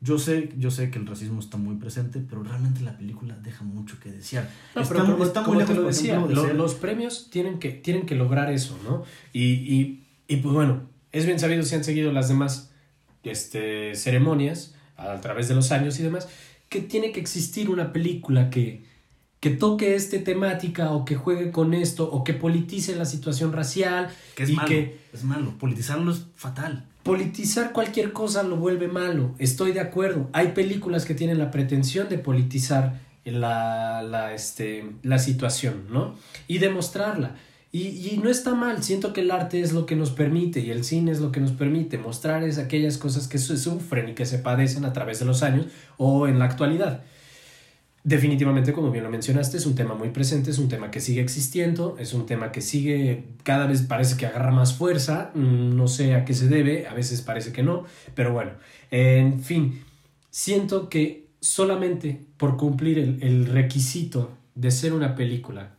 Yo 0.00 0.18
sé, 0.18 0.52
yo 0.58 0.72
sé 0.72 0.90
que 0.90 0.98
el 0.98 1.06
racismo 1.06 1.38
está 1.38 1.56
muy 1.56 1.76
presente, 1.76 2.20
pero 2.28 2.42
realmente 2.42 2.80
la 2.80 2.96
película 2.98 3.36
deja 3.36 3.62
mucho 3.62 4.00
que 4.00 4.10
desear. 4.10 4.50
No, 4.74 4.82
está, 4.82 4.94
pero 4.94 5.12
como, 5.12 5.24
está 5.24 5.44
como 5.44 5.54
muy 5.54 5.64
te 5.64 5.68
lejos, 5.74 5.82
lo 5.84 5.88
decía, 5.88 6.14
ejemplo, 6.14 6.28
de 6.28 6.34
lo- 6.34 6.42
ser- 6.48 6.56
los 6.56 6.74
premios 6.74 7.30
tienen 7.30 7.60
que, 7.60 7.70
tienen 7.70 8.04
que 8.04 8.16
lograr 8.16 8.50
eso, 8.50 8.76
¿no? 8.82 9.04
Y, 9.32 9.44
y, 9.52 10.04
y, 10.26 10.36
pues 10.38 10.52
bueno, 10.52 10.82
es 11.12 11.24
bien 11.24 11.38
sabido 11.38 11.62
si 11.62 11.76
han 11.76 11.84
seguido 11.84 12.10
las 12.10 12.26
demás 12.28 12.72
este, 13.22 13.94
ceremonias 13.94 14.74
a 14.96 15.20
través 15.20 15.46
de 15.46 15.54
los 15.54 15.70
años 15.70 16.00
y 16.00 16.02
demás, 16.02 16.28
que 16.72 16.80
tiene 16.80 17.12
que 17.12 17.20
existir 17.20 17.68
una 17.68 17.92
película 17.92 18.48
que, 18.48 18.82
que 19.40 19.50
toque 19.50 19.94
este 19.94 20.18
temática 20.18 20.92
o 20.92 21.04
que 21.04 21.16
juegue 21.16 21.50
con 21.50 21.74
esto 21.74 22.10
o 22.10 22.24
que 22.24 22.32
politice 22.32 22.96
la 22.96 23.04
situación 23.04 23.52
racial 23.52 24.08
que 24.34 24.44
es 24.44 24.50
y 24.50 24.54
malo, 24.54 24.68
que 24.68 24.98
es 25.12 25.22
malo. 25.22 25.58
Politizarlo 25.58 26.10
es 26.10 26.24
fatal. 26.34 26.86
politizar 27.02 27.72
cualquier 27.72 28.12
cosa 28.12 28.42
lo 28.42 28.56
vuelve 28.56 28.88
malo. 28.88 29.34
Estoy 29.38 29.72
de 29.72 29.80
acuerdo. 29.80 30.30
Hay 30.32 30.48
películas 30.48 31.04
que 31.04 31.14
tienen 31.14 31.38
la 31.38 31.50
pretensión 31.50 32.08
de 32.08 32.16
politizar 32.18 33.00
la, 33.26 34.02
la, 34.02 34.32
este, 34.32 34.84
la 35.02 35.18
situación, 35.18 35.84
¿no? 35.90 36.14
Y 36.48 36.58
demostrarla. 36.58 37.36
Y, 37.74 38.10
y 38.10 38.20
no 38.22 38.28
está 38.28 38.54
mal, 38.54 38.82
siento 38.82 39.14
que 39.14 39.22
el 39.22 39.30
arte 39.30 39.62
es 39.62 39.72
lo 39.72 39.86
que 39.86 39.96
nos 39.96 40.10
permite 40.10 40.60
y 40.60 40.70
el 40.70 40.84
cine 40.84 41.10
es 41.10 41.20
lo 41.20 41.32
que 41.32 41.40
nos 41.40 41.52
permite 41.52 41.96
mostrar 41.96 42.44
es 42.44 42.58
aquellas 42.58 42.98
cosas 42.98 43.28
que 43.28 43.38
se 43.38 43.56
sufren 43.56 44.10
y 44.10 44.14
que 44.14 44.26
se 44.26 44.38
padecen 44.38 44.84
a 44.84 44.92
través 44.92 45.20
de 45.20 45.24
los 45.24 45.42
años 45.42 45.66
o 45.96 46.28
en 46.28 46.38
la 46.38 46.44
actualidad. 46.44 47.02
Definitivamente, 48.04 48.74
como 48.74 48.90
bien 48.90 49.04
lo 49.04 49.10
mencionaste, 49.10 49.56
es 49.56 49.64
un 49.64 49.74
tema 49.74 49.94
muy 49.94 50.10
presente, 50.10 50.50
es 50.50 50.58
un 50.58 50.68
tema 50.68 50.90
que 50.90 51.00
sigue 51.00 51.22
existiendo, 51.22 51.96
es 51.98 52.12
un 52.12 52.26
tema 52.26 52.52
que 52.52 52.60
sigue, 52.60 53.24
cada 53.44 53.66
vez 53.66 53.82
parece 53.82 54.18
que 54.18 54.26
agarra 54.26 54.50
más 54.50 54.74
fuerza, 54.74 55.30
mm, 55.34 55.74
no 55.74 55.88
sé 55.88 56.14
a 56.14 56.26
qué 56.26 56.34
se 56.34 56.48
debe, 56.48 56.88
a 56.88 56.94
veces 56.94 57.22
parece 57.22 57.52
que 57.52 57.62
no, 57.62 57.84
pero 58.14 58.34
bueno, 58.34 58.50
en 58.90 59.40
fin, 59.40 59.82
siento 60.30 60.90
que 60.90 61.28
solamente 61.40 62.20
por 62.36 62.58
cumplir 62.58 62.98
el, 62.98 63.22
el 63.22 63.46
requisito 63.46 64.32
de 64.56 64.70
ser 64.72 64.92
una 64.92 65.14
película 65.14 65.76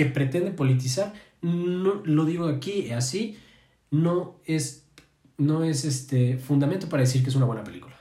que 0.00 0.06
pretende 0.06 0.50
politizar, 0.50 1.12
no, 1.42 2.00
lo 2.06 2.24
digo 2.24 2.46
aquí 2.46 2.90
así, 2.90 3.36
no 3.90 4.40
es, 4.46 4.88
no 5.36 5.62
es 5.62 5.84
este 5.84 6.38
fundamento 6.38 6.88
para 6.88 7.02
decir 7.02 7.22
que 7.22 7.28
es 7.28 7.36
una 7.36 7.44
buena 7.44 7.64
película. 7.64 7.94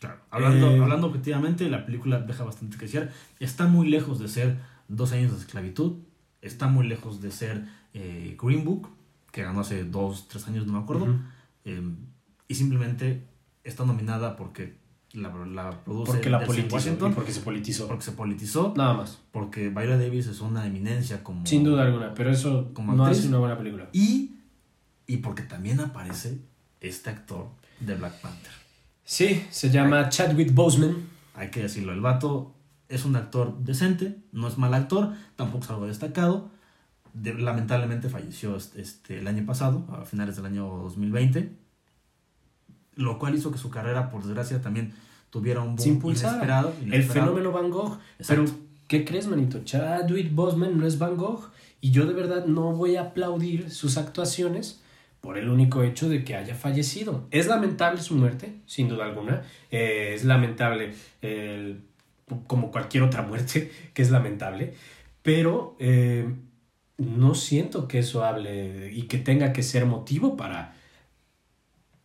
Claro. 0.00 0.18
Hablando, 0.30 0.68
Eh, 0.72 0.80
hablando 0.80 1.06
objetivamente, 1.06 1.70
la 1.70 1.86
película 1.86 2.18
deja 2.18 2.42
bastante 2.42 2.76
que 2.76 2.86
desear. 2.86 3.12
Está 3.38 3.68
muy 3.68 3.88
lejos 3.88 4.18
de 4.18 4.26
ser 4.26 4.58
Dos 4.88 5.12
años 5.12 5.30
de 5.30 5.38
esclavitud. 5.38 5.98
Está 6.42 6.66
muy 6.66 6.84
lejos 6.88 7.20
de 7.20 7.30
ser 7.30 7.68
eh, 7.94 8.36
Green 8.42 8.64
Book, 8.64 8.88
que 9.30 9.44
ganó 9.44 9.60
hace 9.60 9.84
dos, 9.84 10.26
tres 10.26 10.48
años, 10.48 10.66
no 10.66 10.72
me 10.72 10.80
acuerdo. 10.80 11.06
Eh, 11.64 11.88
y 12.48 12.54
simplemente 12.56 13.28
está 13.62 13.84
nominada 13.84 14.34
porque 14.34 14.74
la, 15.12 15.28
la 15.46 15.70
produce 15.84 16.12
Porque 16.12 16.30
la 16.30 16.44
politizó 16.44 16.74
Washington, 16.76 17.14
porque 17.14 17.32
se 17.32 17.40
politizó. 17.40 17.88
porque 17.88 18.04
se 18.04 18.12
politizó, 18.12 18.74
Nada 18.76 18.94
más. 18.94 19.18
porque 19.32 19.68
Viola 19.68 19.96
Davis 19.96 20.26
es 20.28 20.40
una 20.40 20.66
eminencia 20.66 21.22
como... 21.24 21.44
Sin 21.46 21.64
duda 21.64 21.82
alguna, 21.84 22.14
pero 22.14 22.30
eso 22.30 22.70
Como 22.74 22.94
no 22.94 23.04
actriz. 23.04 23.18
hace 23.20 23.28
una 23.28 23.38
buena 23.38 23.58
película. 23.58 23.88
Y, 23.92 24.36
y 25.06 25.16
porque 25.18 25.42
también 25.42 25.80
aparece 25.80 26.38
este 26.80 27.10
actor 27.10 27.48
de 27.80 27.94
Black 27.96 28.20
Panther. 28.20 28.52
Sí, 29.04 29.44
se 29.50 29.70
llama 29.70 30.08
Chadwick 30.08 30.54
Boseman. 30.54 30.96
Hay 31.34 31.50
que 31.50 31.62
decirlo, 31.62 31.92
el 31.92 32.00
vato 32.00 32.54
es 32.88 33.04
un 33.04 33.16
actor 33.16 33.58
decente, 33.58 34.18
no 34.32 34.46
es 34.48 34.58
mal 34.58 34.74
actor, 34.74 35.12
tampoco 35.36 35.64
es 35.64 35.70
algo 35.70 35.86
destacado. 35.86 36.50
De- 37.12 37.34
lamentablemente 37.34 38.08
falleció 38.08 38.56
este, 38.56 38.80
este, 38.80 39.18
el 39.18 39.26
año 39.26 39.44
pasado, 39.44 39.84
a 39.92 40.04
finales 40.04 40.36
del 40.36 40.46
año 40.46 40.66
2020, 40.84 41.56
lo 43.00 43.18
cual 43.18 43.34
hizo 43.34 43.50
que 43.50 43.58
su 43.58 43.70
carrera, 43.70 44.10
por 44.10 44.22
desgracia, 44.22 44.60
también 44.60 44.92
tuviera 45.30 45.60
un 45.60 45.76
boom 45.76 45.86
inesperado. 46.32 46.72
El 46.90 47.02
fenómeno 47.04 47.52
Van 47.52 47.70
Gogh. 47.70 47.98
Exacto. 48.18 48.44
Pero, 48.44 48.58
¿qué 48.88 49.04
crees, 49.04 49.26
manito? 49.26 49.60
Chadwick 49.64 50.32
Boseman 50.34 50.78
no 50.78 50.86
es 50.86 50.98
Van 50.98 51.16
Gogh. 51.16 51.50
Y 51.80 51.92
yo 51.92 52.06
de 52.06 52.12
verdad 52.12 52.44
no 52.46 52.72
voy 52.72 52.96
a 52.96 53.02
aplaudir 53.02 53.70
sus 53.70 53.96
actuaciones 53.96 54.82
por 55.20 55.38
el 55.38 55.48
único 55.48 55.82
hecho 55.82 56.08
de 56.08 56.24
que 56.24 56.34
haya 56.36 56.54
fallecido. 56.54 57.26
Es 57.30 57.46
lamentable 57.46 58.00
su 58.02 58.14
muerte, 58.16 58.54
sin 58.66 58.88
duda 58.88 59.04
alguna. 59.06 59.42
Eh, 59.70 60.12
es 60.14 60.24
lamentable, 60.24 60.94
el- 61.22 61.82
como 62.46 62.70
cualquier 62.70 63.02
otra 63.02 63.22
muerte, 63.22 63.70
que 63.94 64.02
es 64.02 64.10
lamentable. 64.10 64.74
Pero 65.22 65.76
eh, 65.78 66.28
no 66.98 67.34
siento 67.34 67.88
que 67.88 67.98
eso 68.00 68.24
hable 68.24 68.92
y 68.92 69.02
que 69.02 69.18
tenga 69.18 69.52
que 69.52 69.62
ser 69.62 69.86
motivo 69.86 70.36
para 70.36 70.74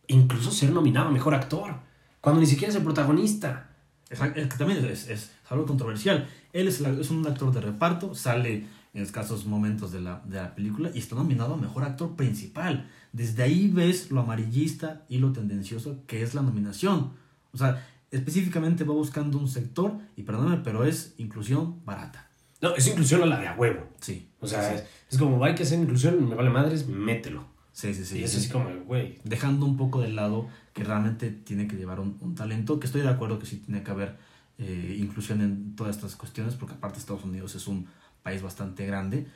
incluso 0.08 0.50
ser 0.50 0.70
nominado 0.72 1.08
a 1.08 1.10
mejor 1.12 1.34
actor, 1.34 1.74
cuando 2.20 2.40
ni 2.40 2.46
siquiera 2.46 2.70
es 2.70 2.76
el 2.76 2.82
protagonista. 2.84 3.70
Exacto, 4.08 4.40
es 4.40 4.48
que 4.48 4.56
también 4.56 4.84
es, 4.84 5.08
es- 5.08 5.32
algo 5.48 5.64
controversial. 5.66 6.28
Él 6.52 6.66
es, 6.68 6.80
es 6.80 7.10
un 7.10 7.24
actor 7.26 7.52
de 7.52 7.60
reparto, 7.60 8.14
sale 8.16 8.66
en 8.94 9.02
escasos 9.02 9.46
momentos 9.46 9.92
de 9.92 10.00
la, 10.00 10.20
de 10.24 10.36
la 10.36 10.54
película 10.56 10.90
y 10.92 10.98
está 10.98 11.14
nominado 11.14 11.54
a 11.54 11.56
Mejor 11.56 11.84
Actor 11.84 12.16
Principal. 12.16 12.88
Desde 13.12 13.42
ahí 13.44 13.68
ves 13.68 14.10
lo 14.10 14.20
amarillista 14.22 15.04
y 15.08 15.18
lo 15.18 15.32
tendencioso 15.32 16.02
que 16.08 16.22
es 16.22 16.34
la 16.34 16.42
nominación. 16.42 17.12
O 17.52 17.58
sea, 17.58 17.86
específicamente 18.10 18.82
va 18.84 18.94
buscando 18.94 19.38
un 19.38 19.48
sector, 19.48 19.98
y 20.16 20.22
perdóname, 20.22 20.62
pero 20.64 20.84
es 20.84 21.14
inclusión 21.18 21.84
barata. 21.84 22.28
No, 22.60 22.74
es 22.74 22.86
inclusión 22.88 23.22
a 23.22 23.26
la 23.26 23.38
de 23.38 23.46
a 23.48 23.54
huevo. 23.54 23.86
Sí. 24.00 24.28
O 24.40 24.46
sea, 24.48 24.68
sí, 24.68 24.74
es, 24.76 24.84
es 25.10 25.18
como, 25.18 25.44
hay 25.44 25.54
que 25.54 25.62
hacer 25.62 25.78
inclusión, 25.78 26.28
me 26.28 26.34
vale 26.34 26.50
madres, 26.50 26.88
mételo. 26.88 27.44
Sí, 27.76 27.94
sí. 27.94 28.04
sí, 28.04 28.18
y 28.18 28.24
es 28.24 28.32
sí. 28.32 28.48
como, 28.48 28.70
güey. 28.84 29.18
dejando 29.24 29.66
un 29.66 29.76
poco 29.76 30.00
de 30.00 30.08
lado 30.08 30.48
que 30.72 30.84
realmente 30.84 31.30
tiene 31.30 31.68
que 31.68 31.76
llevar 31.76 32.00
un, 32.00 32.16
un 32.20 32.34
talento, 32.34 32.80
que 32.80 32.86
estoy 32.86 33.02
de 33.02 33.08
acuerdo 33.08 33.38
que 33.38 33.46
sí 33.46 33.58
tiene 33.58 33.82
que 33.82 33.90
haber 33.90 34.16
eh, 34.58 34.96
inclusión 34.98 35.40
en 35.42 35.76
todas 35.76 35.96
estas 35.96 36.16
cuestiones, 36.16 36.54
porque 36.54 36.74
aparte 36.74 36.98
Estados 36.98 37.24
Unidos 37.24 37.54
es 37.54 37.66
un 37.68 37.86
país 38.22 38.42
bastante 38.42 38.86
grande, 38.86 39.26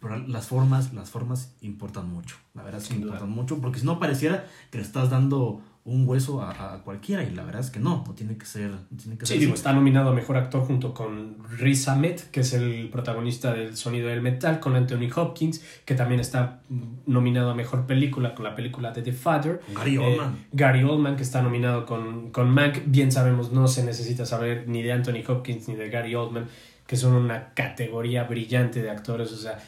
pero 0.00 0.18
las 0.18 0.46
formas, 0.46 0.92
las 0.92 1.10
formas 1.10 1.54
importan 1.62 2.08
mucho, 2.10 2.36
la 2.54 2.62
verdad 2.62 2.82
es 2.82 2.88
que 2.88 2.94
duda. 2.94 3.04
importan 3.04 3.30
mucho, 3.30 3.60
porque 3.60 3.80
si 3.80 3.86
no 3.86 3.98
pareciera 3.98 4.46
que 4.70 4.78
le 4.78 4.84
estás 4.84 5.10
dando 5.10 5.62
un 5.86 6.06
hueso 6.06 6.42
a, 6.42 6.74
a 6.74 6.78
cualquiera, 6.82 7.22
y 7.22 7.30
la 7.30 7.44
verdad 7.44 7.60
es 7.62 7.70
que 7.70 7.78
no, 7.80 8.04
no 8.06 8.12
tiene 8.12 8.36
que 8.36 8.44
ser, 8.44 8.70
no 8.70 8.96
tiene 9.00 9.16
que 9.16 9.24
Sí, 9.24 9.32
ser 9.34 9.40
digo, 9.40 9.52
así. 9.52 9.60
está 9.60 9.72
nominado 9.72 10.10
a 10.10 10.12
mejor 10.12 10.36
actor 10.36 10.62
junto 10.66 10.92
con 10.92 11.36
Riz 11.58 11.86
Ahmed, 11.88 12.18
que 12.32 12.40
es 12.40 12.52
el 12.52 12.88
protagonista 12.90 13.54
del 13.54 13.76
sonido 13.76 14.08
del 14.08 14.20
metal, 14.20 14.58
con 14.60 14.74
Anthony 14.76 15.08
Hopkins, 15.14 15.64
que 15.84 15.94
también 15.94 16.20
está 16.20 16.60
nominado 17.06 17.50
a 17.50 17.54
mejor 17.54 17.86
película 17.86 18.34
con 18.34 18.44
la 18.44 18.54
película 18.54 18.90
de 18.92 19.02
The 19.02 19.12
Father. 19.12 19.60
Gary 19.74 19.94
Eh, 19.96 19.98
Oldman. 20.00 20.36
Gary 20.52 20.82
Oldman, 20.82 21.16
que 21.16 21.22
está 21.22 21.40
nominado 21.40 21.86
con, 21.86 22.30
con 22.32 22.50
Mank. 22.50 22.82
Bien 22.86 23.10
sabemos, 23.12 23.52
no 23.52 23.68
se 23.68 23.84
necesita 23.84 24.26
saber 24.26 24.64
ni 24.68 24.82
de 24.82 24.92
Anthony 24.92 25.22
Hopkins 25.26 25.68
ni 25.68 25.76
de 25.76 25.88
Gary 25.88 26.14
Oldman, 26.14 26.46
que 26.86 26.96
son 26.96 27.14
una 27.14 27.54
categoría 27.54 28.24
brillante 28.24 28.82
de 28.82 28.90
actores. 28.90 29.32
O 29.32 29.36
sea, 29.36 29.58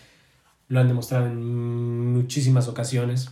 Lo 0.68 0.80
han 0.80 0.88
demostrado 0.88 1.26
en 1.26 2.12
muchísimas 2.12 2.68
ocasiones. 2.68 3.30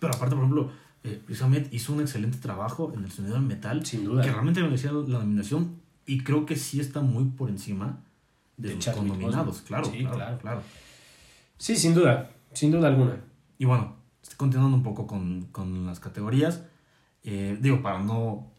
Pero 0.00 0.14
aparte, 0.14 0.34
por 0.34 0.44
ejemplo, 0.44 0.70
eh, 1.04 1.22
Ahmed 1.42 1.72
hizo 1.72 1.92
un 1.92 2.00
excelente 2.00 2.38
trabajo 2.38 2.92
en 2.96 3.04
el 3.04 3.10
sonido 3.10 3.34
del 3.34 3.42
metal. 3.44 3.84
Sin 3.84 4.04
duda. 4.04 4.22
Que 4.22 4.30
realmente 4.30 4.62
merecía 4.62 4.92
la 4.92 5.18
nominación. 5.18 5.80
Y 6.06 6.20
creo 6.22 6.46
que 6.46 6.56
sí 6.56 6.80
está 6.80 7.00
muy 7.00 7.24
por 7.24 7.48
encima 7.48 8.00
de, 8.56 8.68
De 8.68 8.74
sus 8.74 8.84
Chadwick 8.84 9.08
connominados. 9.08 9.46
Boseman. 9.46 9.66
Claro, 9.66 9.84
Sí, 9.84 9.98
claro, 9.98 10.16
claro. 10.16 10.38
claro. 10.38 10.62
Sí, 11.58 11.76
sin 11.76 11.94
duda. 11.94 12.30
Sin 12.52 12.70
duda 12.70 12.88
alguna. 12.88 13.16
Y 13.58 13.64
bueno, 13.64 13.94
estoy 14.22 14.36
continuando 14.36 14.76
un 14.76 14.82
poco 14.82 15.06
con, 15.06 15.46
con 15.52 15.86
las 15.86 16.00
categorías. 16.00 16.62
Eh, 17.24 17.56
digo, 17.60 17.82
para 17.82 18.00
no, 18.00 18.50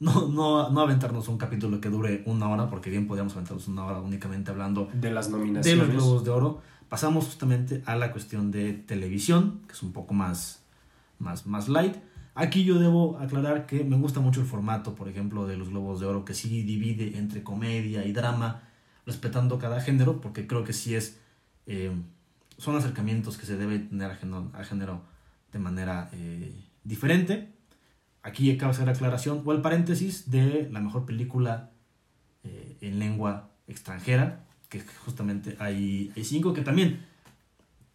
no, 0.00 0.28
no, 0.28 0.70
no 0.70 0.80
aventarnos 0.80 1.28
un 1.28 1.38
capítulo 1.38 1.80
que 1.80 1.88
dure 1.88 2.22
una 2.26 2.48
hora, 2.50 2.68
porque 2.68 2.90
bien 2.90 3.06
podríamos 3.06 3.32
aventarnos 3.34 3.68
una 3.68 3.84
hora 3.86 4.00
únicamente 4.00 4.50
hablando 4.50 4.90
De 4.92 5.10
las 5.10 5.26
de 5.30 5.38
nominaciones. 5.38 5.78
los 5.88 5.94
Globos 5.94 6.24
de 6.24 6.30
Oro. 6.30 6.60
Pasamos 6.90 7.24
justamente 7.24 7.82
a 7.86 7.96
la 7.96 8.12
cuestión 8.12 8.50
de 8.50 8.74
televisión, 8.74 9.60
que 9.66 9.72
es 9.72 9.82
un 9.82 9.92
poco 9.92 10.12
más, 10.12 10.61
más, 11.22 11.46
más 11.46 11.68
light. 11.68 11.96
Aquí 12.34 12.64
yo 12.64 12.78
debo 12.78 13.18
aclarar 13.18 13.66
que 13.66 13.84
me 13.84 13.96
gusta 13.96 14.20
mucho 14.20 14.40
el 14.40 14.46
formato, 14.46 14.94
por 14.94 15.08
ejemplo, 15.08 15.46
de 15.46 15.56
los 15.56 15.68
Globos 15.68 16.00
de 16.00 16.06
Oro, 16.06 16.24
que 16.24 16.34
sí 16.34 16.62
divide 16.62 17.18
entre 17.18 17.42
comedia 17.42 18.04
y 18.04 18.12
drama, 18.12 18.62
respetando 19.06 19.58
cada 19.58 19.80
género, 19.80 20.20
porque 20.20 20.46
creo 20.46 20.64
que 20.64 20.72
sí 20.72 20.94
es... 20.94 21.18
eh, 21.66 21.92
son 22.58 22.76
acercamientos 22.76 23.38
que 23.38 23.46
se 23.46 23.56
debe 23.56 23.78
tener 23.80 24.10
al 24.10 24.16
género, 24.16 24.50
al 24.52 24.64
género 24.64 25.02
de 25.52 25.58
manera 25.58 26.08
eh, 26.12 26.54
diferente. 26.84 27.48
Aquí 28.22 28.50
acaba 28.50 28.70
de 28.70 28.76
hacer 28.76 28.86
la 28.86 28.92
aclaración 28.92 29.42
o 29.44 29.52
el 29.52 29.60
paréntesis 29.62 30.30
de 30.30 30.68
la 30.70 30.80
mejor 30.80 31.04
película 31.04 31.70
eh, 32.44 32.76
en 32.80 32.98
lengua 32.98 33.50
extranjera, 33.66 34.44
que 34.68 34.80
justamente 35.04 35.56
hay, 35.58 36.12
hay 36.16 36.24
cinco, 36.24 36.52
que 36.52 36.62
también, 36.62 37.04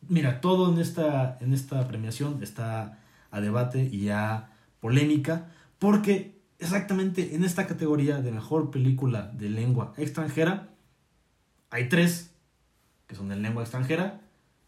mira, 0.10 0.42
todo 0.42 0.72
en 0.72 0.80
esta, 0.80 1.38
en 1.40 1.54
esta 1.54 1.88
premiación 1.88 2.44
está 2.44 3.00
a 3.32 3.42
debate 3.42 3.88
y 3.92 4.10
a 4.10 4.52
polémica, 4.80 5.52
porque 5.80 6.40
exactamente 6.60 7.36
en 7.36 7.44
esta 7.44 7.68
categoría 7.68 8.22
de 8.22 8.32
mejor 8.32 8.72
película 8.72 9.32
de 9.34 9.50
lengua 9.50 9.94
extranjera, 9.98 10.70
hay 11.70 11.90
tres 11.90 12.32
que 13.08 13.16
son 13.16 13.32
en 13.32 13.42
lengua 13.42 13.64
extranjera 13.64 14.22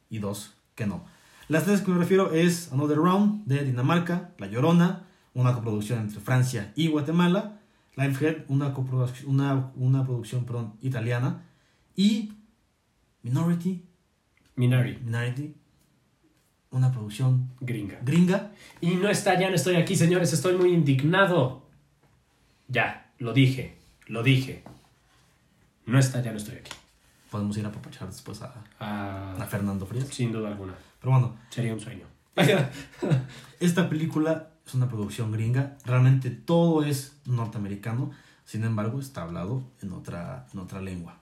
y 0.09 0.19
dos 0.19 0.55
que 0.75 0.85
no. 0.85 1.03
Las 1.47 1.65
tres 1.65 1.81
que 1.81 1.91
me 1.91 1.97
refiero 1.97 2.31
es 2.31 2.71
Another 2.71 2.97
Round 2.97 3.45
de 3.45 3.63
Dinamarca, 3.63 4.31
La 4.37 4.47
Llorona, 4.47 5.05
una 5.33 5.53
coproducción 5.53 5.99
entre 5.99 6.19
Francia 6.19 6.71
y 6.75 6.87
Guatemala, 6.87 7.59
Lifehead, 7.95 8.45
una, 8.47 8.73
una, 9.25 9.71
una 9.75 10.03
producción 10.05 10.45
perdón, 10.45 10.73
italiana, 10.81 11.43
y 11.95 12.33
Minority, 13.23 13.83
Minari, 14.55 14.99
Minority, 15.03 15.55
una 16.71 16.91
producción 16.91 17.49
gringa. 17.59 17.97
gringa. 18.03 18.51
Y 18.81 18.91
no 18.95 19.09
está, 19.09 19.39
ya 19.39 19.49
no 19.49 19.55
estoy 19.55 19.75
aquí, 19.75 19.95
señores, 19.95 20.33
estoy 20.33 20.55
muy 20.55 20.69
indignado. 20.73 21.63
Ya, 22.67 23.11
lo 23.17 23.33
dije, 23.33 23.77
lo 24.07 24.21
dije. 24.23 24.63
No 25.85 25.97
está, 25.97 26.21
ya 26.21 26.31
no 26.31 26.37
estoy 26.37 26.55
aquí. 26.57 26.71
Podemos 27.31 27.57
ir 27.57 27.65
a 27.65 27.71
papachar 27.71 28.07
después 28.07 28.41
a, 28.41 28.47
a 28.79 29.35
Ah, 29.39 29.45
Fernando 29.49 29.85
Frías. 29.85 30.07
sin 30.09 30.31
duda 30.31 30.49
alguna. 30.49 30.73
Pero 30.99 31.11
bueno, 31.11 31.35
Sería 31.49 31.73
un 31.73 31.79
sueño. 31.79 32.05
Esta 33.59 33.89
película 33.89 34.49
es 34.65 34.73
una 34.73 34.87
producción 34.87 35.31
gringa, 35.31 35.77
realmente 35.85 36.29
todo 36.29 36.83
es 36.83 37.17
norteamericano, 37.25 38.11
sin 38.45 38.63
embargo 38.63 38.99
está 38.99 39.23
hablado 39.23 39.63
en 39.81 39.91
otra, 39.93 40.47
en 40.53 40.59
otra 40.59 40.81
lengua. 40.81 41.18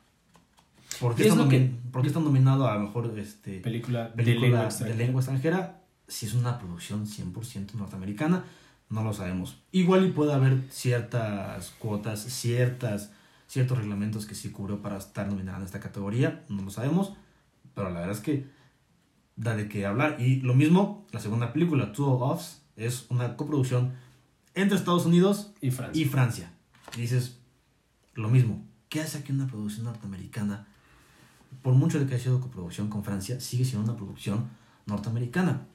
¿Por 1.00 1.16
qué, 1.16 1.24
Es 1.24 1.30
está, 1.30 1.43
lo 1.43 1.50
que- 1.50 1.60
nomi- 1.72 1.91
por 1.91 2.02
qué 2.02 2.08
está 2.08 2.20
nominado 2.20 2.68
a 2.68 2.78
mejor 2.80 3.18
este, 3.20 3.60
Película, 3.60 4.14
película 4.14 4.36
de 4.36 4.41
lengua 4.41 4.60
de 4.62 4.66
extranjera. 4.68 4.98
lengua 4.98 5.22
extranjera? 5.22 5.82
Si 6.08 6.26
es 6.26 6.34
una 6.34 6.58
producción 6.58 7.06
100% 7.06 7.74
norteamericana, 7.76 8.43
no 8.89 9.04
lo 9.04 9.14
sabemos. 9.14 9.62
Igual 9.72 10.06
y 10.08 10.12
puede 10.12 10.34
haber 10.34 10.64
ciertas 10.70 11.72
cuotas, 11.80 12.22
ciertas, 12.22 13.12
ciertos 13.48 13.78
reglamentos 13.78 14.26
que 14.26 14.34
sí 14.36 14.50
cubrió 14.52 14.82
para 14.82 14.98
estar 14.98 15.28
nominada 15.28 15.58
en 15.60 15.66
esta 15.66 15.80
categoría, 15.80 16.45
no 16.50 16.62
lo 16.62 16.70
sabemos, 16.72 17.14
pero 17.74 17.89
la 17.89 18.00
verdad 18.00 18.16
es 18.16 18.22
que 18.22 18.48
da 19.36 19.56
de 19.56 19.68
qué 19.68 19.86
hablar. 19.86 20.18
Y 20.20 20.38
lo 20.41 20.54
mismo, 20.56 21.06
la 21.12 21.20
segunda 21.20 21.52
película, 21.54 21.91
Two 21.91 22.08
of 22.10 22.38
Us, 22.39 22.62
es 22.78 23.06
una 23.10 23.36
coproducción 23.36 23.93
entre 24.56 24.78
Estados 24.78 25.06
Unidos 25.06 25.52
Y 25.62 25.72
Francia. 25.72 26.02
y 26.02 26.06
Francia. 26.06 26.52
Y 26.95 27.02
dices, 27.02 27.39
lo 28.16 28.30
mismo, 28.30 28.66
¿qué 28.89 29.02
hace 29.02 29.18
aquí 29.20 29.32
una 29.34 29.48
producción 29.48 29.86
norteamericana? 29.86 30.68
Por 31.62 31.74
mucho 31.74 32.00
de 32.00 32.06
que 32.06 32.16
haya 32.16 32.24
sido 32.24 32.39
coproducción 32.39 32.89
con 32.89 33.04
Francia, 33.04 33.39
sigue 33.39 33.66
siendo 33.66 33.89
una 33.89 33.98
producción 33.98 34.50
norteamericana. 34.86 35.68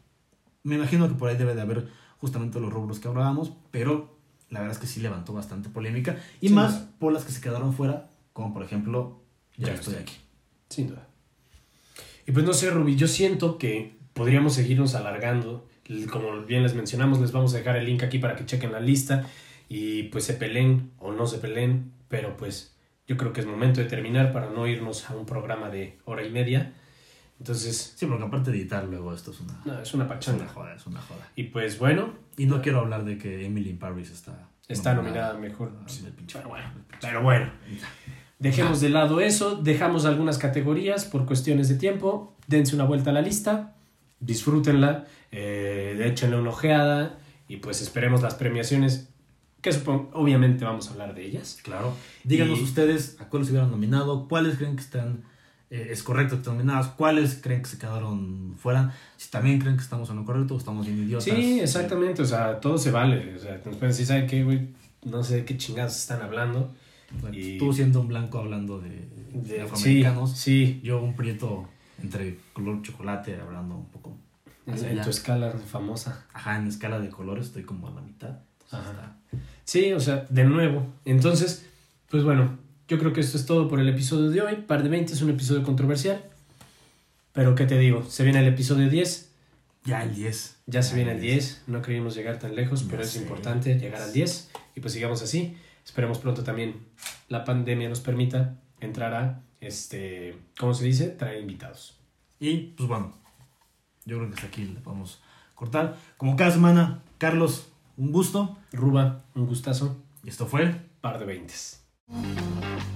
Me 0.63 0.77
imagino 0.77 1.09
que 1.09 1.15
por 1.15 1.29
ahí 1.29 1.37
debe 1.37 1.55
de 1.55 1.61
haber 1.63 1.89
justamente 2.19 2.61
los 2.61 2.73
rubros 2.73 2.99
que 3.01 3.09
hablábamos, 3.09 3.53
pero 3.71 4.17
la 4.49 4.61
verdad 4.61 4.77
es 4.77 4.81
que 4.81 4.87
sí 4.87 5.01
levantó 5.01 5.33
bastante 5.33 5.69
polémica. 5.69 6.17
Y 6.41 6.49
Sin 6.49 6.57
más 6.57 6.79
duda. 6.81 6.91
por 6.99 7.13
las 7.13 7.25
que 7.25 7.33
se 7.33 7.41
quedaron 7.41 7.75
fuera, 7.75 8.11
como 8.33 8.53
por 8.55 8.63
ejemplo, 8.63 9.21
ya, 9.57 9.69
Ya 9.69 9.75
estoy 9.75 9.95
aquí. 9.97 10.15
Sin 10.69 10.89
duda. 10.89 11.07
Y 12.27 12.33
pues 12.33 12.47
no 12.47 12.55
sé, 12.55 12.71
Ruby, 12.71 12.97
yo 12.97 13.09
siento 13.09 13.59
que 13.59 13.97
podríamos 14.13 14.55
seguirnos 14.55 14.95
alargando. 14.95 15.67
Como 16.11 16.43
bien 16.43 16.63
les 16.63 16.75
mencionamos, 16.75 17.21
les 17.21 17.33
vamos 17.33 17.53
a 17.55 17.59
dejar 17.59 17.77
el 17.77 17.85
link 17.87 18.03
aquí 18.03 18.19
para 18.19 18.37
que 18.37 18.47
chequen 18.47 18.73
la 18.73 18.81
lista 18.81 19.27
y 19.69 20.05
pues 20.05 20.25
se 20.25 20.35
peleen 20.35 20.93
o 20.99 21.13
no 21.13 21.27
se 21.27 21.39
peleen, 21.39 21.93
pero 22.09 22.37
pues 22.37 22.72
yo 23.13 23.17
creo 23.19 23.33
que 23.33 23.41
es 23.41 23.47
momento 23.47 23.81
de 23.81 23.87
terminar 23.87 24.33
para 24.33 24.49
no 24.51 24.67
irnos 24.67 25.09
a 25.11 25.15
un 25.15 25.27
programa 25.27 25.69
de 25.71 25.99
hora 26.07 26.25
y 26.25 26.31
media. 26.31 26.73
Entonces, 27.39 27.95
Sí, 27.97 28.07
porque 28.07 28.25
aparte 28.25 28.51
de 28.51 28.59
editar 28.59 28.85
luego 28.85 29.13
esto 29.13 29.33
es 29.33 29.41
una, 29.41 29.53
no, 29.65 29.73
es 29.73 29.75
una 29.75 29.83
es 29.83 29.95
una 29.95 30.09
pachanga. 30.09 30.47
joda, 30.49 30.75
es 30.75 30.87
una 30.87 31.01
joda. 31.01 31.29
Y 31.37 31.45
pues 31.45 31.79
bueno, 31.79 32.15
Y 32.37 32.47
no 32.47 32.63
quiero 32.63 32.79
hablar 32.81 33.05
de 33.05 33.19
que 33.19 33.45
Emily 33.45 33.71
in 33.71 33.79
Paris 33.79 34.11
está... 34.11 34.49
está 34.69 34.95
nominada 34.95 35.35
mejor. 35.35 35.73
Ah, 35.81 35.85
sí, 35.89 36.05
pinche- 36.17 36.39
Pero 36.39 36.49
bueno, 36.51 36.67
pero 37.01 37.23
bueno. 37.23 37.51
Dejemos 38.39 38.81
de 38.81 38.89
lado 38.89 39.21
eso, 39.21 39.57
dejamos 39.57 40.05
algunas 40.05 40.39
categorías 40.39 41.05
por 41.05 41.27
cuestiones 41.27 41.69
de 41.69 41.77
tiempo, 41.77 42.37
dense 42.49 42.75
una 42.75 42.85
vuelta 42.85 43.11
a 43.11 43.13
la 43.13 43.21
lista, 43.23 43.75
disfrútenla, 44.21 45.05
eh, 45.31 46.01
échenle 46.05 46.37
una 46.41 46.51
ojeada 46.51 47.19
y 47.49 47.59
pues 47.59 47.83
esperemos 47.83 48.23
las 48.23 48.35
premiaciones, 48.35 49.12
que 49.63 49.73
supongo, 49.73 50.11
obviamente 50.13 50.65
vamos 50.65 50.89
a 50.89 50.93
hablar 50.93 51.15
de 51.15 51.25
ellas. 51.25 51.59
Claro. 51.63 51.95
Díganos 52.25 52.59
Y- 52.59 52.65
ustedes 52.65 53.17
a 53.21 53.29
cuáles 53.29 53.49
hubieran 53.51 53.71
nominado, 53.71 54.29
cuáles 54.29 54.57
creen 54.59 54.75
que 54.77 54.83
están, 54.83 55.23
eh, 55.71 55.89
es 55.91 56.03
correcto 56.03 56.35
que 56.35 56.41
estén 56.41 56.55
nominadas, 56.55 56.89
cuáles 56.89 57.37
creen 57.41 57.63
que 57.63 57.69
se 57.71 57.79
quedaron 57.79 58.55
fuera, 58.59 58.93
si 59.17 59.31
también 59.31 59.59
creen 59.61 59.77
que 59.77 59.83
estamos 59.83 60.11
en 60.11 60.17
lo 60.17 60.25
correcto 60.25 60.55
o 60.55 60.59
estamos 60.59 60.85
bien 60.87 60.99
idiotas. 60.99 61.25
Sí, 61.25 61.61
exactamente, 61.61 62.21
o 62.23 62.27
sea, 62.27 62.61
todo 62.61 62.77
se 62.77 62.91
vale, 62.91 63.37
o 63.37 63.39
sea, 63.39 63.53
nos 63.65 63.77
pueden 63.77 63.89
decir, 63.91 64.05
¿saben 64.07 64.27
qué, 64.27 64.43
güey? 64.45 64.69
No 65.05 65.23
sé 65.25 65.37
de 65.37 65.45
qué 65.45 65.57
chingados 65.57 65.97
están 65.97 66.21
hablando. 66.23 66.75
Y- 67.33 67.59
Tú 67.59 67.73
siendo 67.73 68.01
un 68.01 68.09
blanco 68.09 68.39
hablando 68.39 68.81
de, 68.81 69.07
de 69.33 69.61
afroamericanos, 69.63 70.33
sí, 70.37 70.81
yo 70.83 71.01
un 71.03 71.15
prieto 71.15 71.69
entre 72.03 72.39
color 72.53 72.83
chocolate 72.83 73.37
hablando 73.41 73.77
un 73.77 73.87
poco. 73.87 74.17
en, 74.67 75.01
tu 75.03 75.11
escala 75.11 75.51
famosa. 75.53 76.25
Ajá, 76.33 76.57
en 76.57 76.67
escala 76.69 77.01
de 77.01 77.09
colores 77.11 77.47
estoy 77.47 77.65
como 77.65 77.89
a 77.89 77.91
la 77.91 78.01
mitad. 78.01 78.39
Ajá. 78.71 78.81
está- 78.91 79.17
Sí, 79.65 79.93
o 79.93 80.01
sea, 80.01 80.27
de 80.29 80.45
nuevo. 80.45 80.87
Entonces, 81.05 81.67
pues 82.11 82.25
bueno, 82.25 82.59
yo 82.89 82.99
creo 82.99 83.13
que 83.13 83.21
esto 83.21 83.37
es 83.37 83.47
todo 83.47 83.69
por 83.69 83.81
el 83.81 83.89
episodio 83.89 84.31
de 84.31 84.43
hoy. 84.43 84.57
Par 84.57 84.83
de 84.83 84.89
20 84.89 85.13
es 85.13 85.23
un 85.23 85.31
episodio 85.31 85.63
controversial. 85.63 86.23
Pero, 87.33 87.55
¿qué 87.55 87.67
te 87.67 87.79
digo? 87.79 88.05
Se 88.09 88.25
viene 88.25 88.41
el 88.41 88.49
episodio 88.49 88.91
10. 88.91 89.31
Ya 89.85 90.03
el 90.03 90.15
10. 90.15 90.57
Ya 90.67 90.83
se 90.83 90.95
viene 90.95 91.13
el 91.13 91.21
10. 91.21 91.63
No 91.67 91.83
creímos 91.83 92.15
llegar 92.15 92.39
tan 92.39 92.55
lejos, 92.55 92.85
pero 92.89 93.03
es 93.03 93.17
importante 93.17 93.79
llegar 93.79 94.03
al 94.03 94.13
10. 94.13 94.51
Y 94.77 94.81
pues 94.81 94.93
sigamos 94.93 95.23
así. 95.23 95.57
Esperemos 95.85 96.19
pronto 96.19 96.45
también 96.45 96.77
la 97.29 97.45
pandemia 97.45 97.89
nos 97.89 98.01
permita 98.01 98.57
entrar 98.81 99.15
a, 99.15 99.41
este, 99.61 100.37
¿cómo 100.59 100.75
se 100.75 100.85
dice? 100.85 101.09
Traer 101.09 101.41
invitados. 101.41 101.99
Y 102.39 102.75
pues 102.77 102.89
bueno, 102.89 103.15
yo 104.05 104.19
creo 104.19 104.29
que 104.29 104.35
hasta 104.35 104.47
aquí 104.49 104.65
le 104.65 104.81
podemos 104.81 105.23
cortar. 105.55 105.97
Como 106.17 106.37
cada 106.37 106.51
semana, 106.51 107.03
Carlos, 107.19 107.72
un 108.03 108.11
gusto. 108.11 108.57
Ruba, 108.73 109.25
un 109.35 109.47
gustazo. 109.47 110.03
Y 110.25 110.29
esto 110.29 110.47
fue 110.47 110.91
Par 111.01 111.19
de 111.21 111.25
20. 111.25 112.92